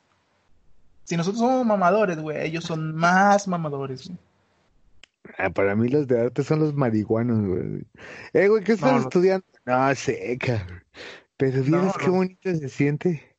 Si 1.03 1.17
nosotros 1.17 1.39
somos 1.39 1.65
mamadores, 1.65 2.19
güey, 2.19 2.45
ellos 2.45 2.63
son 2.63 2.95
más 2.95 3.47
mamadores, 3.47 4.07
güey. 4.07 4.19
Ah, 5.37 5.49
para 5.49 5.75
mí 5.75 5.87
los 5.87 6.07
de 6.07 6.19
arte 6.19 6.43
son 6.43 6.59
los 6.59 6.73
marihuanos, 6.73 7.45
güey. 7.45 7.83
Eh, 8.33 8.47
güey, 8.47 8.63
¿qué 8.63 8.73
estás 8.73 9.03
estudiando? 9.03 9.45
No, 9.65 9.93
sé, 9.95 10.37
cabrón. 10.39 10.83
Pero 11.37 11.63
vienes 11.63 11.93
qué 11.97 12.09
bonito 12.09 12.55
se 12.55 12.69
siente. 12.69 13.35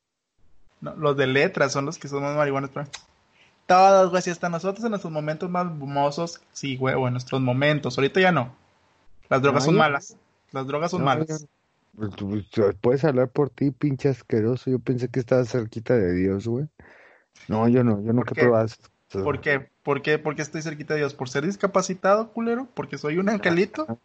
No, 0.81 0.95
los 0.95 1.15
de 1.15 1.27
letras 1.27 1.71
son 1.71 1.85
los 1.85 1.97
que 1.97 2.07
son 2.07 2.23
más 2.23 2.35
marihuanos, 2.35 2.69
pero... 2.73 2.87
Todos, 3.65 4.09
güey, 4.09 4.21
si 4.21 4.29
hasta 4.29 4.49
nosotros 4.49 4.83
en 4.83 4.91
nuestros 4.91 5.13
momentos 5.13 5.49
más 5.49 5.65
mozos, 5.65 6.41
sí, 6.51 6.75
güey, 6.75 6.95
o 6.95 7.07
en 7.07 7.13
nuestros 7.13 7.41
momentos. 7.41 7.97
Ahorita 7.97 8.19
ya 8.19 8.31
no. 8.31 8.53
Las 9.29 9.41
drogas 9.41 9.63
son 9.63 9.77
malas. 9.77 10.17
Las 10.51 10.67
drogas 10.67 10.91
son 10.91 11.03
malas. 11.03 11.47
Pues, 11.95 12.11
pues, 12.53 12.75
puedes 12.81 13.03
hablar 13.03 13.29
por 13.29 13.49
ti, 13.49 13.71
pinche 13.71 14.09
asqueroso. 14.09 14.71
Yo 14.71 14.79
pensé 14.79 15.09
que 15.09 15.19
estabas 15.19 15.49
cerquita 15.49 15.95
de 15.95 16.13
Dios, 16.13 16.47
güey. 16.47 16.67
No, 17.47 17.67
yo 17.67 17.83
no, 17.83 18.03
yo 18.03 18.23
que 18.23 18.35
probas. 18.35 18.79
¿Por 19.11 19.41
qué? 19.41 19.69
¿Por 19.83 20.01
qué? 20.01 20.17
¿Por 20.17 20.35
qué 20.35 20.41
estoy 20.41 20.61
cerquita 20.61 20.95
de 20.95 21.01
Dios? 21.01 21.13
¿Por 21.13 21.29
ser 21.29 21.45
discapacitado, 21.45 22.31
culero? 22.31 22.67
¿Porque 22.73 22.97
soy 22.97 23.19
un 23.19 23.29
angelito? 23.29 23.99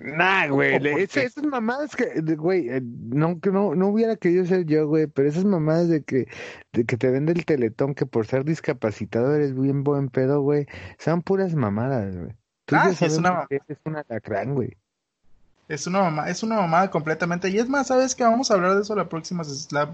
Nah, 0.00 0.48
güey, 0.48 0.74
esas, 0.98 1.42
mamadas 1.44 1.96
que, 1.96 2.20
güey, 2.36 2.68
eh, 2.68 2.82
no, 2.82 3.38
no, 3.50 3.74
no 3.74 3.88
hubiera 3.88 4.16
querido 4.16 4.44
ser 4.44 4.66
yo, 4.66 4.86
güey, 4.86 5.06
pero 5.06 5.28
esas 5.28 5.44
mamadas 5.44 5.88
de 5.88 6.02
que, 6.02 6.26
de 6.72 6.84
que 6.84 6.96
te 6.96 7.10
vende 7.10 7.32
el 7.32 7.46
teletón 7.46 7.94
que 7.94 8.04
por 8.04 8.26
ser 8.26 8.44
discapacitado 8.44 9.34
eres 9.34 9.58
bien 9.58 9.84
buen 9.84 10.08
pedo, 10.10 10.42
güey, 10.42 10.66
son 10.98 11.22
puras 11.22 11.54
mamadas, 11.54 12.16
güey. 12.16 12.32
Ah, 12.72 12.92
sí, 12.92 13.04
es 13.06 13.16
una 13.16 13.46
Es 13.48 13.78
una 13.84 14.04
lacrán, 14.08 14.54
güey. 14.54 14.76
Es 15.68 15.86
una 15.86 16.00
mamá, 16.00 16.30
es 16.30 16.42
una 16.42 16.56
mamada 16.56 16.90
completamente. 16.90 17.50
Y 17.50 17.58
es 17.58 17.68
más, 17.68 17.88
¿sabes 17.88 18.14
que 18.14 18.24
Vamos 18.24 18.50
a 18.50 18.54
hablar 18.54 18.74
de 18.74 18.82
eso 18.82 18.94
la 18.94 19.08
próxima, 19.08 19.42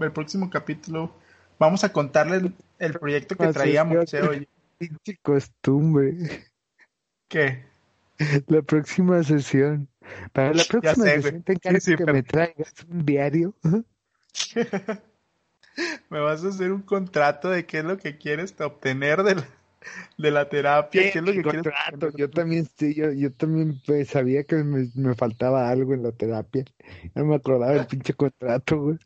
el 0.01 0.11
próximo 0.11 0.49
capítulo 0.49 1.11
Vamos 1.57 1.83
a 1.83 1.91
contarles 1.91 2.43
el 2.79 2.93
proyecto 2.93 3.35
que 3.35 3.47
traíamos. 3.47 4.13
Pinche 4.77 5.17
costumbre. 5.21 6.47
¿Qué? 7.27 7.65
La 8.47 8.61
próxima 8.61 9.23
sesión. 9.23 9.87
Para 10.33 10.53
la 10.53 10.63
próxima 10.65 11.05
sesión 11.05 11.43
te 11.43 11.55
que 11.55 12.05
me 12.11 12.23
traigas 12.23 12.73
un 12.89 13.05
diario. 13.05 13.53
me 16.09 16.19
vas 16.19 16.43
a 16.43 16.49
hacer 16.49 16.71
un 16.71 16.81
contrato 16.81 17.49
de 17.49 17.65
qué 17.65 17.79
es 17.79 17.85
lo 17.85 17.97
que 17.97 18.17
quieres 18.17 18.53
obtener 18.59 19.23
de 19.23 19.35
la, 19.35 19.47
de 20.17 20.31
la 20.31 20.49
terapia. 20.49 21.11
¿Qué, 21.11 21.19
es 21.19 21.23
lo 21.23 21.31
que 21.31 21.43
quieres 21.43 21.73
Yo 22.15 22.29
también, 22.29 22.67
sí, 22.77 22.93
yo, 22.93 23.11
yo 23.11 23.31
también 23.31 23.81
pues, 23.85 24.09
sabía 24.09 24.43
que 24.43 24.57
me, 24.63 24.89
me, 24.95 25.15
faltaba 25.15 25.69
algo 25.69 25.93
en 25.93 26.03
la 26.03 26.11
terapia. 26.11 26.65
No 27.13 27.25
me 27.25 27.35
acordaba 27.35 27.73
del 27.73 27.87
pinche 27.87 28.13
contrato, 28.13 28.79
güey. 28.79 28.97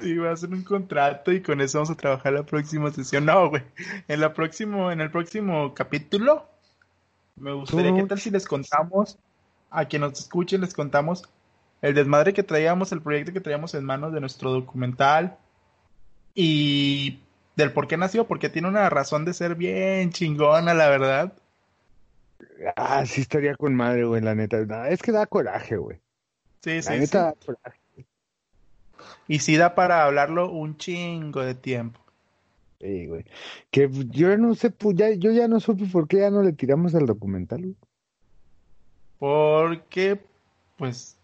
Sí, 0.00 0.16
va 0.16 0.30
a 0.30 0.32
hacer 0.32 0.50
un 0.50 0.62
contrato 0.62 1.32
y 1.32 1.42
con 1.42 1.60
eso 1.60 1.78
vamos 1.78 1.90
a 1.90 1.96
trabajar 1.96 2.32
la 2.32 2.46
próxima 2.46 2.90
sesión. 2.90 3.26
No, 3.26 3.50
güey. 3.50 3.62
En 4.08 4.20
la 4.20 4.32
próximo, 4.32 4.90
en 4.90 5.00
el 5.00 5.10
próximo 5.10 5.74
capítulo, 5.74 6.48
me 7.36 7.52
gustaría, 7.52 7.94
¿qué 7.94 8.04
tal 8.04 8.18
si 8.18 8.30
les 8.30 8.46
contamos, 8.46 9.18
a 9.70 9.84
quien 9.84 10.02
nos 10.02 10.18
escuchen, 10.18 10.62
les 10.62 10.74
contamos 10.74 11.28
el 11.82 11.94
desmadre 11.94 12.32
que 12.32 12.42
traíamos, 12.42 12.92
el 12.92 13.02
proyecto 13.02 13.32
que 13.32 13.40
traíamos 13.40 13.74
en 13.74 13.84
manos 13.84 14.12
de 14.12 14.20
nuestro 14.20 14.50
documental 14.52 15.36
y 16.34 17.18
del 17.56 17.72
por 17.72 17.88
qué 17.88 17.96
nació, 17.96 18.26
porque 18.26 18.48
tiene 18.48 18.68
una 18.68 18.88
razón 18.90 19.24
de 19.24 19.34
ser 19.34 19.54
bien 19.54 20.10
chingona, 20.10 20.74
la 20.74 20.88
verdad. 20.88 21.32
Ah, 22.76 23.04
sí 23.06 23.20
estaría 23.22 23.54
con 23.56 23.74
madre, 23.74 24.04
güey, 24.04 24.22
la 24.22 24.34
neta. 24.34 24.88
Es 24.88 25.02
que 25.02 25.12
da 25.12 25.26
coraje, 25.26 25.76
güey. 25.76 25.98
Sí, 26.60 26.82
sí, 26.82 26.90
la 26.90 26.96
neta 26.98 27.22
da 27.24 27.34
coraje. 27.34 27.80
Y 29.28 29.40
sí 29.40 29.56
da 29.56 29.74
para 29.74 30.04
hablarlo 30.04 30.50
un 30.50 30.76
chingo 30.76 31.42
de 31.42 31.54
tiempo. 31.54 32.00
Sí, 32.80 33.06
güey. 33.06 33.24
Que 33.70 33.88
yo 34.10 34.36
no 34.36 34.54
sé, 34.54 34.70
pues 34.70 34.96
ya, 34.96 35.10
yo 35.10 35.30
ya 35.30 35.48
no 35.48 35.60
supe 35.60 35.86
por 35.86 36.08
qué 36.08 36.18
ya 36.18 36.30
no 36.30 36.42
le 36.42 36.52
tiramos 36.52 36.94
al 36.94 37.06
documental. 37.06 37.76
Porque, 39.18 40.20
pues, 40.76 41.16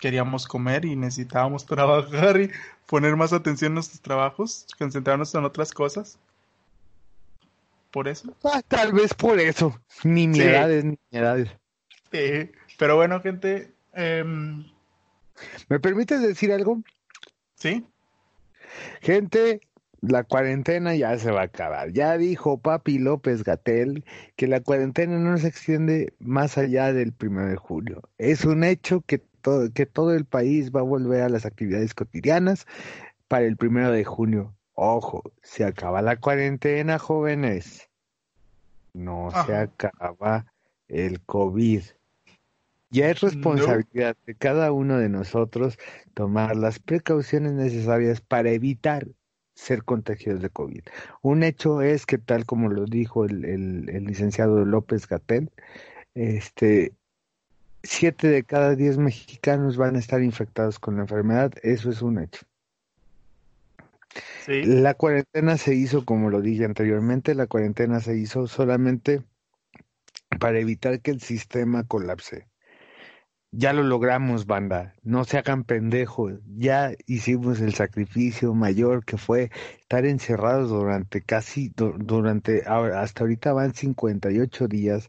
queríamos 0.00 0.46
comer 0.46 0.84
y 0.84 0.96
necesitábamos 0.96 1.66
trabajar 1.66 2.40
y 2.40 2.50
poner 2.86 3.16
más 3.16 3.32
atención 3.32 3.70
en 3.70 3.74
nuestros 3.74 4.00
trabajos, 4.00 4.66
concentrarnos 4.78 5.34
en 5.34 5.44
otras 5.44 5.72
cosas. 5.72 6.18
¿Por 7.90 8.08
eso? 8.08 8.34
Ah, 8.44 8.62
tal 8.66 8.92
vez 8.92 9.14
por 9.14 9.38
eso. 9.40 9.80
Ni 10.04 10.26
ni 10.26 10.40
edades. 10.40 11.48
Sí. 12.12 12.50
Pero 12.78 12.96
bueno, 12.96 13.20
gente. 13.20 13.72
Em, 13.92 14.64
¿Me 15.68 15.80
permites 15.80 16.22
decir 16.22 16.52
algo? 16.52 16.82
Sí. 17.56 17.84
Gente, 19.00 19.60
la 20.00 20.24
cuarentena 20.24 20.94
ya 20.94 21.18
se 21.18 21.30
va 21.30 21.42
a 21.42 21.44
acabar. 21.44 21.92
Ya 21.92 22.16
dijo 22.16 22.58
Papi 22.58 22.98
López 22.98 23.42
Gatel 23.42 24.04
que 24.36 24.46
la 24.46 24.60
cuarentena 24.60 25.18
no 25.18 25.36
se 25.38 25.48
extiende 25.48 26.14
más 26.20 26.58
allá 26.58 26.92
del 26.92 27.12
primero 27.12 27.48
de 27.48 27.56
julio. 27.56 28.02
Es 28.18 28.44
un 28.44 28.62
hecho 28.64 29.02
que 29.02 29.22
todo, 29.40 29.72
que 29.72 29.86
todo 29.86 30.14
el 30.14 30.24
país 30.24 30.70
va 30.70 30.80
a 30.80 30.84
volver 30.84 31.22
a 31.22 31.28
las 31.28 31.46
actividades 31.46 31.94
cotidianas 31.94 32.66
para 33.28 33.46
el 33.46 33.56
primero 33.56 33.92
de 33.92 34.04
junio. 34.04 34.54
Ojo, 34.74 35.22
se 35.42 35.64
acaba 35.64 36.02
la 36.02 36.16
cuarentena, 36.16 36.98
jóvenes. 36.98 37.88
No 38.92 39.30
se 39.46 39.54
acaba 39.54 40.46
el 40.88 41.20
COVID. 41.20 41.82
Ya 42.90 43.10
es 43.10 43.20
responsabilidad 43.20 44.16
de 44.26 44.34
cada 44.34 44.72
uno 44.72 44.98
de 44.98 45.08
nosotros 45.08 45.78
tomar 46.14 46.56
las 46.56 46.80
precauciones 46.80 47.52
necesarias 47.52 48.20
para 48.20 48.50
evitar 48.50 49.06
ser 49.54 49.84
contagiados 49.84 50.42
de 50.42 50.50
COVID. 50.50 50.82
Un 51.22 51.42
hecho 51.44 51.82
es 51.82 52.06
que 52.06 52.18
tal 52.18 52.46
como 52.46 52.68
lo 52.68 52.86
dijo 52.86 53.24
el, 53.24 53.44
el, 53.44 54.04
licenciado 54.04 54.64
López 54.64 55.06
Gatel, 55.06 55.50
este, 56.14 56.94
siete 57.82 58.28
de 58.28 58.44
cada 58.44 58.76
diez 58.76 58.98
mexicanos 58.98 59.76
van 59.76 59.96
a 59.96 59.98
estar 59.98 60.22
infectados 60.22 60.78
con 60.78 60.96
la 60.96 61.02
enfermedad. 61.02 61.52
Eso 61.62 61.90
es 61.90 62.02
un 62.02 62.18
hecho. 62.18 62.42
La 64.46 64.94
cuarentena 64.94 65.56
se 65.56 65.74
hizo, 65.74 66.04
como 66.04 66.30
lo 66.30 66.40
dije 66.40 66.64
anteriormente, 66.64 67.34
la 67.34 67.46
cuarentena 67.46 68.00
se 68.00 68.16
hizo 68.16 68.48
solamente 68.48 69.22
para 70.40 70.58
evitar 70.58 71.00
que 71.00 71.12
el 71.12 71.20
sistema 71.20 71.84
colapse 71.84 72.49
ya 73.52 73.72
lo 73.72 73.82
logramos, 73.82 74.46
banda. 74.46 74.94
No 75.02 75.24
se 75.24 75.36
hagan 75.38 75.64
pendejos. 75.64 76.34
Ya 76.56 76.92
hicimos 77.06 77.60
el 77.60 77.74
sacrificio 77.74 78.54
mayor 78.54 79.04
que 79.04 79.16
fue 79.16 79.50
estar 79.80 80.06
encerrados 80.06 80.70
durante 80.70 81.20
casi, 81.20 81.72
durante, 81.74 82.62
hasta 82.64 83.24
ahorita 83.24 83.52
van 83.52 83.74
58 83.74 84.68
días. 84.68 85.08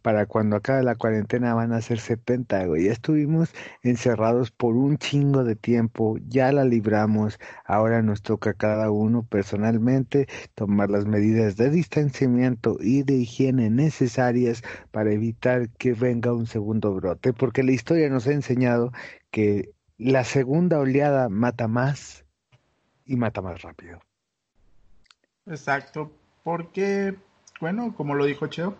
Para 0.00 0.24
cuando 0.24 0.56
acabe 0.56 0.82
la 0.82 0.94
cuarentena 0.94 1.52
van 1.52 1.74
a 1.74 1.82
ser 1.82 1.98
70, 2.00 2.64
güey. 2.66 2.86
Ya 2.86 2.92
estuvimos 2.92 3.52
encerrados 3.82 4.50
por 4.50 4.74
un 4.74 4.96
chingo 4.96 5.44
de 5.44 5.54
tiempo. 5.54 6.16
Ya 6.28 6.50
la 6.50 6.64
libramos. 6.64 7.38
Ahora 7.66 8.00
nos 8.00 8.22
toca 8.22 8.50
a 8.50 8.54
cada 8.54 8.90
uno 8.90 9.22
personalmente 9.22 10.28
tomar 10.54 10.88
las 10.88 11.04
medidas 11.04 11.56
de 11.56 11.68
distanciamiento 11.68 12.78
y 12.80 13.02
de 13.02 13.16
higiene 13.16 13.68
necesarias 13.68 14.62
para 14.90 15.12
evitar 15.12 15.68
que 15.68 15.92
venga 15.92 16.32
un 16.32 16.46
segundo 16.46 16.94
brote. 16.94 17.34
Porque 17.34 17.62
la 17.62 17.72
historia 17.82 18.08
nos 18.08 18.28
ha 18.28 18.32
enseñado 18.32 18.92
que 19.32 19.70
la 19.98 20.22
segunda 20.22 20.78
oleada 20.78 21.28
mata 21.28 21.66
más 21.66 22.24
y 23.04 23.16
mata 23.16 23.42
más 23.42 23.60
rápido. 23.62 23.98
Exacto, 25.46 26.12
porque, 26.44 27.16
bueno, 27.60 27.92
como 27.96 28.14
lo 28.14 28.24
dijo 28.24 28.46
Cheo, 28.46 28.76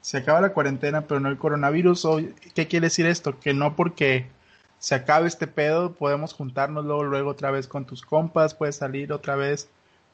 se 0.00 0.18
acaba 0.18 0.40
la 0.40 0.52
cuarentena, 0.52 1.00
pero 1.02 1.18
no 1.18 1.30
el 1.30 1.36
coronavirus. 1.36 2.06
¿Qué 2.54 2.68
quiere 2.68 2.86
decir 2.86 3.06
esto? 3.06 3.40
Que 3.40 3.54
no 3.54 3.74
porque 3.74 4.26
se 4.78 4.94
acabe 4.94 5.26
este 5.26 5.48
pedo 5.48 5.94
podemos 5.94 6.32
juntarnos 6.32 6.84
luego, 6.84 7.02
luego 7.02 7.30
otra 7.30 7.50
vez 7.50 7.66
con 7.66 7.86
tus 7.86 8.02
compas, 8.02 8.54
puedes 8.54 8.76
salir 8.76 9.12
otra 9.12 9.34
vez 9.34 9.68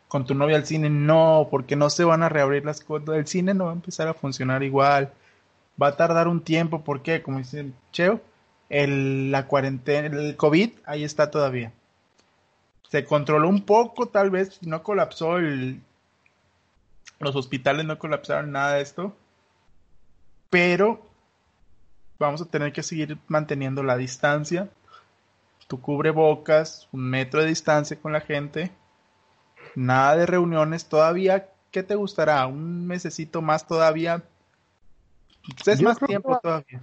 con 0.08 0.24
tu 0.24 0.34
novia 0.34 0.56
al 0.56 0.64
cine. 0.64 0.88
No, 0.88 1.48
porque 1.50 1.76
no 1.76 1.90
se 1.90 2.04
van 2.04 2.22
a 2.22 2.30
reabrir 2.30 2.64
las 2.64 2.80
cosas. 2.80 3.16
El 3.16 3.26
cine 3.26 3.52
no 3.52 3.66
va 3.66 3.72
a 3.72 3.74
empezar 3.74 4.08
a 4.08 4.14
funcionar 4.14 4.62
igual. 4.62 5.12
Va 5.80 5.88
a 5.88 5.96
tardar 5.96 6.26
un 6.26 6.40
tiempo, 6.40 6.82
porque, 6.82 7.22
como 7.22 7.38
dice 7.38 7.70
Cheo, 7.92 8.22
el, 8.70 9.30
la 9.32 9.46
cuarentena, 9.46 10.06
el 10.06 10.36
COVID 10.36 10.70
ahí 10.86 11.04
está 11.04 11.30
todavía. 11.30 11.72
Se 12.88 13.04
controló 13.04 13.48
un 13.48 13.66
poco, 13.66 14.06
tal 14.08 14.30
vez, 14.30 14.62
no 14.62 14.82
colapsó 14.82 15.36
el... 15.36 15.82
Los 17.18 17.36
hospitales 17.36 17.84
no 17.84 17.98
colapsaron 17.98 18.52
nada 18.52 18.74
de 18.74 18.80
esto, 18.80 19.14
pero 20.48 21.06
vamos 22.18 22.40
a 22.40 22.46
tener 22.46 22.72
que 22.72 22.82
seguir 22.82 23.18
manteniendo 23.28 23.82
la 23.82 23.98
distancia. 23.98 24.70
Tu 25.68 25.80
cubrebocas, 25.80 26.88
un 26.92 27.02
metro 27.10 27.42
de 27.42 27.48
distancia 27.48 28.00
con 28.00 28.12
la 28.12 28.22
gente, 28.22 28.72
nada 29.74 30.16
de 30.16 30.26
reuniones 30.26 30.86
todavía. 30.86 31.50
¿Qué 31.70 31.82
te 31.82 31.94
gustará? 31.94 32.46
¿Un 32.46 32.86
mesecito 32.86 33.42
más 33.42 33.66
todavía? 33.66 34.22
Pues 35.56 35.68
es 35.68 35.82
más 35.82 35.98
tiempo 35.98 36.38
todavía 36.42 36.80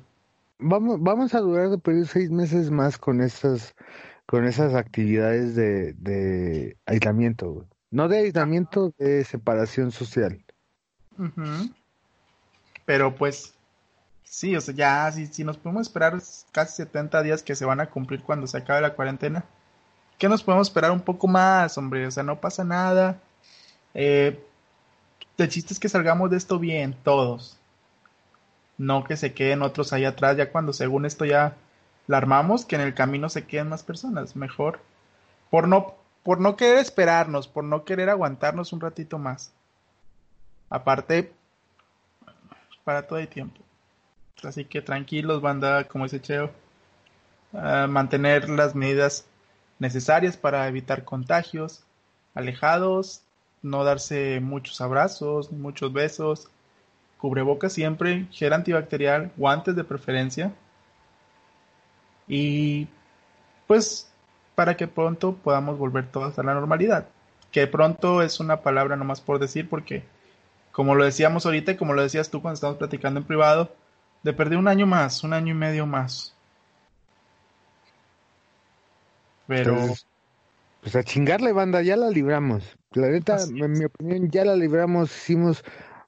vamos, 0.60 1.02
vamos 1.02 1.34
a 1.34 1.40
durar 1.40 1.70
de 1.70 1.78
periodo 1.78 2.06
seis 2.06 2.30
meses 2.30 2.72
más 2.72 2.98
con 2.98 3.22
esas, 3.22 3.76
con 4.26 4.46
esas 4.46 4.74
actividades 4.74 5.56
de, 5.56 5.94
de 5.94 6.78
aislamiento, 6.86 7.66
No 7.92 8.08
de 8.08 8.20
aislamiento, 8.20 8.94
de 8.98 9.24
separación 9.24 9.92
social. 9.92 10.44
Pero 12.86 13.16
pues, 13.16 13.54
sí, 14.24 14.56
o 14.56 14.62
sea, 14.62 14.74
ya, 14.74 15.12
si, 15.12 15.28
si 15.28 15.44
nos 15.44 15.58
podemos 15.58 15.88
esperar 15.88 16.22
casi 16.52 16.76
70 16.76 17.24
días 17.24 17.44
que 17.44 17.56
se 17.56 17.66
van 17.66 17.80
a 17.80 17.90
cumplir 17.90 18.22
cuando 18.22 18.48
se 18.48 18.58
acabe 18.58 18.82
la 18.82 18.94
cuarentena, 18.94 19.46
¿qué 20.18 20.30
nos 20.30 20.44
podemos 20.44 20.68
esperar 20.68 20.92
un 20.92 21.02
poco 21.02 21.28
más, 21.28 21.78
hombre? 21.78 22.06
O 22.06 22.12
sea, 22.12 22.24
no 22.24 22.40
pasa 22.40 22.64
nada. 22.64 23.20
Eh, 23.94 24.44
el 25.38 25.50
chiste 25.50 25.74
es 25.74 25.80
que 25.80 25.90
salgamos 25.90 26.30
de 26.30 26.38
esto 26.38 26.60
bien, 26.60 26.96
todos 27.04 27.57
no 28.78 29.04
que 29.04 29.18
se 29.18 29.34
queden 29.34 29.62
otros 29.62 29.94
ahí 29.94 30.06
atrás, 30.06 30.38
ya 30.38 30.52
cuando 30.52 30.74
según 30.74 31.06
esto 31.06 31.26
ya 31.26 31.56
la 32.08 32.18
armamos, 32.18 32.66
que 32.66 32.76
en 32.76 32.82
el 32.82 32.94
camino 32.94 33.30
se 33.30 33.46
queden 33.46 33.70
más 33.70 33.84
personas, 33.84 34.36
mejor. 34.36 34.80
Por 35.50 35.68
no, 35.68 35.96
por 36.24 36.40
no 36.40 36.56
querer 36.56 36.80
esperarnos, 36.80 37.48
por 37.48 37.64
no 37.64 37.84
querer 37.84 38.10
aguantarnos 38.10 38.74
un 38.74 38.82
ratito 38.82 39.18
más. 39.18 39.52
Aparte, 40.70 41.32
para 42.84 43.08
todo 43.08 43.20
el 43.20 43.28
tiempo. 43.28 43.62
Así 44.44 44.66
que 44.66 44.82
tranquilos, 44.82 45.42
banda, 45.42 45.86
como 45.86 46.06
dice 46.06 46.22
Cheo. 46.22 46.52
mantener 47.52 48.50
las 48.50 48.76
medidas 48.76 49.26
necesarias 49.80 50.38
para 50.38 50.68
evitar 50.68 51.04
contagios, 51.04 51.84
alejados, 52.34 53.24
no 53.62 53.84
darse 53.84 54.40
muchos 54.40 54.80
abrazos, 54.82 55.52
muchos 55.52 55.92
besos, 55.92 56.50
cubrebocas 57.18 57.74
siempre, 57.74 58.28
gel 58.32 58.54
antibacterial, 58.54 59.32
guantes 59.38 59.76
de 59.76 59.84
preferencia. 59.84 60.54
Y 62.28 62.88
pues 63.66 64.12
para 64.56 64.76
que 64.76 64.88
pronto 64.88 65.36
podamos 65.36 65.78
volver 65.78 66.08
todos 66.08 66.38
a 66.40 66.44
la 66.44 66.54
normalidad. 66.54 67.08
Que 67.52 67.68
pronto 67.68 68.22
es 68.22 68.40
una 68.40 68.62
palabra 68.62 68.96
nomás 68.96 69.22
por 69.22 69.40
decir 69.40 69.70
porque 69.70 70.04
como 70.72 70.96
lo 70.96 71.06
decíamos 71.06 71.46
ahorita 71.46 71.72
y 71.72 71.76
como 71.76 71.94
lo 71.94 72.04
decías 72.04 72.30
tú 72.30 72.42
cuando 72.42 72.56
estábamos 72.56 72.78
platicando 72.78 73.20
en 73.20 73.26
privado, 73.26 73.74
de 74.24 74.34
perder 74.34 74.60
un 74.60 74.68
año 74.68 74.86
más, 74.86 75.24
un 75.24 75.34
año 75.34 75.54
y 75.54 75.58
medio 75.58 75.86
más. 75.86 76.36
Pero... 79.48 79.76
pues 80.82 80.96
a 80.96 81.04
chingarle, 81.04 81.52
banda, 81.52 81.82
ya 81.82 81.96
la 81.96 82.10
libramos. 82.10 82.78
La 82.92 83.08
neta, 83.08 83.38
en 83.42 83.72
mi 83.72 83.86
opinión, 83.86 84.30
ya 84.30 84.46
la 84.46 84.56
libramos, 84.56 85.16
hicimos 85.16 85.64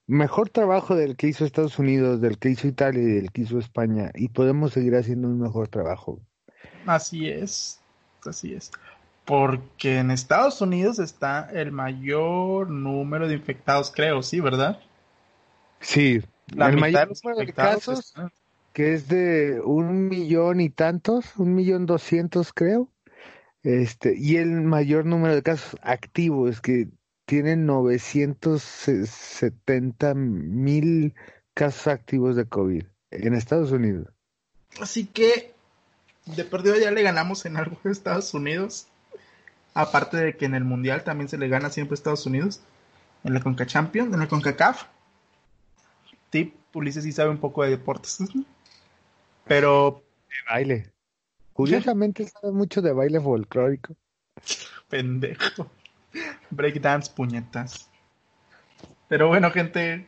mejor 0.09 0.49
trabajo 0.49 0.95
del 0.95 1.15
que 1.15 1.27
hizo 1.27 1.45
Estados 1.45 1.77
Unidos, 1.77 2.19
del 2.19 2.39
que 2.39 2.49
hizo 2.49 2.67
Italia 2.67 3.01
y 3.01 3.05
del 3.05 3.31
que 3.31 3.41
hizo 3.41 3.59
España 3.59 4.09
y 4.15 4.29
podemos 4.29 4.73
seguir 4.73 4.95
haciendo 4.95 5.27
un 5.27 5.39
mejor 5.39 5.67
trabajo. 5.67 6.19
Así 6.87 7.29
es, 7.29 7.79
así 8.25 8.55
es. 8.55 8.71
Porque 9.25 9.99
en 9.99 10.09
Estados 10.09 10.61
Unidos 10.61 10.97
está 10.97 11.47
el 11.53 11.71
mayor 11.71 12.71
número 12.71 13.27
de 13.27 13.35
infectados, 13.35 13.91
creo, 13.95 14.23
sí, 14.23 14.39
¿verdad? 14.39 14.79
Sí, 15.79 16.21
el 16.47 16.77
mayor 16.77 17.09
número 17.23 17.45
de 17.45 17.53
casos, 17.53 18.15
que 18.73 18.95
es 18.95 19.07
de 19.07 19.61
un 19.63 20.07
millón 20.07 20.59
y 20.59 20.71
tantos, 20.71 21.37
un 21.37 21.53
millón 21.53 21.85
doscientos, 21.85 22.51
creo. 22.51 22.89
Este, 23.61 24.15
y 24.17 24.37
el 24.37 24.61
mayor 24.61 25.05
número 25.05 25.35
de 25.35 25.43
casos 25.43 25.79
activos, 25.83 26.61
que 26.61 26.87
tienen 27.29 27.65
970 27.67 30.15
mil 30.15 31.13
casos 31.53 31.85
activos 31.85 32.35
de 32.35 32.45
COVID 32.45 32.85
en 33.11 33.35
Estados 33.35 33.71
Unidos. 33.71 34.07
Así 34.81 35.05
que 35.05 35.53
de 36.25 36.43
perdido 36.43 36.79
ya 36.79 36.89
le 36.89 37.03
ganamos 37.03 37.45
en 37.45 37.57
algo 37.57 37.77
a 37.83 37.91
Estados 37.91 38.33
Unidos. 38.33 38.87
Aparte 39.75 40.17
de 40.17 40.37
que 40.37 40.45
en 40.45 40.55
el 40.55 40.63
Mundial 40.63 41.03
también 41.03 41.29
se 41.29 41.37
le 41.37 41.49
gana 41.49 41.69
siempre 41.69 41.93
a 41.93 41.97
Estados 41.97 42.25
Unidos. 42.25 42.61
En 43.23 43.35
la 43.35 43.41
Conca 43.41 43.67
Champions, 43.67 44.11
en 44.11 44.21
la 44.21 44.27
CONCACAF. 44.27 44.85
Tip, 46.31 46.55
Ulises 46.73 47.03
sí 47.03 47.11
sabe 47.11 47.29
un 47.29 47.37
poco 47.37 47.61
de 47.61 47.69
deportes. 47.69 48.17
Pero... 49.45 50.03
De 50.29 50.35
baile. 50.49 50.91
Curiosamente 51.53 52.27
sabe 52.27 52.53
mucho 52.53 52.81
de 52.81 52.91
baile 52.91 53.21
folclórico. 53.21 53.95
Pendejo. 54.89 55.69
Breakdance, 56.49 57.11
puñetas. 57.11 57.89
Pero 59.07 59.27
bueno, 59.27 59.51
gente, 59.51 60.07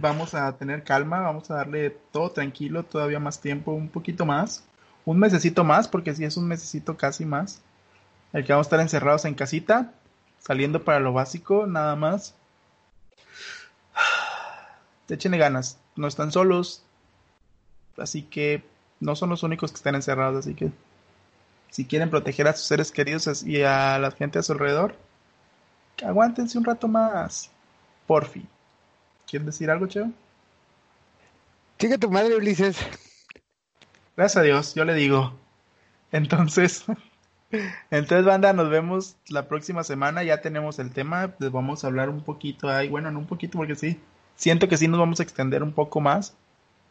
vamos 0.00 0.34
a 0.34 0.56
tener 0.56 0.84
calma, 0.84 1.20
vamos 1.20 1.50
a 1.50 1.54
darle 1.56 1.90
todo 2.12 2.30
tranquilo, 2.30 2.84
todavía 2.84 3.18
más 3.18 3.40
tiempo, 3.40 3.72
un 3.72 3.88
poquito 3.88 4.24
más. 4.26 4.64
Un 5.04 5.18
mesecito 5.18 5.64
más, 5.64 5.88
porque 5.88 6.14
si 6.14 6.24
es 6.24 6.36
un 6.36 6.46
mesecito 6.46 6.96
casi 6.96 7.24
más. 7.24 7.62
El 8.32 8.44
que 8.44 8.52
vamos 8.52 8.66
a 8.66 8.68
estar 8.68 8.80
encerrados 8.80 9.24
en 9.24 9.34
casita, 9.34 9.92
saliendo 10.38 10.84
para 10.84 11.00
lo 11.00 11.12
básico, 11.12 11.66
nada 11.66 11.96
más. 11.96 12.34
Échenle 15.08 15.38
ganas, 15.38 15.78
no 15.96 16.06
están 16.06 16.30
solos. 16.30 16.84
Así 17.96 18.22
que 18.22 18.62
no 19.00 19.16
son 19.16 19.30
los 19.30 19.42
únicos 19.42 19.72
que 19.72 19.76
están 19.76 19.94
encerrados, 19.94 20.46
así 20.46 20.54
que 20.54 20.70
si 21.70 21.84
quieren 21.86 22.10
proteger 22.10 22.48
a 22.48 22.52
sus 22.52 22.66
seres 22.66 22.92
queridos 22.92 23.42
y 23.42 23.62
a 23.62 23.98
la 23.98 24.10
gente 24.10 24.38
a 24.38 24.42
su 24.42 24.52
alrededor, 24.52 24.94
aguántense 26.04 26.58
un 26.58 26.64
rato 26.64 26.88
más. 26.88 27.50
Porfi. 28.06 28.46
¿Quieres 29.26 29.46
decir 29.46 29.70
algo, 29.70 29.86
Cheo? 29.86 30.10
Chica 31.78 31.96
tu 31.98 32.10
madre, 32.10 32.36
Ulises. 32.36 32.76
Gracias 34.16 34.36
a 34.36 34.42
Dios, 34.42 34.74
yo 34.74 34.84
le 34.84 34.94
digo. 34.94 35.32
Entonces, 36.12 36.84
entonces, 37.90 38.24
banda, 38.24 38.52
nos 38.52 38.68
vemos 38.68 39.16
la 39.28 39.48
próxima 39.48 39.84
semana. 39.84 40.22
Ya 40.22 40.40
tenemos 40.40 40.78
el 40.78 40.92
tema. 40.92 41.34
Les 41.38 41.52
vamos 41.52 41.84
a 41.84 41.86
hablar 41.86 42.08
un 42.08 42.22
poquito 42.22 42.68
ahí. 42.68 42.88
Bueno, 42.88 43.10
no 43.10 43.20
un 43.20 43.26
poquito, 43.26 43.58
porque 43.58 43.76
sí. 43.76 44.00
Siento 44.36 44.68
que 44.68 44.76
sí 44.76 44.88
nos 44.88 45.00
vamos 45.00 45.20
a 45.20 45.22
extender 45.22 45.62
un 45.62 45.72
poco 45.72 46.00
más 46.00 46.34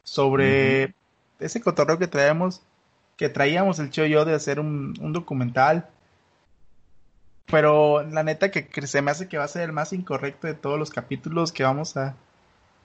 sobre 0.03 0.93
ese 1.39 1.61
cotorreo 1.61 1.97
que 1.97 2.07
traemos, 2.07 2.61
que 3.17 3.29
traíamos 3.29 3.79
el 3.79 3.89
Cheo 3.89 4.05
y 4.05 4.11
yo 4.11 4.25
de 4.25 4.33
hacer 4.33 4.59
un, 4.59 4.93
un 5.01 5.13
documental 5.13 5.89
pero 7.49 8.03
la 8.03 8.23
neta 8.23 8.51
que, 8.51 8.67
se 8.85 9.01
me 9.01 9.11
hace 9.11 9.27
que 9.27 9.37
va 9.37 9.43
a 9.43 9.47
ser 9.47 9.63
el 9.63 9.73
más 9.73 9.93
incorrecto 9.93 10.47
de 10.47 10.53
todos 10.53 10.77
los 10.77 10.89
capítulos, 10.89 11.51
que 11.51 11.63
vamos 11.63 11.97
a, 11.97 12.15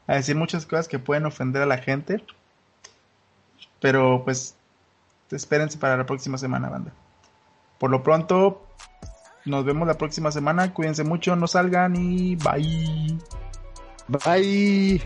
decir 0.07 0.37
muchas 0.37 0.67
cosas 0.67 0.89
que 0.89 0.99
pueden 0.99 1.27
ofender 1.27 1.63
a 1.63 1.67
la 1.67 1.79
gente. 1.79 2.23
Pero 3.81 4.23
pues 4.25 4.57
espérense 5.31 5.79
para 5.79 5.97
la 5.97 6.07
próxima 6.07 6.39
semana, 6.39 6.69
banda. 6.69 6.93
Por 7.79 7.91
lo 7.91 8.03
pronto, 8.03 8.67
nos 9.45 9.65
vemos 9.65 9.87
la 9.87 9.99
próxima 9.99 10.31
semana. 10.31 10.73
Cuídense 10.73 11.05
mucho, 11.05 11.37
no 11.37 11.47
salgan 11.47 11.97
y 11.97 12.37
bye. 12.37 13.19
Bye. 14.09 15.03